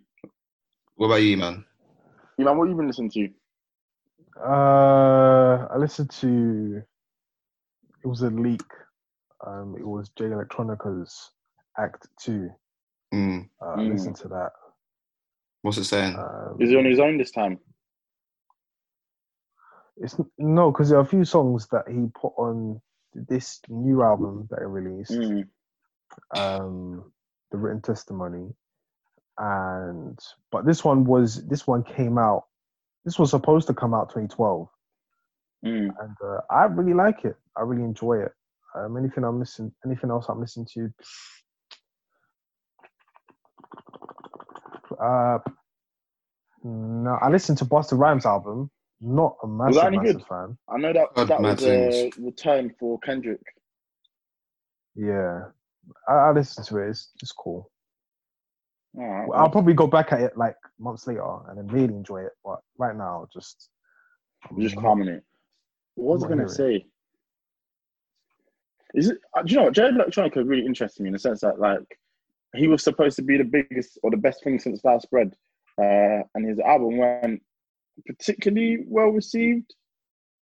what 0.96 1.08
about 1.08 1.16
you, 1.18 1.38
man? 1.38 1.64
You 2.38 2.46
man, 2.46 2.58
what 2.58 2.70
you 2.70 2.76
been 2.76 2.88
listening 2.88 3.12
to? 3.12 3.30
Uh, 4.42 5.68
I 5.72 5.78
listened 5.78 6.10
to. 6.12 6.82
It 8.04 8.08
was 8.08 8.22
a 8.22 8.30
leak. 8.30 8.62
Um, 9.46 9.76
it 9.78 9.86
was 9.86 10.10
Jay 10.18 10.26
Electronica's 10.26 11.32
Act 11.78 12.08
Two. 12.20 12.50
Mm, 13.14 13.50
Uh, 13.62 13.78
Mm. 13.78 13.92
listened 13.92 14.16
to 14.18 14.28
that. 14.30 14.52
what's 15.62 15.78
it 15.78 15.86
saying? 15.86 16.16
Um, 16.16 16.58
Is 16.60 16.70
he 16.70 16.76
on 16.78 16.86
his 16.86 17.00
own 17.00 17.18
this 17.18 17.32
time? 17.32 17.60
It's 19.98 20.16
no, 20.38 20.72
because 20.72 20.90
there 20.90 20.98
are 20.98 21.04
a 21.04 21.06
few 21.06 21.26
songs 21.26 21.68
that 21.70 21.88
he 21.88 22.08
put 22.14 22.34
on 22.38 22.82
this 23.14 23.62
new 23.70 24.02
album 24.02 24.48
that 24.50 24.60
he 24.60 24.66
released, 24.66 25.12
Mm. 25.14 25.50
um, 26.32 27.12
the 27.52 27.58
written 27.58 27.82
testimony, 27.82 28.56
and 29.38 30.20
but 30.52 30.66
this 30.66 30.84
one 30.84 31.04
was 31.06 31.46
this 31.48 31.68
one 31.68 31.84
came 31.84 32.18
out. 32.18 32.48
This 33.06 33.20
was 33.20 33.30
supposed 33.30 33.68
to 33.68 33.74
come 33.74 33.94
out 33.94 34.10
2012, 34.10 34.68
Mm. 35.64 35.96
and 36.00 36.18
uh, 36.24 36.42
I 36.50 36.66
really 36.66 36.94
like 36.96 37.24
it. 37.26 37.38
I 37.56 37.62
really 37.62 37.84
enjoy 37.84 38.20
it. 38.24 38.34
Um, 38.76 38.98
anything 38.98 39.24
I'm 39.24 39.40
listening, 39.40 39.72
anything 39.86 40.10
else 40.10 40.26
I'm 40.30 40.40
missing 40.40 40.68
to. 40.74 40.90
Uh, 45.00 45.40
no, 46.64 47.18
I 47.22 47.30
listened 47.30 47.58
to 47.60 47.66
Busta 47.66 47.98
Rhymes 47.98 48.26
album. 48.26 48.72
Not 49.02 49.36
a 49.44 49.48
massive, 49.48 49.84
any 49.84 49.98
massive 49.98 50.16
good? 50.18 50.28
fan. 50.28 50.58
I 50.70 50.78
know 50.78 50.94
that 50.94 51.08
Heard 51.16 51.28
that 51.28 51.42
mad 51.42 51.60
was 51.60 51.68
a 51.68 52.12
return 52.20 52.74
for 52.80 53.00
Kendrick. 53.00 53.42
Yeah, 54.96 55.42
I, 56.08 56.14
I 56.14 56.32
listened 56.32 56.68
to 56.68 56.78
it. 56.78 56.90
It's 56.90 57.10
just 57.20 57.36
cool. 57.36 57.70
All 58.98 59.04
right. 59.04 59.30
I'll 59.36 59.50
probably 59.50 59.74
go 59.74 59.88
back 59.88 60.14
at 60.14 60.22
it 60.22 60.38
like 60.38 60.56
months 60.80 61.08
later 61.08 61.26
and 61.50 61.58
then 61.58 61.68
really 61.68 61.94
enjoy 61.94 62.22
it. 62.22 62.32
But 62.46 62.60
right 62.78 62.96
now, 62.96 63.28
just 63.34 63.70
I'm 64.50 64.62
just 64.62 64.78
calming 64.78 65.08
it. 65.08 65.24
What 65.96 66.16
was 66.16 66.24
I 66.24 66.28
going 66.28 66.48
to 66.48 66.56
hearing. 66.56 66.82
say? 66.82 66.86
Is 68.94 69.10
it? 69.10 69.18
uh, 69.36 69.42
Do 69.42 69.54
you 69.54 69.60
know 69.60 69.66
what? 69.66 69.74
Jay 69.74 69.90
Electronica 69.90 70.48
really 70.48 70.66
interested 70.66 71.02
me 71.02 71.10
in 71.10 71.14
the 71.14 71.20
sense 71.20 71.42
that 71.42 71.60
like 71.60 71.98
he 72.56 72.68
was 72.68 72.84
supposed 72.84 73.16
to 73.16 73.24
be 73.24 73.38
the 73.38 73.44
biggest 73.44 73.98
or 74.04 74.12
the 74.12 74.18
best 74.18 74.44
thing 74.44 74.60
since 74.60 74.82
sliced 74.82 75.10
bread, 75.10 75.34
uh, 75.82 76.22
and 76.36 76.48
his 76.48 76.60
album 76.60 76.98
went 76.98 77.42
particularly 78.06 78.84
well 78.88 79.08
received. 79.10 79.74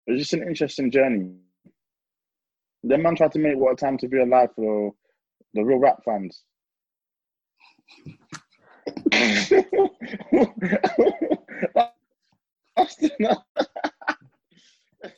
It 0.06 0.12
was 0.12 0.20
just 0.20 0.34
an 0.34 0.42
interesting 0.42 0.90
journey. 0.90 1.36
Then 2.82 3.02
man 3.02 3.14
tried 3.14 3.32
to 3.32 3.38
make 3.38 3.56
what 3.56 3.74
a 3.74 3.76
time 3.76 3.96
to 3.98 4.08
be 4.08 4.20
alive 4.20 4.48
for 4.56 4.92
the 5.54 5.62
real 5.62 5.78
rap 5.78 5.98
fans. 6.04 6.42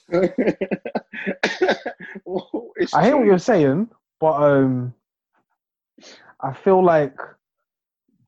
That's 2.15 2.25
the- 2.25 2.31
Well, 2.31 2.73
it's 2.77 2.95
I 2.95 3.05
hear 3.05 3.17
what 3.17 3.27
you're 3.27 3.39
saying, 3.39 3.89
but 4.21 4.43
um, 4.43 4.95
I 6.41 6.53
feel 6.53 6.83
like 6.83 7.19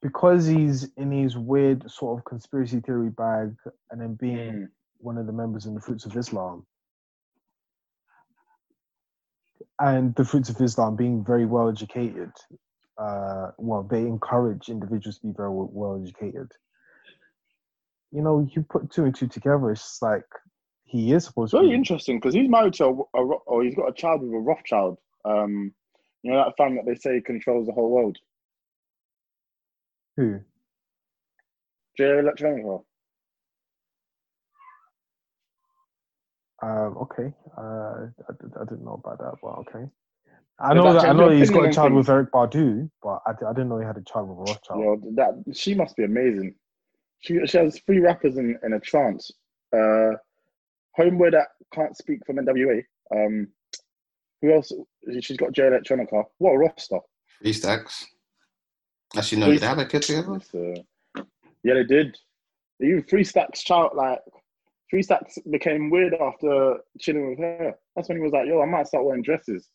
because 0.03 0.47
he's 0.47 0.85
in 0.97 1.11
his 1.11 1.37
weird 1.37 1.91
sort 1.91 2.19
of 2.19 2.25
conspiracy 2.25 2.81
theory 2.81 3.11
bag, 3.11 3.57
and 3.91 4.01
then 4.01 4.15
being 4.15 4.53
Mm. 4.53 4.69
one 4.99 5.19
of 5.19 5.27
the 5.27 5.33
members 5.33 5.67
in 5.67 5.75
the 5.75 5.81
Fruits 5.81 6.05
of 6.05 6.17
Islam, 6.17 6.67
and 9.81 10.15
the 10.15 10.25
Fruits 10.25 10.49
of 10.49 10.61
Islam 10.61 10.97
being 10.97 11.25
very 11.25 11.45
well 11.47 11.69
educated. 11.69 12.33
Uh, 12.99 13.51
well, 13.59 13.83
they 13.83 14.01
encourage 14.03 14.69
individuals 14.69 15.19
to 15.19 15.27
be 15.27 15.33
very 15.33 15.51
well 15.51 16.01
educated. 16.03 16.51
You 18.13 18.23
know, 18.23 18.41
you 18.55 18.63
put 18.63 18.91
two 18.91 19.05
and 19.05 19.15
two 19.15 19.27
together, 19.29 19.71
it's 19.73 20.01
like 20.01 20.25
he 20.87 21.13
is 21.13 21.25
supposed 21.25 21.53
It's 21.53 21.53
to 21.53 21.59
very 21.59 21.71
be. 21.71 21.75
interesting 21.75 22.19
because 22.19 22.35
he's 22.35 22.49
married 22.49 22.75
to 22.75 22.85
a, 22.85 23.19
a 23.19 23.23
or 23.47 23.65
he's 23.65 23.75
got 23.75 23.89
a 23.89 23.93
child 23.93 24.23
with 24.23 24.33
a 24.33 24.39
Rothschild. 24.39 24.99
Um, 25.25 25.73
you 26.23 26.33
know 26.33 26.45
that 26.45 26.57
family 26.57 26.81
that 26.85 26.87
they 26.87 26.95
say 26.95 27.21
controls 27.21 27.67
the 27.67 27.73
whole 27.73 27.91
world. 27.91 28.17
Who? 30.17 30.41
Jay 31.99 32.05
Electronica. 32.05 32.83
Um, 36.63 36.97
okay. 37.03 37.33
Uh, 37.57 37.61
I, 37.61 38.33
I 38.61 38.65
didn't 38.65 38.85
know 38.85 39.01
about 39.05 39.19
that, 39.19 39.35
but 39.43 39.59
okay. 39.61 39.87
I 40.59 40.73
know 40.73 40.93
that 40.95 41.05
I 41.07 41.13
know 41.13 41.29
he's 41.29 41.51
got 41.51 41.67
a 41.67 41.73
child 41.73 41.93
with? 41.93 42.07
Erykah 42.07 42.31
Badu, 42.31 42.91
but 43.03 43.21
I, 43.27 43.33
I 43.33 43.53
didn't 43.53 43.69
know 43.69 43.79
he 43.79 43.85
had 43.85 43.99
a 43.99 44.03
child 44.03 44.29
with 44.31 44.39
a 44.39 44.53
Rothschild. 44.53 44.81
Yo, 44.81 45.13
that 45.17 45.55
she 45.55 45.75
must 45.75 45.97
be 45.97 46.05
amazing. 46.05 46.55
She 47.19 47.39
she 47.47 47.59
has 47.59 47.79
three 47.85 48.01
rappers 48.01 48.39
in, 48.39 48.59
in 48.63 48.73
a 48.73 48.81
trance. 48.81 49.31
Uh, 49.77 50.13
homeboy 50.99 51.33
that 51.33 51.49
can't 51.73 51.97
speak 51.97 52.25
from 52.27 52.37
NWA. 52.37 52.83
Um, 53.15 53.49
who 54.43 54.53
else? 54.53 54.73
She's 55.21 55.37
got 55.37 55.53
Jay 55.53 55.63
Electronica. 55.63 56.25
What 56.39 56.53
a 56.53 56.59
roster! 56.59 56.99
Three 57.43 57.53
stacks. 57.53 58.07
Actually, 59.17 59.41
no, 59.41 59.47
Three 59.47 59.55
did 59.55 59.63
they 59.63 59.67
have 59.67 59.79
a 59.79 59.85
kid 59.85 60.03
together? 60.03 60.41
Uh, 60.55 61.23
yeah, 61.63 61.75
they 61.75 61.85
did. 61.85 62.17
Even 62.81 63.03
Three 63.05 63.25
Stacks 63.25 63.63
child 63.63 63.93
like 63.95 64.21
Three 64.91 65.03
Stacks 65.03 65.39
became 65.51 65.91
weird 65.91 66.15
after 66.15 66.77
chilling 67.01 67.31
with 67.31 67.39
her. 67.39 67.75
That's 67.95 68.09
when 68.09 68.19
he 68.19 68.23
was 68.23 68.33
like, 68.33 68.47
"Yo, 68.47 68.61
I 68.61 68.67
might 68.67 68.87
start 68.87 69.05
wearing 69.05 69.23
dresses." 69.23 69.69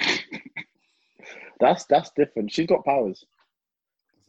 that's 1.60 1.84
that's 1.84 2.10
different. 2.16 2.50
She's 2.50 2.66
got 2.66 2.84
powers. 2.84 3.24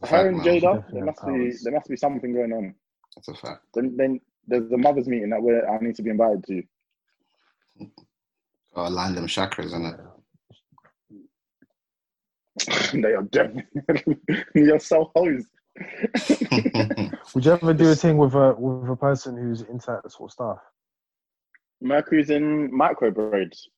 Her 0.02 0.08
fact, 0.08 0.28
and 0.28 0.38
man. 0.38 0.46
Jada, 0.46 0.86
there 0.92 1.06
has 1.06 1.16
must 1.16 1.26
be 1.26 1.54
there 1.64 1.74
must 1.74 1.90
be 1.90 1.98
something 1.98 2.34
going 2.34 2.52
on. 2.52 2.76
That's 3.16 3.30
a 3.30 3.34
fact. 3.34 3.62
Then 3.74 3.96
then 3.98 4.20
there's 4.48 4.72
a 4.72 4.78
mothers 4.78 5.08
meeting 5.08 5.30
that 5.30 5.42
we 5.42 5.56
I 5.56 5.78
need 5.80 5.96
to 5.96 6.04
be 6.04 6.10
invited 6.10 6.44
to. 6.46 6.64
Gotta 8.76 8.94
line 8.94 9.16
them 9.16 9.28
chakras, 9.28 9.66
isn't 9.66 9.86
it? 9.86 10.00
they 13.02 13.14
are 13.14 13.24
definitely 13.24 14.18
you're 14.56 14.80
so 14.80 15.12
hosed. 15.16 15.48
Would 17.34 17.46
you 17.46 17.52
ever 17.52 17.74
do 17.74 17.90
a 17.90 17.96
thing 17.96 18.18
with 18.18 18.36
a 18.36 18.54
with 18.58 18.90
a 18.90 18.96
person 18.96 19.36
who's 19.38 19.62
into 19.62 19.88
that 19.88 20.12
sort 20.12 20.30
of 20.30 20.34
stuff? 20.34 20.58
Mercury's 21.82 22.30
in 22.30 22.76
micro 22.76 23.12
braids. 23.12 23.70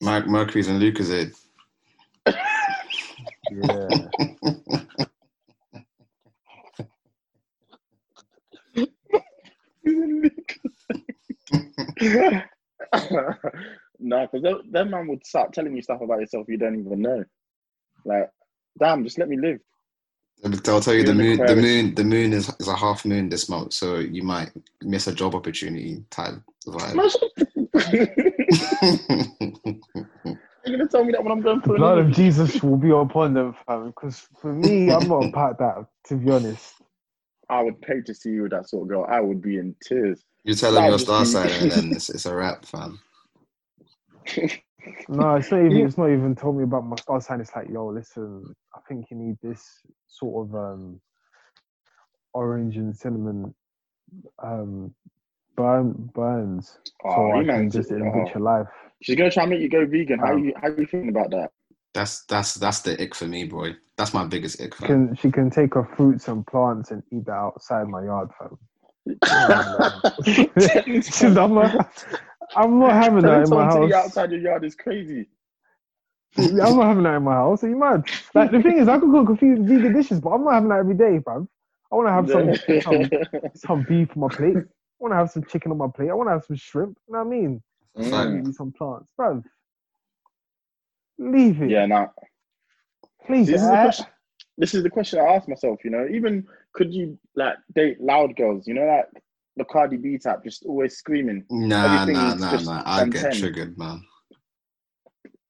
Mercury's 0.00 0.68
in 0.68 0.78
Lucozade. 0.78 1.34
Yeah. 3.50 4.08
no, 13.98 14.26
because 14.26 14.42
that, 14.42 14.60
that 14.70 14.88
man 14.88 15.08
would 15.08 15.26
start 15.26 15.52
telling 15.52 15.74
you 15.74 15.82
stuff 15.82 16.00
about 16.00 16.20
yourself 16.20 16.46
you 16.48 16.58
don't 16.58 16.78
even 16.78 17.00
know. 17.00 17.24
Like, 18.04 18.30
damn, 18.78 19.04
just 19.04 19.18
let 19.18 19.28
me 19.28 19.38
live. 19.38 19.60
I'll 20.44 20.80
tell 20.80 20.94
you 20.94 21.04
the 21.04 21.14
moon. 21.14 21.38
The 21.38 21.56
moon. 21.56 21.94
The 21.94 22.04
moon 22.04 22.32
is, 22.32 22.54
is 22.60 22.68
a 22.68 22.76
half 22.76 23.04
moon 23.04 23.28
this 23.28 23.48
month, 23.48 23.72
so 23.72 23.98
you 23.98 24.22
might 24.22 24.50
miss 24.82 25.06
a 25.06 25.14
job 25.14 25.34
opportunity 25.34 26.04
type 26.10 26.34
vibe. 26.66 26.94
You're 30.66 30.78
gonna 30.78 30.88
tell 30.88 31.04
me 31.04 31.12
that 31.12 31.22
when 31.22 31.32
I'm 31.32 31.40
going 31.40 31.60
The 31.60 31.66
for 31.66 31.76
blood 31.76 31.98
of 31.98 32.10
Jesus 32.10 32.62
will 32.62 32.76
be 32.76 32.90
upon 32.90 33.34
them, 33.34 33.54
fam. 33.66 33.86
Because 33.86 34.26
for 34.40 34.52
me, 34.52 34.90
I'm 34.90 35.08
not 35.08 35.26
about 35.26 35.58
that, 35.58 35.86
to 36.06 36.16
be 36.16 36.30
honest. 36.30 36.74
I 37.48 37.62
would 37.62 37.80
pay 37.82 38.00
to 38.00 38.14
see 38.14 38.30
you 38.30 38.42
with 38.42 38.52
that 38.52 38.68
sort 38.68 38.82
of 38.82 38.88
girl. 38.88 39.06
I 39.08 39.20
would 39.20 39.42
be 39.42 39.58
in 39.58 39.76
tears. 39.86 40.24
You 40.44 40.54
tell 40.54 40.72
them 40.72 40.84
That 40.84 40.90
your 40.90 40.98
star 40.98 41.24
sign, 41.24 41.50
and 41.50 41.70
then 41.70 41.92
it's, 41.92 42.10
it's 42.10 42.26
a 42.26 42.34
wrap, 42.34 42.64
fam. 42.64 43.00
No, 45.08 45.36
it's 45.36 45.50
not 45.50 45.64
even. 45.64 45.86
It's 45.86 45.96
not 45.96 46.10
even 46.10 46.34
told 46.36 46.58
me 46.58 46.64
about 46.64 46.84
my 46.84 46.96
star 46.96 47.18
sign. 47.18 47.40
It's 47.40 47.50
like, 47.56 47.68
yo, 47.70 47.86
listen, 47.86 48.44
I 48.74 48.80
think 48.86 49.06
you 49.10 49.16
need 49.16 49.36
this 49.42 49.80
sort 50.06 50.46
of 50.46 50.54
um, 50.54 51.00
orange 52.34 52.76
and 52.76 52.94
cinnamon 52.94 53.54
um, 54.42 54.94
burn 55.56 56.10
burns, 56.14 56.78
Oh, 57.04 57.14
so 57.14 57.32
I 57.32 57.38
can 57.38 57.46
man, 57.46 57.70
just 57.70 57.90
oh. 57.92 57.96
enrich 57.96 58.34
your 58.34 58.42
life. 58.42 58.66
She's 59.02 59.16
gonna 59.16 59.30
try 59.30 59.44
and 59.44 59.50
make 59.50 59.60
you 59.60 59.70
go 59.70 59.86
vegan. 59.86 60.18
How 60.18 60.34
Um, 60.34 60.44
you 60.44 60.52
how 60.60 60.68
are 60.68 60.78
you 60.78 60.86
feeling 60.86 61.08
about 61.08 61.30
that? 61.30 61.50
That's 61.94 62.24
that's 62.26 62.54
that's 62.54 62.80
the 62.80 63.00
ick 63.00 63.14
for 63.14 63.26
me, 63.26 63.44
boy. 63.44 63.76
That's 63.96 64.12
my 64.12 64.24
biggest 64.26 64.60
ick, 64.60 64.74
She 64.74 64.84
can 64.84 65.14
she 65.14 65.30
can 65.30 65.48
take 65.48 65.74
her 65.74 65.88
fruits 65.96 66.28
and 66.28 66.46
plants 66.46 66.90
and 66.90 67.02
eat 67.12 67.24
that 67.26 67.32
outside 67.32 67.88
my 67.88 68.04
yard, 68.04 68.30
fam. 68.38 68.58
She's- 70.24 71.36
I'm 71.36 71.54
not, 71.54 72.04
I'm 72.56 72.78
not 72.78 72.92
having 72.92 73.24
that 73.24 73.42
in 73.42 73.50
my 73.50 73.66
someone 73.66 73.68
to 73.70 73.84
eat 73.84 73.92
house. 73.92 74.04
outside 74.06 74.30
your 74.30 74.40
yard 74.40 74.64
is 74.64 74.74
crazy. 74.74 75.28
I'm 76.38 76.56
not 76.56 76.86
having 76.86 77.04
that 77.04 77.16
in 77.16 77.22
my 77.22 77.34
house. 77.34 77.62
Are 77.64 77.68
you 77.68 77.76
mad? 77.78 78.04
Like 78.34 78.50
the 78.50 78.60
thing 78.62 78.78
is, 78.78 78.88
I 78.88 78.98
could 78.98 79.10
cook 79.10 79.30
a 79.30 79.36
few 79.36 79.56
vegan 79.56 79.92
dishes, 79.92 80.20
but 80.20 80.30
I'm 80.30 80.44
not 80.44 80.54
having 80.54 80.68
that 80.70 80.78
every 80.80 80.94
day, 80.94 81.20
fam. 81.24 81.48
I 81.92 81.96
want 81.96 82.08
to 82.08 82.12
have 82.12 82.28
some 82.28 82.80
some, 82.82 83.10
some 83.54 83.82
beef 83.88 84.08
on 84.16 84.20
my 84.20 84.28
plate. 84.28 84.56
I 84.56 84.98
want 84.98 85.12
to 85.12 85.16
have 85.16 85.30
some 85.30 85.44
chicken 85.44 85.70
on 85.72 85.78
my 85.78 85.88
plate. 85.94 86.10
I 86.10 86.14
want 86.14 86.28
to 86.28 86.32
have 86.32 86.44
some 86.44 86.56
shrimp. 86.56 86.98
You 87.06 87.12
know 87.14 87.20
what 87.20 87.26
I 87.26 87.30
mean? 87.30 87.62
Mm. 87.96 88.32
Maybe 88.42 88.52
some 88.52 88.72
plants, 88.72 89.06
bro. 89.16 89.42
Leave 91.18 91.62
it, 91.62 91.70
Yeah, 91.70 91.86
nah. 91.86 92.08
please. 93.26 93.46
This 93.46 93.60
is, 93.62 93.68
the 93.68 93.74
eh? 93.74 93.82
question, 93.82 94.06
this 94.58 94.74
is 94.74 94.82
the 94.82 94.90
question 94.90 95.18
I 95.18 95.34
ask 95.34 95.48
myself, 95.48 95.80
you 95.84 95.90
know, 95.90 96.06
even 96.10 96.46
could 96.72 96.92
you 96.92 97.18
like 97.34 97.56
date 97.74 98.00
loud 98.00 98.36
girls, 98.36 98.66
you 98.66 98.74
know, 98.74 98.86
like 98.86 99.22
the 99.56 99.64
Cardi 99.64 99.96
B 99.96 100.18
type, 100.18 100.44
just 100.44 100.64
always 100.64 100.96
screaming. 100.96 101.44
Nah, 101.50 102.04
nah, 102.04 102.34
nah, 102.34 102.60
nah. 102.60 102.82
I 102.86 103.04
get 103.06 103.32
10. 103.32 103.40
triggered, 103.40 103.78
man. 103.78 104.02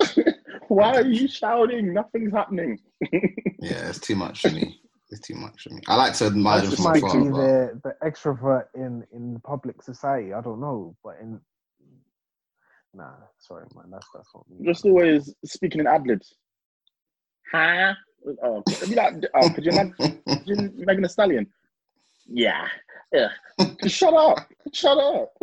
Why 0.68 0.96
are 0.96 1.06
you 1.06 1.28
shouting? 1.28 1.92
Nothing's 1.92 2.32
happening. 2.32 2.78
Yeah, 3.60 3.88
it's 3.88 3.98
too 3.98 4.14
much 4.14 4.42
for 4.42 4.50
me. 4.50 4.78
It's 5.08 5.26
too 5.26 5.36
much 5.36 5.62
for 5.62 5.70
me. 5.70 5.80
I 5.88 5.96
like 5.96 6.12
to 6.16 6.26
admire 6.26 6.60
them 6.60 6.70
This 6.70 6.76
from 6.80 6.92
might 6.92 7.02
afar, 7.02 7.24
be 7.24 7.30
but 7.30 7.36
the, 7.38 7.80
the 7.82 7.94
extrovert 8.06 8.64
in 8.74 9.02
in 9.10 9.40
public 9.40 9.82
society. 9.82 10.34
I 10.34 10.42
don't 10.42 10.60
know, 10.60 10.94
but 11.02 11.14
in 11.22 11.40
nah, 12.92 13.12
sorry, 13.38 13.64
man. 13.74 13.86
That's 13.90 14.06
that's 14.14 14.28
not 14.34 14.44
me. 14.50 14.66
Just 14.66 14.84
always 14.84 15.34
speaking 15.46 15.80
in 15.80 15.86
ad 15.86 16.06
libs. 16.06 16.34
Huh? 17.50 17.94
Oh, 18.42 18.62
could 18.66 18.88
you 18.88 18.96
like, 18.96 19.14
oh, 19.34 19.50
could 19.50 19.64
you 19.64 19.72
imagine 19.72 20.72
Megan 20.76 21.02
Thee 21.02 21.08
Stallion? 21.08 21.46
Yeah. 22.26 22.66
Yeah. 23.12 23.28
Shut 23.86 24.14
up. 24.14 24.38
Shut 24.72 24.98
up. 24.98 25.34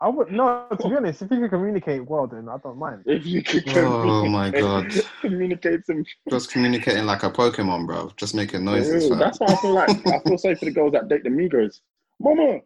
I 0.00 0.08
would 0.08 0.30
no. 0.32 0.66
To 0.78 0.88
be 0.88 0.96
honest, 0.96 1.22
if 1.22 1.30
you 1.30 1.38
can 1.38 1.48
communicate 1.48 2.04
well, 2.06 2.26
then 2.26 2.48
I 2.48 2.58
don't 2.58 2.76
mind. 2.76 3.04
if 3.06 3.24
you 3.24 3.42
could 3.42 3.66
Oh 3.68 4.26
my 4.28 4.50
god. 4.50 4.92
communicate 5.20 5.86
some 5.86 6.04
Just 6.28 6.50
communicating 6.50 7.06
like 7.06 7.22
a 7.22 7.30
Pokemon, 7.30 7.86
bro. 7.86 8.10
Just 8.16 8.34
making 8.34 8.64
noises. 8.64 9.04
Ew, 9.04 9.10
fam. 9.10 9.18
that's 9.20 9.38
why 9.40 9.52
I 9.52 9.56
feel 9.56 9.72
like 9.72 10.06
I 10.06 10.18
feel 10.18 10.36
sorry 10.36 10.56
for 10.56 10.66
the 10.66 10.72
girls 10.72 10.92
that 10.92 11.08
date 11.08 11.22
the 11.22 11.30
Migos. 11.30 11.80
Mama, 12.20 12.58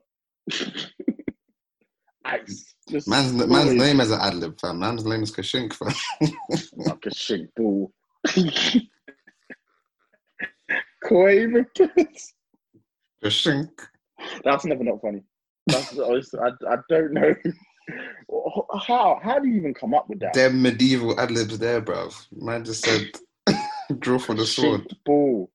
ice. 2.24 2.74
Just 2.88 3.06
Man's 3.06 3.32
man's 3.32 3.74
name 3.74 4.00
is 4.00 4.10
an 4.10 4.20
ad 4.20 4.34
lib, 4.34 4.58
fam. 4.58 4.78
Man's 4.80 5.04
name 5.04 5.22
is 5.22 5.30
Kashink, 5.30 5.74
fam. 5.74 5.92
Oh, 6.22 6.58
like 6.76 7.06
a 7.06 7.10
ball. 8.24 8.82
Quaver 11.02 11.64
kids. 11.74 12.34
Kashink. 13.22 13.70
That's 14.44 14.64
never 14.64 14.84
not 14.84 15.00
funny. 15.00 15.22
That's 15.66 15.98
I, 15.98 16.50
I 16.68 16.76
don't 16.88 17.12
know 17.12 17.34
how 18.80 19.18
how 19.22 19.38
do 19.38 19.48
you 19.48 19.56
even 19.56 19.74
come 19.74 19.94
up 19.94 20.08
with 20.08 20.20
that? 20.20 20.34
Them 20.34 20.62
medieval 20.62 21.18
ad 21.18 21.30
libs 21.30 21.58
there, 21.58 21.80
bro. 21.80 22.10
Man 22.32 22.64
just 22.64 22.84
said, 22.84 23.10
draw 23.98 24.18
for 24.18 24.34
the 24.34 24.46
sword. 24.46 24.82
Shit 24.88 25.04
ball. 25.04 25.50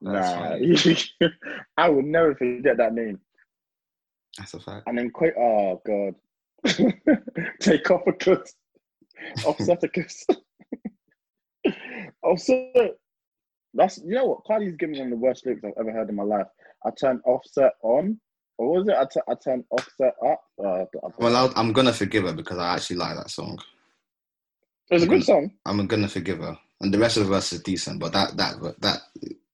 That's 0.00 1.20
Nah, 1.20 1.28
I 1.76 1.88
would 1.88 2.04
never 2.04 2.34
forget 2.34 2.76
that 2.78 2.94
name. 2.94 3.20
That's 4.38 4.54
a 4.54 4.60
fact. 4.60 4.86
And 4.86 4.98
then 4.98 5.10
quite 5.10 5.34
oh 5.36 5.80
god. 5.86 6.14
Take 7.60 7.90
off 7.90 8.06
a 8.06 8.12
kiss. 8.12 8.54
Offset 9.44 9.84
a 9.84 9.88
kiss. 9.88 10.26
Offset. 12.22 12.96
That's 13.74 13.98
you 13.98 14.14
know 14.14 14.26
what? 14.26 14.44
Cardi's 14.44 14.76
giving 14.76 14.98
one 14.98 15.06
of 15.06 15.10
the 15.10 15.16
worst 15.16 15.46
lyrics 15.46 15.64
I've 15.64 15.72
ever 15.78 15.92
heard 15.92 16.08
in 16.08 16.16
my 16.16 16.22
life. 16.22 16.46
I 16.84 16.90
turned 16.90 17.20
offset 17.24 17.72
on. 17.82 18.20
Or 18.58 18.78
was 18.78 18.88
it? 18.88 18.94
I, 18.94 19.04
t- 19.04 19.20
I 19.28 19.34
turned 19.42 19.64
offset 19.70 20.14
up. 20.26 20.40
Uh, 20.62 20.84
I'm 21.18 21.26
allowed. 21.26 21.52
I'm 21.56 21.72
gonna 21.72 21.92
forgive 21.92 22.24
her 22.24 22.32
because 22.32 22.58
I 22.58 22.74
actually 22.74 22.96
like 22.96 23.16
that 23.16 23.30
song. 23.30 23.58
it 24.90 24.94
was 24.94 25.02
a 25.04 25.06
good 25.06 25.24
song. 25.24 25.50
I'm 25.64 25.86
gonna 25.86 26.08
forgive 26.08 26.38
her, 26.38 26.56
and 26.80 26.92
the 26.92 26.98
rest 26.98 27.16
of 27.16 27.24
the 27.24 27.30
verse 27.30 27.52
is 27.52 27.62
decent, 27.62 27.98
but 27.98 28.12
that 28.12 28.36
that 28.36 28.56
that 28.80 29.00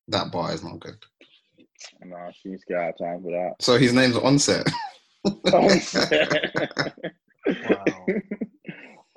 that 0.09 0.33
bar 0.33 0.53
is 0.53 0.65
not 0.65 0.81
good. 0.81 0.97
Nah, 2.05 2.31
she 2.33 2.49
needs 2.51 2.65
to 2.65 2.75
get 2.75 2.83
out 2.83 2.89
of 2.91 2.99
time 2.99 3.23
for 3.23 3.31
that. 3.31 3.55
So 3.61 3.79
his 3.79 3.93
name's 3.93 4.17
Onset. 4.17 4.69
On 5.53 5.71
set. 5.81 7.05
Wow. 7.47 8.07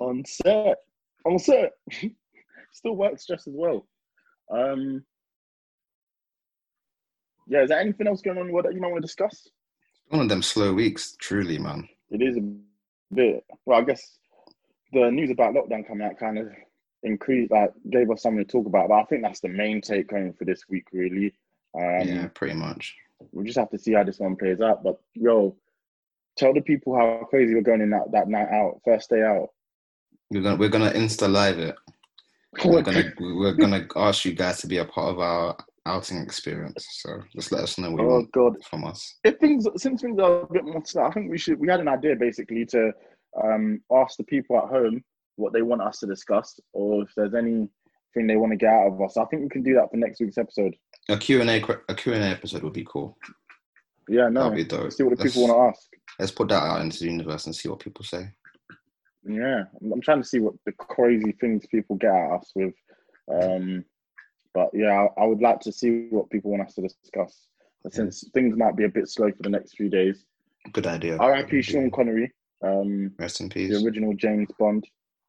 on 0.00 0.24
set. 0.24 0.76
Still 2.72 2.96
works 2.96 3.26
just 3.26 3.46
as 3.46 3.54
well. 3.54 3.86
Um, 4.50 5.04
yeah, 7.46 7.62
is 7.62 7.68
there 7.68 7.80
anything 7.80 8.06
else 8.06 8.22
going 8.22 8.38
on 8.38 8.52
what 8.52 8.72
you 8.72 8.80
might 8.80 8.90
want 8.90 9.02
to 9.02 9.06
discuss? 9.06 9.48
One 10.08 10.22
of 10.22 10.28
them 10.28 10.42
slow 10.42 10.72
weeks, 10.72 11.16
truly, 11.18 11.58
man. 11.58 11.88
It 12.10 12.22
is 12.22 12.36
a 12.36 13.14
bit. 13.14 13.44
Well, 13.64 13.78
I 13.78 13.84
guess 13.84 14.18
the 14.92 15.10
news 15.10 15.30
about 15.30 15.54
lockdown 15.54 15.86
coming 15.86 16.06
out 16.06 16.18
kind 16.18 16.38
of 16.38 16.48
increased, 17.02 17.50
like, 17.50 17.72
gave 17.90 18.10
us 18.10 18.22
something 18.22 18.44
to 18.44 18.50
talk 18.50 18.66
about. 18.66 18.88
But 18.88 18.94
I 18.94 19.04
think 19.04 19.22
that's 19.22 19.40
the 19.40 19.48
main 19.48 19.80
take 19.80 20.10
home 20.10 20.34
for 20.38 20.44
this 20.44 20.62
week, 20.68 20.86
really. 20.92 21.34
Um, 21.74 22.06
yeah, 22.06 22.28
pretty 22.34 22.54
much. 22.54 22.94
We'll 23.32 23.44
just 23.44 23.58
have 23.58 23.70
to 23.70 23.78
see 23.78 23.92
how 23.92 24.04
this 24.04 24.18
one 24.18 24.36
plays 24.36 24.60
out. 24.60 24.82
But 24.82 25.00
yo, 25.14 25.56
tell 26.36 26.52
the 26.52 26.60
people 26.60 26.96
how 26.96 27.26
crazy 27.28 27.54
we're 27.54 27.62
going 27.62 27.80
in 27.80 27.90
that, 27.90 28.12
that 28.12 28.28
night 28.28 28.48
out, 28.48 28.80
first 28.84 29.10
day 29.10 29.22
out. 29.22 29.48
We're 30.30 30.42
gonna 30.42 30.56
we're 30.56 30.68
gonna 30.68 30.90
insta 30.90 31.30
live 31.30 31.58
it. 31.58 31.76
We're 32.64 32.82
gonna 32.82 33.12
we're 33.18 33.54
gonna 33.54 33.86
ask 33.96 34.24
you 34.24 34.34
guys 34.34 34.60
to 34.60 34.66
be 34.66 34.78
a 34.78 34.84
part 34.84 35.10
of 35.12 35.18
our 35.20 35.56
outing 35.86 36.18
experience. 36.18 36.86
So 37.00 37.22
just 37.34 37.50
let 37.50 37.62
us 37.62 37.78
know 37.78 37.90
what 37.90 38.00
you 38.02 38.06
oh 38.08 38.12
want 38.14 38.32
god, 38.32 38.54
from 38.68 38.84
us. 38.84 39.16
if 39.24 39.38
things 39.38 39.66
since 39.76 40.02
things 40.02 40.18
are 40.20 40.42
a 40.42 40.52
bit 40.52 40.64
more 40.64 40.82
slow, 40.84 41.04
I 41.04 41.12
think 41.12 41.30
we 41.30 41.38
should. 41.38 41.58
We 41.58 41.68
had 41.68 41.80
an 41.80 41.88
idea 41.88 42.14
basically 42.14 42.66
to 42.66 42.92
um, 43.42 43.80
ask 43.92 44.16
the 44.16 44.24
people 44.24 44.58
at 44.58 44.68
home 44.68 45.02
what 45.36 45.52
they 45.52 45.62
want 45.62 45.80
us 45.82 45.98
to 46.00 46.06
discuss, 46.06 46.60
or 46.74 47.02
if 47.02 47.08
there's 47.16 47.34
anything 47.34 47.68
they 48.14 48.36
want 48.36 48.52
to 48.52 48.56
get 48.56 48.72
out 48.72 48.88
of 48.92 49.00
us. 49.00 49.16
I 49.16 49.24
think 49.24 49.42
we 49.42 49.48
can 49.48 49.62
do 49.62 49.74
that 49.74 49.90
for 49.90 49.96
next 49.96 50.20
week's 50.20 50.36
episode. 50.38 50.74
A 51.08 51.16
Q 51.16 51.40
and 51.40 51.48
A 51.50 51.60
que- 51.60 51.80
a 51.88 51.94
Q 51.94 52.12
and 52.12 52.22
A 52.22 52.26
episode 52.26 52.62
would 52.62 52.74
be 52.74 52.84
cool. 52.86 53.16
Yeah, 54.08 54.28
no. 54.28 54.50
That'd 54.50 54.56
be 54.56 54.64
dope. 54.64 54.92
See 54.92 55.04
what 55.04 55.16
the 55.16 55.24
Let's- 55.24 55.34
people 55.34 55.48
want 55.48 55.74
to 55.74 55.78
ask. 55.78 55.88
Let's 56.18 56.32
put 56.32 56.48
that 56.50 56.62
out 56.62 56.82
into 56.82 56.98
the 56.98 57.06
universe 57.10 57.46
and 57.46 57.56
see 57.56 57.70
what 57.70 57.80
people 57.80 58.04
say. 58.04 58.28
Yeah, 59.24 59.64
I'm 59.80 59.92
I'm 59.92 60.00
trying 60.00 60.22
to 60.22 60.28
see 60.28 60.40
what 60.40 60.54
the 60.66 60.72
crazy 60.72 61.32
things 61.40 61.64
people 61.66 61.96
get 61.96 62.10
at 62.14 62.32
us 62.32 62.50
with. 62.54 62.74
Um, 63.32 63.84
but 64.54 64.70
yeah, 64.74 65.06
I, 65.16 65.22
I 65.22 65.26
would 65.26 65.40
like 65.40 65.60
to 65.60 65.72
see 65.72 66.08
what 66.10 66.28
people 66.30 66.50
want 66.50 66.64
us 66.66 66.74
to 66.74 66.82
discuss. 66.82 67.46
But 67.82 67.94
since 67.94 68.28
things 68.34 68.56
might 68.56 68.76
be 68.76 68.84
a 68.84 68.88
bit 68.88 69.08
slow 69.08 69.30
for 69.32 69.42
the 69.42 69.48
next 69.48 69.76
few 69.76 69.88
days, 69.88 70.24
Good 70.72 70.86
idea. 70.86 71.16
R.I.P. 71.16 71.62
Sean 71.62 71.90
Connery, 71.90 72.30
um, 72.64 73.12
Rest 73.18 73.40
in 73.40 73.48
peace. 73.48 73.70
the 73.70 73.84
original 73.84 74.14
James 74.14 74.48
Bond. 74.58 74.86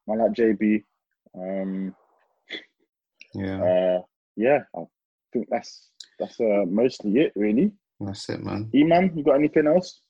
I 0.08 0.14
like 0.14 0.32
JB. 0.32 0.84
Um, 1.36 1.94
Yeah, 3.34 3.62
uh, 3.64 4.02
yeah, 4.36 4.60
I 4.76 4.82
think 5.32 5.48
that's 5.50 5.90
that's 6.20 6.38
uh, 6.40 6.64
mostly 6.68 7.18
it, 7.20 7.32
really. 7.34 7.72
that's 7.98 8.28
it, 8.28 8.40
man. 8.44 8.70
Eman, 8.72 9.16
you 9.16 9.24
got 9.24 9.34
anything 9.34 9.66
else? 9.66 10.00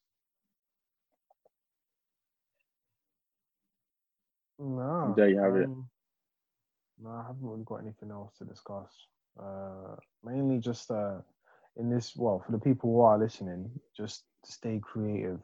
No. 4.65 5.15
There 5.17 5.29
you 5.29 5.39
have 5.41 5.57
it. 5.57 5.71
um, 5.71 5.91
No, 7.03 7.11
I 7.11 7.25
haven't 7.27 7.47
really 7.47 7.65
got 7.65 7.83
anything 7.83 8.11
else 8.11 8.33
to 8.39 8.45
discuss. 8.45 8.91
Uh, 9.41 9.97
mainly 10.25 10.59
just 10.61 10.91
uh, 10.91 11.19
in 11.77 11.91
this, 11.91 12.15
well, 12.17 12.43
for 12.45 12.53
the 12.53 12.59
people 12.59 12.93
who 12.93 13.01
are 13.03 13.19
listening, 13.19 13.71
just 13.97 14.25
stay 14.45 14.81
creative. 14.83 15.41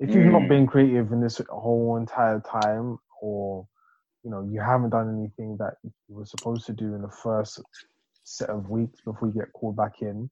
If 0.00 0.14
you've 0.14 0.26
not 0.26 0.42
Mm. 0.42 0.48
been 0.48 0.66
creative 0.66 1.12
in 1.12 1.20
this 1.20 1.40
whole 1.50 1.96
entire 1.96 2.40
time, 2.40 2.98
or 3.20 3.66
you 4.24 4.30
know, 4.30 4.42
you 4.52 4.60
haven't 4.60 4.90
done 4.90 5.18
anything 5.18 5.56
that 5.58 5.74
you 5.84 5.92
were 6.08 6.26
supposed 6.26 6.66
to 6.66 6.72
do 6.72 6.94
in 6.94 7.02
the 7.02 7.10
first 7.10 7.60
set 8.24 8.50
of 8.50 8.68
weeks 8.70 9.00
before 9.02 9.28
you 9.28 9.34
get 9.34 9.52
called 9.54 9.76
back 9.76 10.02
in, 10.02 10.30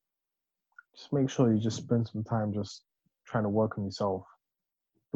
just 0.96 1.12
make 1.12 1.30
sure 1.30 1.52
you 1.52 1.61
just 1.61 1.78
spend 1.78 2.07
some 2.09 2.24
time 2.24 2.52
just 2.52 2.82
trying 3.26 3.44
to 3.44 3.48
work 3.50 3.78
on 3.78 3.84
yourself 3.84 4.24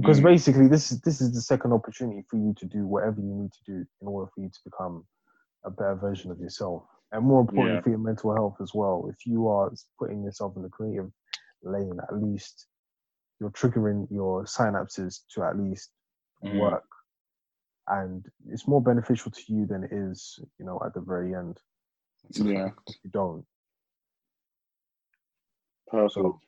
because 0.00 0.20
Mm. 0.20 0.24
basically 0.24 0.68
this 0.68 0.90
is 0.92 1.00
this 1.00 1.20
is 1.20 1.32
the 1.34 1.40
second 1.40 1.72
opportunity 1.72 2.22
for 2.28 2.36
you 2.36 2.54
to 2.54 2.66
do 2.66 2.86
whatever 2.86 3.20
you 3.20 3.34
need 3.34 3.52
to 3.52 3.64
do 3.64 3.86
in 4.00 4.06
order 4.08 4.30
for 4.34 4.40
you 4.40 4.48
to 4.48 4.60
become 4.64 5.06
a 5.64 5.70
better 5.70 5.94
version 5.96 6.30
of 6.30 6.38
yourself 6.38 6.84
and 7.12 7.24
more 7.24 7.40
importantly 7.40 7.76
Yeah. 7.76 7.82
for 7.82 7.90
your 7.90 7.98
mental 7.98 8.34
health 8.34 8.56
as 8.60 8.72
well 8.74 9.08
if 9.12 9.26
you 9.26 9.48
are 9.48 9.72
putting 9.98 10.22
yourself 10.22 10.56
in 10.56 10.62
the 10.62 10.68
creative 10.68 11.10
lane 11.62 11.98
at 12.08 12.16
least 12.16 12.66
you're 13.38 13.50
triggering 13.50 14.06
your 14.10 14.44
synapses 14.44 15.20
to 15.34 15.42
at 15.42 15.58
least 15.58 15.90
Mm. 16.44 16.58
work 16.60 16.88
and 17.88 18.30
it's 18.46 18.66
more 18.68 18.80
beneficial 18.82 19.30
to 19.32 19.52
you 19.52 19.66
than 19.66 19.84
it 19.84 19.92
is 19.92 20.38
you 20.58 20.64
know 20.64 20.80
at 20.84 20.94
the 20.94 21.00
very 21.00 21.34
end 21.34 21.60
Yeah. 22.30 22.70
if 22.86 22.96
you 23.04 23.10
don't 23.10 23.44
Perfect. 25.88 26.12
So- 26.14 26.40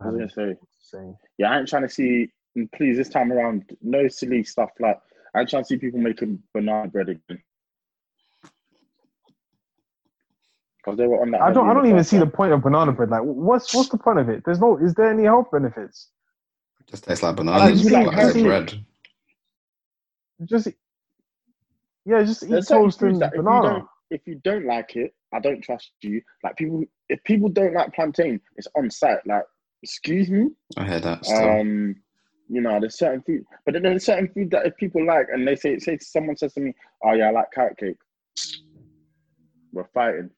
I 0.00 0.06
was 0.06 0.14
gonna 0.14 0.30
say, 0.30 0.56
saying 0.80 1.16
yeah, 1.38 1.50
I 1.50 1.58
ain't 1.58 1.68
trying 1.68 1.82
to 1.82 1.88
see. 1.88 2.30
Please, 2.74 2.96
this 2.96 3.08
time 3.08 3.32
around, 3.32 3.64
no 3.80 4.08
silly 4.08 4.42
stuff 4.42 4.70
like 4.80 4.98
I 5.34 5.40
ain't 5.40 5.50
trying 5.50 5.62
to 5.62 5.66
see 5.66 5.76
people 5.76 6.00
making 6.00 6.42
banana 6.52 6.88
bread 6.88 7.08
again. 7.10 7.42
Because 10.78 10.98
they 10.98 11.06
were 11.06 11.20
on 11.20 11.30
that. 11.32 11.42
I 11.42 11.52
don't. 11.52 11.68
I 11.68 11.74
don't 11.74 11.86
even 11.86 11.98
first 11.98 12.10
see 12.10 12.18
the 12.18 12.26
point 12.26 12.52
of 12.52 12.62
banana 12.62 12.92
bread. 12.92 13.10
Like, 13.10 13.22
what's 13.22 13.74
what's 13.74 13.90
the 13.90 13.98
point 13.98 14.18
of 14.18 14.28
it? 14.28 14.42
There's 14.44 14.60
no. 14.60 14.78
Is 14.78 14.94
there 14.94 15.10
any 15.10 15.24
health 15.24 15.48
benefits? 15.52 16.08
Just 16.90 17.04
tastes 17.04 17.22
like 17.22 17.36
Like, 17.36 17.44
bananas, 17.46 17.84
you 17.84 17.90
but 17.90 18.06
like 18.06 18.18
as 18.18 18.42
bread. 18.42 18.84
Just 20.46 20.68
yeah, 22.06 22.22
just 22.22 22.42
eat 22.42 22.50
There's 22.50 22.66
certain 22.66 22.84
toast 22.84 23.02
and 23.02 23.20
that 23.20 23.28
if 23.28 23.36
you 23.36 23.42
banana. 23.42 23.86
if 24.10 24.20
you 24.26 24.40
don't 24.42 24.66
like 24.66 24.96
it, 24.96 25.14
I 25.32 25.40
don't 25.40 25.62
trust 25.62 25.92
you. 26.02 26.22
Like 26.42 26.56
people, 26.56 26.84
if 27.08 27.22
people 27.24 27.50
don't 27.50 27.74
like 27.74 27.94
plantain, 27.94 28.40
it's 28.56 28.68
on 28.76 28.90
site. 28.90 29.24
Like, 29.26 29.44
excuse 29.82 30.30
me. 30.30 30.48
I 30.76 30.84
hear 30.84 31.00
that. 31.00 31.24
Still. 31.24 31.60
Um, 31.60 31.96
you 32.48 32.60
know, 32.60 32.80
there's 32.80 32.98
certain 32.98 33.22
food, 33.22 33.44
but 33.64 33.74
then 33.74 33.82
there's 33.82 34.04
certain 34.04 34.28
food 34.32 34.50
that 34.50 34.66
if 34.66 34.76
people 34.76 35.04
like, 35.06 35.28
and 35.32 35.46
they 35.46 35.54
say, 35.56 35.78
say 35.78 35.98
someone 36.00 36.36
says 36.36 36.52
to 36.54 36.60
me, 36.60 36.74
"Oh 37.04 37.12
yeah, 37.12 37.28
I 37.28 37.30
like 37.30 37.52
carrot 37.54 37.78
cake," 37.78 37.96
we're 39.72 39.86
fighting. 39.94 40.30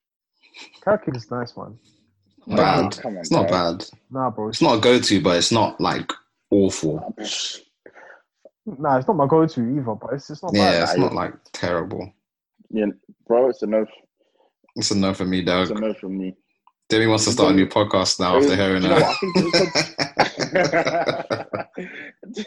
Carrot 0.85 1.07
cake 1.07 1.17
is 1.17 1.31
nice, 1.31 1.57
man. 1.57 1.79
bad. 2.49 2.99
Oh, 3.05 3.09
on, 3.09 3.17
it's 3.17 3.31
not 3.31 3.49
bro. 3.49 3.73
bad. 3.73 3.87
Nah, 4.11 4.31
bro. 4.31 4.49
It's 4.49 4.61
not 4.61 4.79
a 4.79 4.81
go-to, 4.81 5.23
but 5.23 5.37
it's 5.37 5.53
not 5.53 5.81
like 5.81 6.13
awful. 6.51 7.15
Nah, 8.67 8.99
it's 8.99 9.09
not 9.09 9.17
my 9.17 9.27
go-to 9.27 9.61
either, 9.61 9.95
but 9.95 10.13
it's 10.13 10.29
it's 10.29 10.43
not 10.43 10.53
Yeah, 10.55 10.73
bad. 10.73 10.83
it's 10.83 10.99
not 10.99 11.15
like 11.15 11.33
terrible. 11.53 12.13
Yeah, 12.71 12.87
bro, 13.27 13.49
it's 13.49 13.63
enough. 13.63 13.89
It's 14.77 14.91
enough 14.91 15.19
for 15.19 15.25
me, 15.25 15.43
dog. 15.43 15.71
a 15.71 15.75
no 15.75 15.95
from 15.95 16.19
me. 16.19 16.35
Demi 16.93 17.07
wants 17.07 17.25
to 17.25 17.33
start 17.33 17.53
a 17.53 17.55
new 17.55 17.67
podcast 17.67 18.21
now 18.21 18.37
after 18.37 18.55
hearing 18.55 18.83
Do 18.83 18.89
you 18.89 18.95
know 18.95 19.01
what? 19.01 19.17
that. 20.53 21.57
I 21.59 21.73
think 21.75 21.89
it's 21.89 22.07
because- 22.13 22.13
Do 22.35 22.43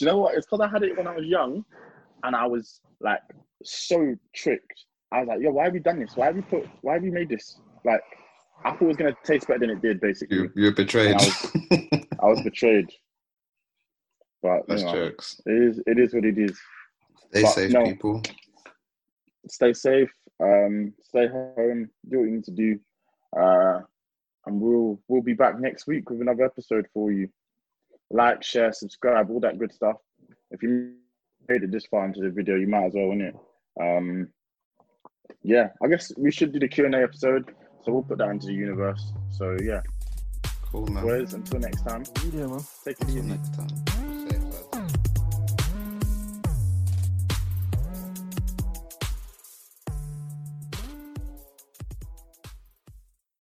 you 0.00 0.06
know 0.06 0.18
what? 0.18 0.34
It's 0.34 0.44
because 0.46 0.60
I 0.60 0.68
had 0.68 0.82
it 0.82 0.96
when 0.96 1.06
I 1.06 1.14
was 1.14 1.24
young, 1.24 1.64
and 2.24 2.34
I 2.34 2.46
was 2.46 2.80
like 3.00 3.20
so 3.62 4.16
tricked. 4.34 4.84
I 5.12 5.20
was 5.20 5.28
like, 5.28 5.40
"Yo, 5.40 5.52
why 5.52 5.64
have 5.64 5.74
you 5.74 5.80
done 5.80 6.00
this? 6.00 6.16
Why 6.16 6.26
have 6.26 6.34
you 6.36 6.42
put? 6.42 6.66
Why 6.82 6.94
have 6.94 7.04
you 7.04 7.12
made 7.12 7.28
this? 7.28 7.60
Like, 7.84 8.00
I 8.64 8.70
thought 8.72 8.82
it 8.82 8.86
was 8.86 8.96
gonna 8.96 9.14
taste 9.24 9.46
better 9.46 9.60
than 9.60 9.70
it 9.70 9.80
did. 9.82 10.00
Basically, 10.00 10.36
you, 10.36 10.50
you're 10.56 10.72
betrayed. 10.74 11.14
I 12.20 12.26
was 12.26 12.42
betrayed. 12.42 12.90
But 14.42 14.56
you 14.56 14.64
That's 14.68 14.82
know, 14.82 14.92
jokes. 14.94 15.40
it 15.46 15.52
is. 15.52 15.80
It 15.86 15.98
is 16.00 16.12
what 16.12 16.24
it 16.24 16.38
is. 16.38 16.58
Stay 17.30 17.42
But 17.42 17.50
safe, 17.52 17.70
no. 17.72 17.84
people. 17.84 18.22
Stay 19.48 19.72
safe. 19.72 20.10
Um, 20.42 20.92
stay 21.04 21.28
home. 21.28 21.88
Do 22.10 22.18
what 22.18 22.24
you 22.24 22.32
need 22.32 22.44
to 22.44 22.50
do. 22.50 22.80
Uh, 23.38 23.80
and 24.46 24.60
we'll 24.60 25.00
we'll 25.08 25.22
be 25.22 25.34
back 25.34 25.58
next 25.58 25.86
week 25.86 26.08
with 26.10 26.20
another 26.20 26.44
episode 26.44 26.86
for 26.94 27.10
you. 27.10 27.28
Like, 28.10 28.42
share, 28.42 28.72
subscribe, 28.72 29.30
all 29.30 29.40
that 29.40 29.58
good 29.58 29.72
stuff. 29.72 29.96
If 30.52 30.62
you 30.62 30.94
made 31.48 31.62
it 31.64 31.72
this 31.72 31.86
far 31.86 32.04
into 32.06 32.20
the 32.20 32.30
video, 32.30 32.54
you 32.56 32.68
might 32.68 32.86
as 32.86 32.92
well, 32.94 33.06
innit? 33.08 33.36
Um, 33.80 34.28
yeah, 35.42 35.70
I 35.82 35.88
guess 35.88 36.12
we 36.16 36.30
should 36.30 36.52
do 36.52 36.60
the 36.60 36.68
Q 36.68 36.86
and 36.86 36.94
A 36.94 37.02
episode, 37.02 37.52
so 37.84 37.92
we'll 37.92 38.02
put 38.02 38.18
that 38.18 38.28
into 38.30 38.46
the 38.46 38.54
universe. 38.54 39.12
So 39.32 39.56
yeah, 39.62 39.80
Cool, 40.62 40.86
man. 40.86 41.02
boys. 41.04 41.34
Until 41.34 41.58
next 41.60 41.82
time, 41.82 42.04
Yeah, 42.32 42.46
man. 42.46 42.60
take 42.84 43.00
it 43.00 43.08
Until 43.08 43.18
easy. 43.18 43.28
next 43.28 43.54
time. 43.54 43.95